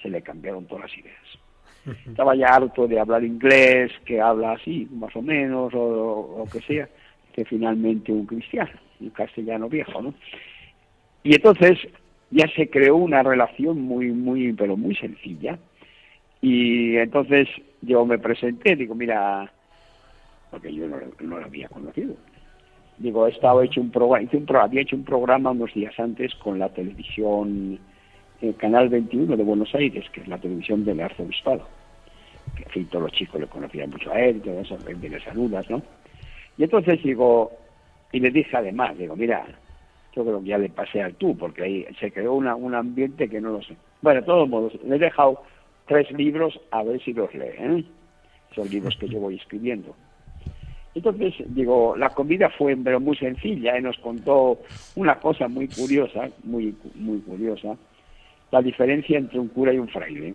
se 0.00 0.08
le 0.08 0.22
cambiaron 0.22 0.66
todas 0.66 0.84
las 0.84 0.98
ideas. 0.98 1.98
Estaba 2.06 2.34
ya 2.34 2.54
harto 2.54 2.86
de 2.86 3.00
hablar 3.00 3.24
inglés, 3.24 3.92
que 4.04 4.20
habla 4.20 4.52
así, 4.52 4.88
más 4.92 5.14
o 5.16 5.22
menos, 5.22 5.72
o 5.74 6.36
lo 6.38 6.44
que 6.50 6.60
sea, 6.60 6.88
que 7.32 7.44
finalmente 7.44 8.12
un 8.12 8.26
cristiano, 8.26 8.70
un 9.00 9.10
castellano 9.10 9.68
viejo, 9.68 10.00
¿no? 10.00 10.14
Y 11.22 11.34
entonces 11.34 11.78
ya 12.30 12.46
se 12.54 12.68
creó 12.68 12.96
una 12.96 13.22
relación 13.22 13.80
muy, 13.80 14.10
muy, 14.10 14.52
pero 14.52 14.76
muy 14.76 14.94
sencilla. 14.96 15.58
Y 16.40 16.96
entonces 16.96 17.48
yo 17.82 18.04
me 18.06 18.18
presenté, 18.18 18.76
digo, 18.76 18.94
mira, 18.94 19.50
porque 20.50 20.72
yo 20.72 20.86
no, 20.86 20.98
lo 21.20 21.44
había 21.44 21.68
conocido. 21.68 22.14
Digo, 22.98 23.26
he 23.26 23.30
estado 23.30 23.62
hecho 23.62 23.80
un 23.80 23.90
programa, 23.90 24.24
hice 24.24 24.36
un 24.36 24.46
programa, 24.46 24.66
había 24.66 24.82
hecho 24.82 24.96
un 24.96 25.04
programa 25.04 25.50
unos 25.50 25.72
días 25.72 25.98
antes 25.98 26.34
con 26.36 26.58
la 26.58 26.68
televisión, 26.68 27.78
el 28.40 28.56
Canal 28.56 28.88
21 28.88 29.36
de 29.36 29.42
Buenos 29.42 29.74
Aires, 29.74 30.04
que 30.10 30.20
es 30.20 30.28
la 30.28 30.38
televisión 30.38 30.84
del 30.84 31.00
arzobispado. 31.00 31.66
Que 32.56 32.64
en 32.64 32.70
fin, 32.70 32.86
todos 32.86 33.04
los 33.04 33.12
chicos 33.12 33.40
le 33.40 33.46
conocían 33.46 33.90
mucho 33.90 34.12
a 34.12 34.20
él, 34.20 34.42
eso, 34.44 34.76
le 34.84 35.20
saludas, 35.20 35.68
¿no? 35.70 35.82
Y 36.56 36.64
entonces 36.64 37.00
digo, 37.02 37.52
y 38.10 38.18
le 38.20 38.30
dije 38.30 38.56
además, 38.56 38.98
digo, 38.98 39.14
mira, 39.14 39.46
yo 40.14 40.24
creo 40.24 40.40
que 40.40 40.48
ya 40.48 40.58
le 40.58 40.68
pasé 40.68 41.02
al 41.02 41.14
tú, 41.14 41.36
porque 41.36 41.62
ahí 41.62 41.86
se 42.00 42.10
creó 42.10 42.34
una, 42.34 42.56
un 42.56 42.74
ambiente 42.74 43.28
que 43.28 43.40
no 43.40 43.52
lo 43.52 43.62
sé. 43.62 43.76
Bueno, 44.02 44.20
de 44.20 44.26
todos 44.26 44.48
modos, 44.48 44.72
le 44.84 44.96
he 44.96 44.98
dejado 44.98 45.42
tres 45.86 46.10
libros 46.12 46.58
a 46.70 46.82
ver 46.82 47.02
si 47.02 47.12
los 47.12 47.32
lee, 47.34 47.54
¿eh? 47.58 47.84
Son 48.54 48.68
libros 48.68 48.96
que 48.98 49.08
yo 49.08 49.20
voy 49.20 49.36
escribiendo. 49.36 49.94
Entonces, 50.94 51.34
digo, 51.48 51.96
la 51.96 52.10
comida 52.10 52.50
fue 52.50 52.76
pero 52.76 52.98
muy 52.98 53.16
sencilla 53.16 53.78
y 53.78 53.82
nos 53.82 53.98
contó 53.98 54.58
una 54.96 55.16
cosa 55.20 55.46
muy 55.46 55.68
curiosa, 55.68 56.28
muy, 56.44 56.74
muy 56.94 57.18
curiosa, 57.20 57.76
la 58.50 58.62
diferencia 58.62 59.18
entre 59.18 59.38
un 59.38 59.48
cura 59.48 59.72
y 59.72 59.78
un 59.78 59.88
fraile. 59.88 60.34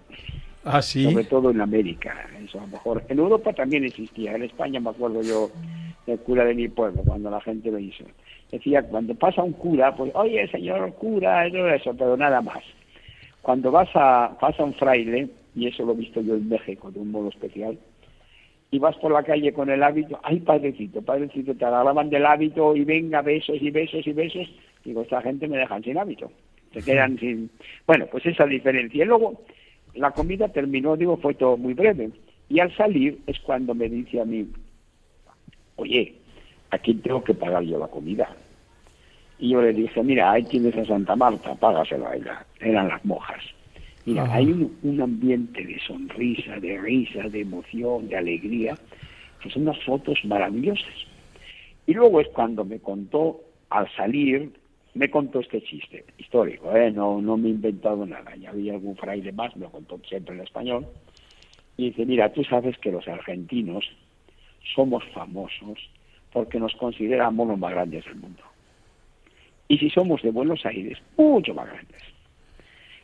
Ah, 0.63 0.81
sí. 0.81 1.03
Sobre 1.03 1.25
todo 1.25 1.51
en 1.51 1.59
América, 1.59 2.29
eso 2.41 2.59
a 2.59 2.61
lo 2.61 2.67
mejor. 2.67 3.03
En 3.09 3.19
Europa 3.19 3.51
también 3.51 3.83
existía, 3.83 4.35
en 4.35 4.43
España 4.43 4.79
me 4.79 4.91
acuerdo 4.91 5.21
yo 5.21 5.51
del 6.07 6.19
cura 6.19 6.45
de 6.45 6.53
mi 6.53 6.69
pueblo, 6.69 7.01
cuando 7.03 7.29
la 7.29 7.41
gente 7.41 7.69
lo 7.69 7.79
hizo 7.79 8.05
decía, 8.53 8.83
cuando 8.83 9.15
pasa 9.15 9.41
un 9.41 9.53
cura, 9.53 9.95
pues, 9.95 10.11
oye, 10.13 10.47
señor 10.47 10.93
cura, 10.93 11.47
eso, 11.47 11.93
pero 11.97 12.15
nada 12.15 12.41
más. 12.41 12.63
Cuando 13.41 13.71
vas 13.71 13.89
a, 13.95 14.37
pasa 14.39 14.63
un 14.63 14.73
fraile, 14.75 15.27
y 15.55 15.67
eso 15.67 15.83
lo 15.83 15.93
he 15.93 15.97
visto 15.97 16.21
yo 16.21 16.35
en 16.35 16.47
México 16.47 16.91
de 16.91 16.99
un 16.99 17.11
modo 17.11 17.29
especial, 17.29 17.77
y 18.69 18.79
vas 18.79 18.95
por 18.97 19.11
la 19.11 19.23
calle 19.23 19.53
con 19.53 19.69
el 19.69 19.81
hábito, 19.81 20.19
ay, 20.23 20.39
padrecito, 20.39 21.01
padrecito, 21.01 21.55
te 21.55 21.65
agarraban 21.65 22.09
del 22.09 22.25
hábito 22.25 22.75
y 22.75 22.83
venga, 22.83 23.21
besos 23.21 23.57
y 23.59 23.71
besos 23.71 24.05
y 24.05 24.13
besos, 24.13 24.47
digo, 24.85 25.01
esta 25.01 25.21
gente 25.21 25.47
me 25.47 25.57
dejan 25.57 25.83
sin 25.83 25.97
hábito, 25.97 26.31
se 26.73 26.81
quedan 26.81 27.17
sin... 27.17 27.49
Bueno, 27.87 28.05
pues 28.11 28.25
esa 28.25 28.45
diferencia. 28.45 29.03
Y 29.03 29.07
luego, 29.07 29.41
la 29.95 30.11
comida 30.11 30.47
terminó, 30.47 30.95
digo, 30.95 31.17
fue 31.17 31.33
todo 31.33 31.57
muy 31.57 31.73
breve, 31.73 32.11
y 32.49 32.59
al 32.59 32.75
salir 32.75 33.19
es 33.25 33.39
cuando 33.39 33.73
me 33.73 33.89
dice 33.89 34.21
a 34.21 34.25
mí, 34.25 34.47
oye, 35.75 36.15
¿a 36.69 36.77
quién 36.77 37.01
tengo 37.01 37.23
que 37.23 37.33
pagar 37.33 37.63
yo 37.63 37.79
la 37.79 37.87
comida? 37.87 38.35
Y 39.43 39.49
yo 39.49 39.61
le 39.61 39.73
dije, 39.73 40.01
mira, 40.01 40.31
ahí 40.31 40.43
tienes 40.43 40.73
a 40.77 40.85
Santa 40.85 41.17
Marta, 41.17 41.53
págaselo 41.55 42.07
a 42.07 42.15
ella. 42.15 42.45
Eran 42.61 42.87
las 42.87 43.03
mojas. 43.03 43.43
Mira, 44.05 44.33
hay 44.33 44.49
un, 44.81 45.01
ambiente 45.01 45.65
de 45.65 45.77
sonrisa, 45.85 46.61
de 46.61 46.77
risa, 46.77 47.23
de 47.23 47.41
emoción, 47.41 48.07
de 48.07 48.15
alegría, 48.15 48.77
que 49.41 49.49
son 49.49 49.63
unas 49.63 49.83
fotos 49.83 50.17
maravillosas. 50.23 50.95
Y 51.85 51.93
luego 51.93 52.21
es 52.21 52.29
cuando 52.29 52.63
me 52.63 52.79
contó, 52.79 53.41
al 53.69 53.93
salir, 53.97 54.53
me 54.93 55.11
contó 55.11 55.41
este 55.41 55.61
chiste 55.61 56.05
histórico, 56.17 56.73
¿eh? 56.73 56.89
no, 56.91 57.21
no 57.21 57.35
me 57.35 57.49
he 57.49 57.51
inventado 57.51 58.05
nada. 58.05 58.33
Ya 58.37 58.51
había 58.51 58.71
algún 58.75 58.95
fraile 58.95 59.33
más, 59.33 59.53
me 59.57 59.65
lo 59.65 59.71
contó 59.71 59.99
siempre 60.07 60.35
en 60.35 60.41
español. 60.41 60.87
Y 61.75 61.89
dice, 61.89 62.05
mira, 62.05 62.31
tú 62.31 62.45
sabes 62.45 62.77
que 62.77 62.93
los 62.93 63.05
argentinos 63.09 63.83
somos 64.73 65.03
famosos 65.13 65.79
porque 66.31 66.61
nos 66.61 66.73
consideramos 66.75 67.45
los 67.45 67.59
más 67.59 67.71
grandes 67.71 68.05
del 68.05 68.15
mundo. 68.15 68.41
Y 69.73 69.77
si 69.79 69.89
somos 69.89 70.21
de 70.21 70.29
Buenos 70.29 70.63
Aires, 70.67 70.99
mucho 71.17 71.51
más 71.55 71.65
grandes. 71.65 71.99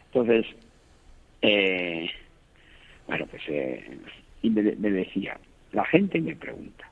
Entonces, 0.05 0.45
eh, 1.41 2.07
bueno, 3.07 3.25
pues 3.25 3.41
eh, 3.47 3.97
y 4.43 4.51
me, 4.51 4.61
decía, 4.61 5.39
la 5.71 5.83
gente 5.85 6.21
me 6.21 6.35
pregunta, 6.35 6.87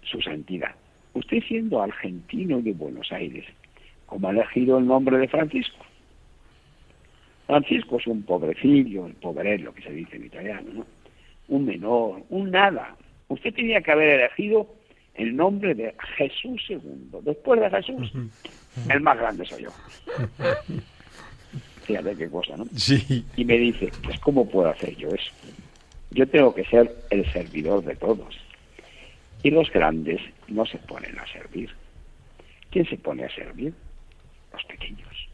su 0.00 0.22
santidad, 0.22 0.74
usted 1.12 1.42
siendo 1.46 1.82
argentino 1.82 2.62
de 2.62 2.72
Buenos 2.72 3.12
Aires, 3.12 3.44
¿cómo 4.06 4.28
ha 4.28 4.30
elegido 4.30 4.78
el 4.78 4.86
nombre 4.86 5.18
de 5.18 5.28
Francisco? 5.28 5.84
Francisco 7.48 7.98
es 7.98 8.06
un 8.06 8.22
pobrecillo, 8.22 9.08
el 9.08 9.14
poverello 9.16 9.74
que 9.74 9.82
se 9.82 9.92
dice 9.92 10.16
en 10.16 10.24
italiano, 10.24 10.70
¿no? 10.72 10.86
Un 11.48 11.66
menor, 11.66 12.22
un 12.30 12.50
nada. 12.50 12.96
Usted 13.28 13.52
tenía 13.52 13.82
que 13.82 13.92
haber 13.92 14.20
elegido 14.20 14.74
el 15.16 15.36
nombre 15.36 15.74
de 15.74 15.94
Jesús 16.16 16.64
II. 16.70 17.18
Después 17.22 17.60
de 17.60 17.68
Jesús, 17.68 18.10
el 18.88 19.00
más 19.00 19.18
grande 19.18 19.44
soy 19.46 19.64
yo. 19.64 19.70
Fíjate 21.82 22.16
qué 22.16 22.30
cosa, 22.30 22.56
¿no? 22.56 22.66
Sí. 22.76 23.24
Y 23.36 23.44
me 23.44 23.58
dice, 23.58 23.90
pues 24.02 24.18
¿cómo 24.20 24.48
puedo 24.48 24.68
hacer 24.68 24.94
yo 24.96 25.08
eso? 25.08 25.32
Yo 26.10 26.26
tengo 26.28 26.54
que 26.54 26.64
ser 26.64 26.94
el 27.10 27.30
servidor 27.32 27.84
de 27.84 27.96
todos. 27.96 28.36
Y 29.42 29.50
los 29.50 29.70
grandes 29.72 30.20
no 30.48 30.66
se 30.66 30.78
ponen 30.78 31.18
a 31.18 31.26
servir. 31.32 31.70
¿Quién 32.70 32.86
se 32.86 32.96
pone 32.96 33.24
a 33.24 33.34
servir? 33.34 33.74
Los 34.52 34.64
pequeños. 34.64 35.28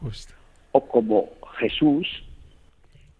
Justo. 0.00 0.34
O 0.72 0.86
como 0.86 1.30
Jesús, 1.58 2.24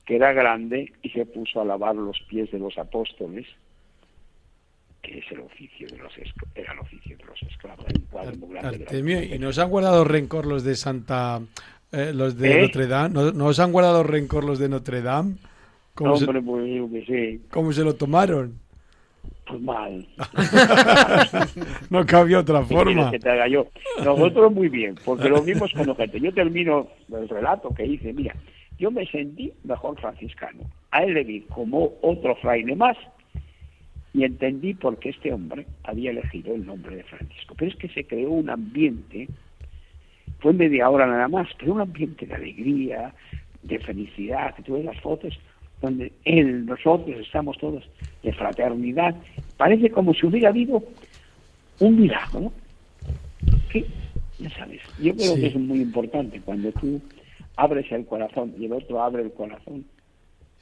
que 0.07 0.17
era 0.17 0.33
grande 0.33 0.93
y 1.03 1.11
se 1.11 1.27
puso 1.27 1.61
a 1.61 1.65
lavar 1.65 1.95
los 1.95 2.21
pies 2.29 2.51
de 2.51 2.59
los 2.59 2.77
apóstoles 2.79 3.47
que 5.05 5.19
es 5.19 5.31
el 5.31 5.41
oficio 5.41 5.87
de 5.89 5.99
los 5.99 6.13
era 6.55 6.73
el 6.73 6.79
oficio 6.79 7.17
de 7.17 7.25
los 7.25 7.43
esclavos 7.43 7.85
y 9.35 9.39
nos 9.39 9.59
han 9.59 9.71
guardado 9.71 10.05
rencor 10.05 10.47
los 10.47 10.65
de 10.65 10.75
Santa 10.75 11.41
eh, 11.93 12.13
los 12.15 12.39
de 12.39 12.53
¿Eh? 12.53 12.63
Notre 12.63 12.87
Dame 12.87 13.15
¿No, 13.15 13.33
nos 13.33 13.61
han 13.61 13.71
guardado 13.71 14.03
rencor 14.03 14.45
los 14.45 14.59
de 14.59 14.69
Notre 14.69 15.03
Dame 15.03 15.35
¿Cómo, 15.95 16.17
se, 16.17 16.27
pues, 16.27 17.07
sí. 17.07 17.41
¿Cómo 17.53 17.73
se 17.73 17.85
lo 17.85 17.95
tomaron? 17.95 18.59
Pues 19.47 19.61
mal. 19.61 20.05
no 21.91 22.05
cabía 22.05 22.41
otra 22.41 22.65
forma. 22.65 23.13
Que 23.13 23.21
te 23.21 23.31
haga 23.31 23.47
yo? 23.47 23.69
Nosotros 24.05 24.53
muy 24.53 24.69
bien, 24.69 24.97
porque 25.05 25.29
lo 25.29 25.41
vimos 25.41 25.71
con 25.73 25.95
gente. 25.95 26.19
Yo 26.19 26.35
termino 26.35 26.89
el 27.13 27.29
relato 27.29 27.69
que 27.73 27.87
hice. 27.87 28.13
Mira, 28.13 28.35
yo 28.77 28.91
me 28.91 29.07
sentí 29.07 29.53
mejor 29.63 29.97
franciscano. 30.01 30.65
A 30.91 31.05
él 31.05 31.15
le 31.15 31.23
vi 31.23 31.43
como 31.43 31.93
otro 32.03 32.35
fraile 32.43 32.75
más 32.75 32.97
y 34.15 34.23
entendí 34.25 34.75
por 34.75 34.97
qué 34.99 35.11
este 35.11 35.33
hombre 35.33 35.67
había 35.83 36.13
elegido 36.13 36.55
el 36.55 36.65
nombre 36.65 36.97
de 36.97 37.03
Francisco. 37.03 37.55
Pero 37.59 37.71
es 37.73 37.77
que 37.77 37.89
se 37.89 38.05
creó 38.07 38.31
un 38.31 38.49
ambiente, 38.49 39.29
fue 40.39 40.53
media 40.53 40.89
hora 40.89 41.07
nada 41.07 41.27
más, 41.29 41.49
pero 41.59 41.73
un 41.75 41.81
ambiente 41.81 42.25
de 42.25 42.35
alegría, 42.35 43.13
de 43.63 43.79
felicidad, 43.81 44.55
que 44.55 44.63
tuve 44.63 44.85
las 44.85 45.01
fotos, 45.01 45.37
donde 45.83 46.13
él, 46.25 46.65
nosotros 46.65 47.19
estamos 47.21 47.59
todos 47.59 47.83
de 48.23 48.33
fraternidad. 48.33 49.17
Parece 49.57 49.91
como 49.91 50.15
si 50.15 50.27
hubiera 50.27 50.51
habido 50.51 50.83
un 51.81 52.01
milagro, 52.01 52.41
¿no? 52.41 52.53
Que, 53.71 53.85
ya 54.39 54.51
sabes, 54.51 54.81
yo 55.01 55.15
creo 55.15 55.35
Sí. 55.35 55.41
que 55.41 55.47
es 55.49 55.57
muy 55.57 55.81
importante 55.81 56.41
cuando 56.41 56.71
tú 56.73 57.01
abres 57.57 57.91
el 57.91 58.07
corazón 58.07 58.55
y 58.59 58.67
el 58.67 58.73
otro 58.75 59.03
abre 59.03 59.23
el 59.23 59.33
corazón, 59.33 59.85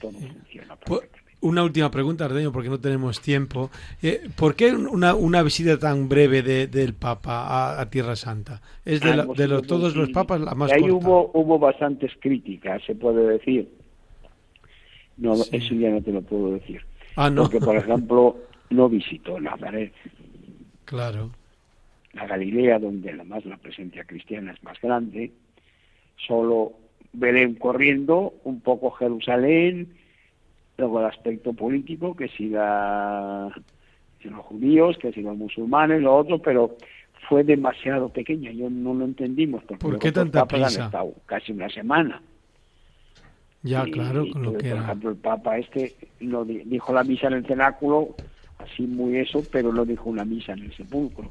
todo 0.01 0.13
funciona 0.13 0.75
perfectamente. 0.77 1.22
Una 1.43 1.65
última 1.65 1.91
pregunta, 1.91 2.25
Ardeño, 2.25 2.53
porque 2.53 2.69
no 2.69 2.79
tenemos 2.81 3.21
tiempo. 3.21 3.71
Eh, 4.01 4.29
¿Por 4.37 4.55
qué 4.55 4.73
una, 4.73 5.15
una 5.15 5.43
visita 5.43 5.77
tan 5.79 6.09
breve 6.09 6.41
de- 6.43 6.69
del 6.69 6.95
Papa 6.95 7.47
a, 7.49 7.81
a 7.81 7.91
Tierra 7.91 8.15
Santa? 8.15 8.63
Es 8.85 9.01
de, 9.01 9.11
Ah, 9.11 9.17
la- 9.17 9.25
de 9.27 9.49
los, 9.49 9.67
todos 9.67 9.97
los 9.97 10.11
papas 10.11 10.41
la 10.41 10.55
más 10.55 10.71
Ahí 10.71 10.83
corta. 10.83 10.95
hubo, 10.97 11.31
hubo 11.35 11.59
bastantes 11.59 12.13
críticas, 12.21 12.81
se 12.87 12.95
puede 12.95 13.27
decir. 13.27 13.69
No, 15.17 15.35
Sí. 15.37 15.57
eso 15.57 15.75
ya 15.75 15.91
no 15.91 16.01
te 16.01 16.13
lo 16.13 16.23
puedo 16.23 16.53
decir. 16.53 16.81
Ah, 17.17 17.29
no. 17.29 17.43
Porque, 17.43 17.59
por 17.59 17.77
ejemplo, 17.77 18.37
no 18.71 18.89
visitó 18.89 19.41
Nazaret, 19.41 19.93
Claro. 20.85 21.31
la 22.13 22.27
Galilea, 22.27 22.79
donde 22.79 23.11
además 23.11 23.45
la 23.47 23.57
presencia 23.57 24.05
cristiana 24.05 24.53
es 24.53 24.63
más 24.63 24.81
grande, 24.81 25.33
solo 26.27 26.73
Belén 27.13 27.57
corriendo, 27.57 28.33
un 28.45 28.61
poco 28.61 28.91
Jerusalén, 28.93 29.95
luego 30.83 30.99
el 31.01 31.07
aspecto 31.07 31.53
político, 31.53 32.17
que 32.17 32.27
si, 32.29 32.49
la, 32.49 33.53
si 34.21 34.29
los 34.29 34.41
judíos, 34.47 34.99
que 34.99 35.13
si 35.13 35.23
los 35.23 35.37
musulmanes, 35.37 36.03
lo 36.03 36.17
otro, 36.17 36.41
pero 36.41 36.77
fue 37.29 37.45
demasiado 37.45 38.09
pequeña, 38.09 38.51
yo 38.51 38.69
no 38.69 38.93
lo 38.95 39.05
entendimos. 39.05 39.63
Porque 39.63 39.79
¿Por 39.85 39.99
qué 40.01 40.11
tanta 40.11 40.45
prisa? 40.47 40.87
estado 40.87 41.15
casi 41.27 41.53
una 41.53 41.69
semana. 41.69 42.21
Ya, 43.63 43.87
Y- 43.87 43.93
claro, 43.93 44.25
con 44.33 44.43
lo 44.43 44.53
que 44.55 44.71
Por 44.71 44.79
era. 44.79 44.83
ejemplo, 44.87 45.11
el 45.11 45.17
Papa 45.17 45.57
este 45.59 45.95
di- 46.45 46.63
dijo 46.65 46.93
la 46.93 47.05
misa 47.05 47.29
en 47.29 47.35
el 47.35 47.47
cenáculo, 47.47 48.17
así 48.59 48.83
muy 48.83 49.19
eso, 49.19 49.45
pero 49.53 49.73
no 49.73 49.85
dijo 49.85 50.11
una 50.11 50.25
misa 50.25 50.53
en 50.55 50.63
el 50.65 50.77
sepulcro. 50.77 51.31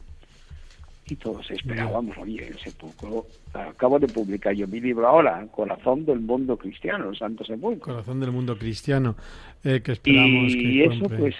Y 1.12 1.18
todos 1.18 1.52
esperábamos, 1.52 2.18
oye, 2.18 2.48
el 2.48 2.58
sepulcro. 2.60 3.26
Acabo 3.54 4.00
de 4.00 4.08
publicar 4.08 4.54
yo 4.54 4.66
mi 4.66 4.80
libro 4.80 5.06
ahora, 5.06 5.46
Corazón 5.52 6.06
del 6.06 6.22
Mundo 6.22 6.56
Cristiano, 6.56 7.10
el 7.10 7.18
Santo 7.18 7.44
Sepulcro. 7.44 7.92
Corazón 7.96 8.22
del 8.22 8.32
mundo 8.32 8.58
cristiano, 8.58 9.18
eh, 9.66 9.82
que 9.84 9.92
esperamos 9.92 10.54
Y 10.54 10.58
que 10.58 10.84
eso, 10.86 11.00
compre. 11.02 11.18
pues. 11.18 11.36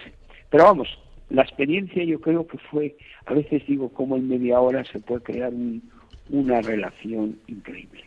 Pero 0.50 0.66
vamos, 0.66 0.90
la 1.30 1.44
experiencia 1.44 2.04
yo 2.04 2.20
creo 2.20 2.46
que 2.46 2.58
fue. 2.58 2.98
A 3.26 3.34
veces 3.34 3.64
digo, 3.66 3.88
como 3.94 4.18
en 4.18 4.28
media 4.28 4.60
hora 4.60 4.84
se 4.84 5.00
puede 5.00 5.22
crear 5.22 5.54
un- 5.54 5.82
una 6.32 6.60
relación 6.62 7.38
increíble. 7.48 8.04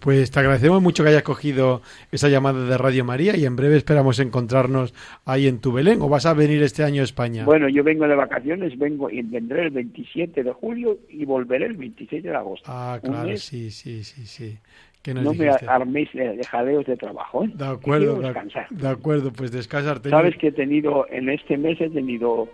Pues 0.00 0.30
te 0.30 0.38
agradecemos 0.40 0.80
mucho 0.80 1.02
que 1.02 1.10
hayas 1.10 1.22
cogido 1.24 1.82
esa 2.12 2.28
llamada 2.28 2.64
de 2.64 2.78
Radio 2.78 3.04
María 3.04 3.36
y 3.36 3.44
en 3.44 3.56
breve 3.56 3.76
esperamos 3.76 4.18
encontrarnos 4.20 4.94
ahí 5.24 5.46
en 5.48 5.60
tu 5.60 5.72
Belén. 5.72 6.00
¿O 6.02 6.08
vas 6.08 6.24
a 6.26 6.34
venir 6.34 6.62
este 6.62 6.84
año 6.84 7.00
a 7.02 7.04
España? 7.04 7.44
Bueno, 7.44 7.68
yo 7.68 7.82
vengo 7.82 8.06
de 8.06 8.14
vacaciones, 8.14 8.78
vengo 8.78 9.10
y 9.10 9.22
vendré 9.22 9.62
el 9.64 9.70
27 9.70 10.42
de 10.44 10.52
julio 10.52 10.98
y 11.08 11.24
volveré 11.24 11.66
el 11.66 11.76
26 11.76 12.22
de 12.22 12.34
agosto. 12.36 12.64
ah, 12.70 12.98
claro, 13.02 13.36
sí, 13.36 13.70
sí, 13.70 14.04
sí, 14.04 14.24
sí. 14.26 14.58
¿Qué 15.02 15.14
nos 15.14 15.22
No 15.24 15.32
me 15.32 15.44
dijiste? 15.46 15.66
arméis 15.68 16.12
de, 16.12 16.36
de 16.36 16.44
jadeos 16.44 16.84
de 16.86 16.96
trabajo, 16.96 17.44
¿eh? 17.44 17.50
De 17.54 17.66
acuerdo, 17.66 18.20
descansar. 18.20 18.66
de 18.70 18.88
acuerdo, 18.88 19.32
pues 19.32 19.50
descansa 19.52 19.92
Artemio. 19.92 20.18
Sabes 20.18 20.36
que 20.36 20.48
he 20.48 20.52
tenido, 20.52 21.06
en 21.10 21.28
este 21.28 21.56
mes 21.56 21.80
he 21.80 21.88
tenido 21.88 22.48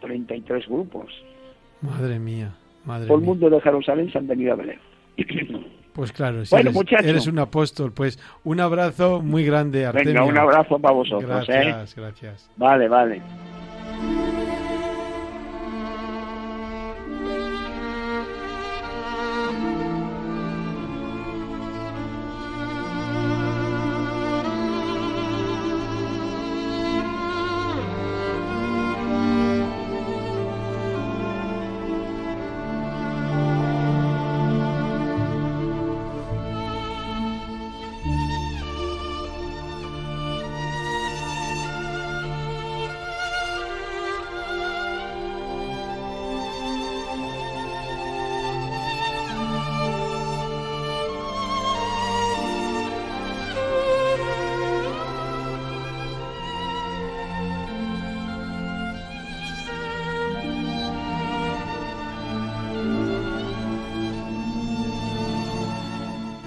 33 0.00 0.66
grupos. 0.68 1.06
Madre 1.80 2.18
mía, 2.18 2.56
madre 2.84 3.06
Todo 3.06 3.16
el 3.18 3.22
mía. 3.22 3.30
mundo 3.30 3.50
de 3.50 3.60
Jerusalén 3.60 4.10
se 4.10 4.18
han 4.18 4.26
venido 4.26 4.52
a 4.52 4.56
Belén. 4.56 4.78
Pues 5.98 6.12
claro, 6.12 6.44
si 6.44 6.54
Bueno, 6.54 6.70
eres, 6.70 7.04
eres 7.04 7.26
un 7.26 7.40
apóstol, 7.40 7.90
pues 7.90 8.20
un 8.44 8.60
abrazo 8.60 9.20
muy 9.20 9.44
grande, 9.44 9.84
Artemio. 9.84 10.12
Venga, 10.12 10.24
un 10.26 10.38
abrazo 10.38 10.78
para 10.78 10.94
vosotros, 10.94 11.48
¿eh? 11.48 11.52
Gracias, 11.52 11.96
gracias. 11.96 12.50
Vale, 12.56 12.86
vale. 12.86 13.20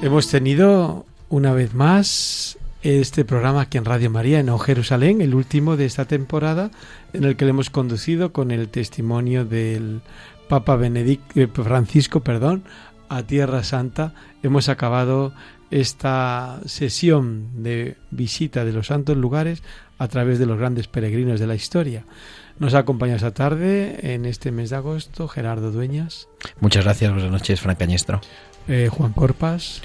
Hemos 0.01 0.29
tenido 0.29 1.05
una 1.29 1.53
vez 1.53 1.75
más 1.75 2.57
este 2.81 3.23
programa 3.23 3.61
aquí 3.61 3.77
en 3.77 3.85
Radio 3.85 4.09
María 4.09 4.39
en 4.39 4.57
Jerusalén, 4.57 5.21
el 5.21 5.35
último 5.35 5.77
de 5.77 5.85
esta 5.85 6.05
temporada, 6.05 6.71
en 7.13 7.23
el 7.23 7.35
que 7.35 7.45
le 7.45 7.51
hemos 7.51 7.69
conducido 7.69 8.33
con 8.33 8.49
el 8.49 8.69
testimonio 8.69 9.45
del 9.45 10.01
Papa 10.49 10.75
Benedict, 10.75 11.37
eh, 11.37 11.47
Francisco, 11.47 12.21
perdón, 12.21 12.63
a 13.09 13.21
Tierra 13.21 13.63
Santa. 13.63 14.15
Hemos 14.41 14.69
acabado 14.69 15.33
esta 15.69 16.61
sesión 16.65 17.63
de 17.63 17.95
visita 18.09 18.65
de 18.65 18.73
los 18.73 18.87
santos 18.87 19.15
lugares 19.17 19.61
a 19.99 20.07
través 20.07 20.39
de 20.39 20.47
los 20.47 20.57
grandes 20.57 20.87
peregrinos 20.87 21.39
de 21.39 21.45
la 21.45 21.53
historia. 21.53 22.05
Nos 22.57 22.73
acompaña 22.73 23.17
esta 23.17 23.35
tarde, 23.35 24.13
en 24.13 24.25
este 24.25 24.51
mes 24.51 24.71
de 24.71 24.77
agosto, 24.77 25.27
Gerardo 25.27 25.71
Dueñas, 25.71 26.27
Muchas 26.59 26.85
gracias, 26.85 27.13
buenas 27.13 27.31
noches, 27.31 27.61
Fran 27.61 27.75
Cañestro. 27.75 28.19
Eh, 28.67 28.89
Juan 28.91 29.13
Corpas 29.13 29.81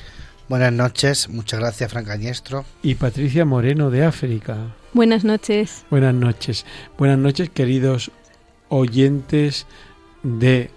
Buenas 0.49 0.73
noches, 0.73 1.29
muchas 1.29 1.59
gracias, 1.59 1.91
Fran 1.91 2.05
Cañestro. 2.05 2.65
y 2.81 2.95
Patricia 2.95 3.45
Moreno 3.45 3.91
de 3.91 4.05
África. 4.05 4.77
Buenas 4.93 5.25
noches. 5.25 5.85
Buenas 5.91 6.15
noches. 6.15 6.65
Buenas 6.97 7.19
noches, 7.19 7.51
queridos 7.51 8.13
oyentes 8.69 9.67
de 10.23 10.71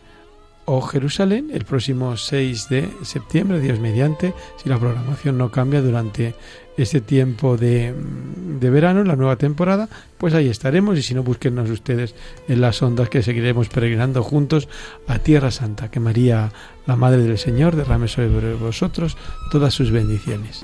O 0.65 0.81
Jerusalén, 0.81 1.49
el 1.53 1.65
próximo 1.65 2.17
6 2.17 2.69
de 2.69 2.89
septiembre, 3.03 3.59
Dios 3.59 3.79
mediante, 3.79 4.33
si 4.61 4.69
la 4.69 4.79
programación 4.79 5.37
no 5.37 5.51
cambia 5.51 5.81
durante 5.81 6.33
este 6.81 7.01
tiempo 7.01 7.57
de, 7.57 7.93
de 8.59 8.69
verano, 8.69 9.03
la 9.03 9.15
nueva 9.15 9.35
temporada, 9.35 9.89
pues 10.17 10.33
ahí 10.33 10.47
estaremos 10.47 10.97
y 10.97 11.03
si 11.03 11.13
no, 11.13 11.23
búsquenos 11.23 11.69
ustedes 11.69 12.15
en 12.47 12.61
las 12.61 12.81
ondas 12.81 13.09
que 13.09 13.23
seguiremos 13.23 13.69
peregrinando 13.69 14.23
juntos 14.23 14.67
a 15.07 15.19
Tierra 15.19 15.51
Santa, 15.51 15.91
que 15.91 15.99
María, 15.99 16.51
la 16.85 16.95
Madre 16.95 17.23
del 17.23 17.37
Señor, 17.37 17.75
derrame 17.75 18.07
sobre 18.07 18.53
vosotros 18.53 19.17
todas 19.51 19.73
sus 19.73 19.91
bendiciones. 19.91 20.63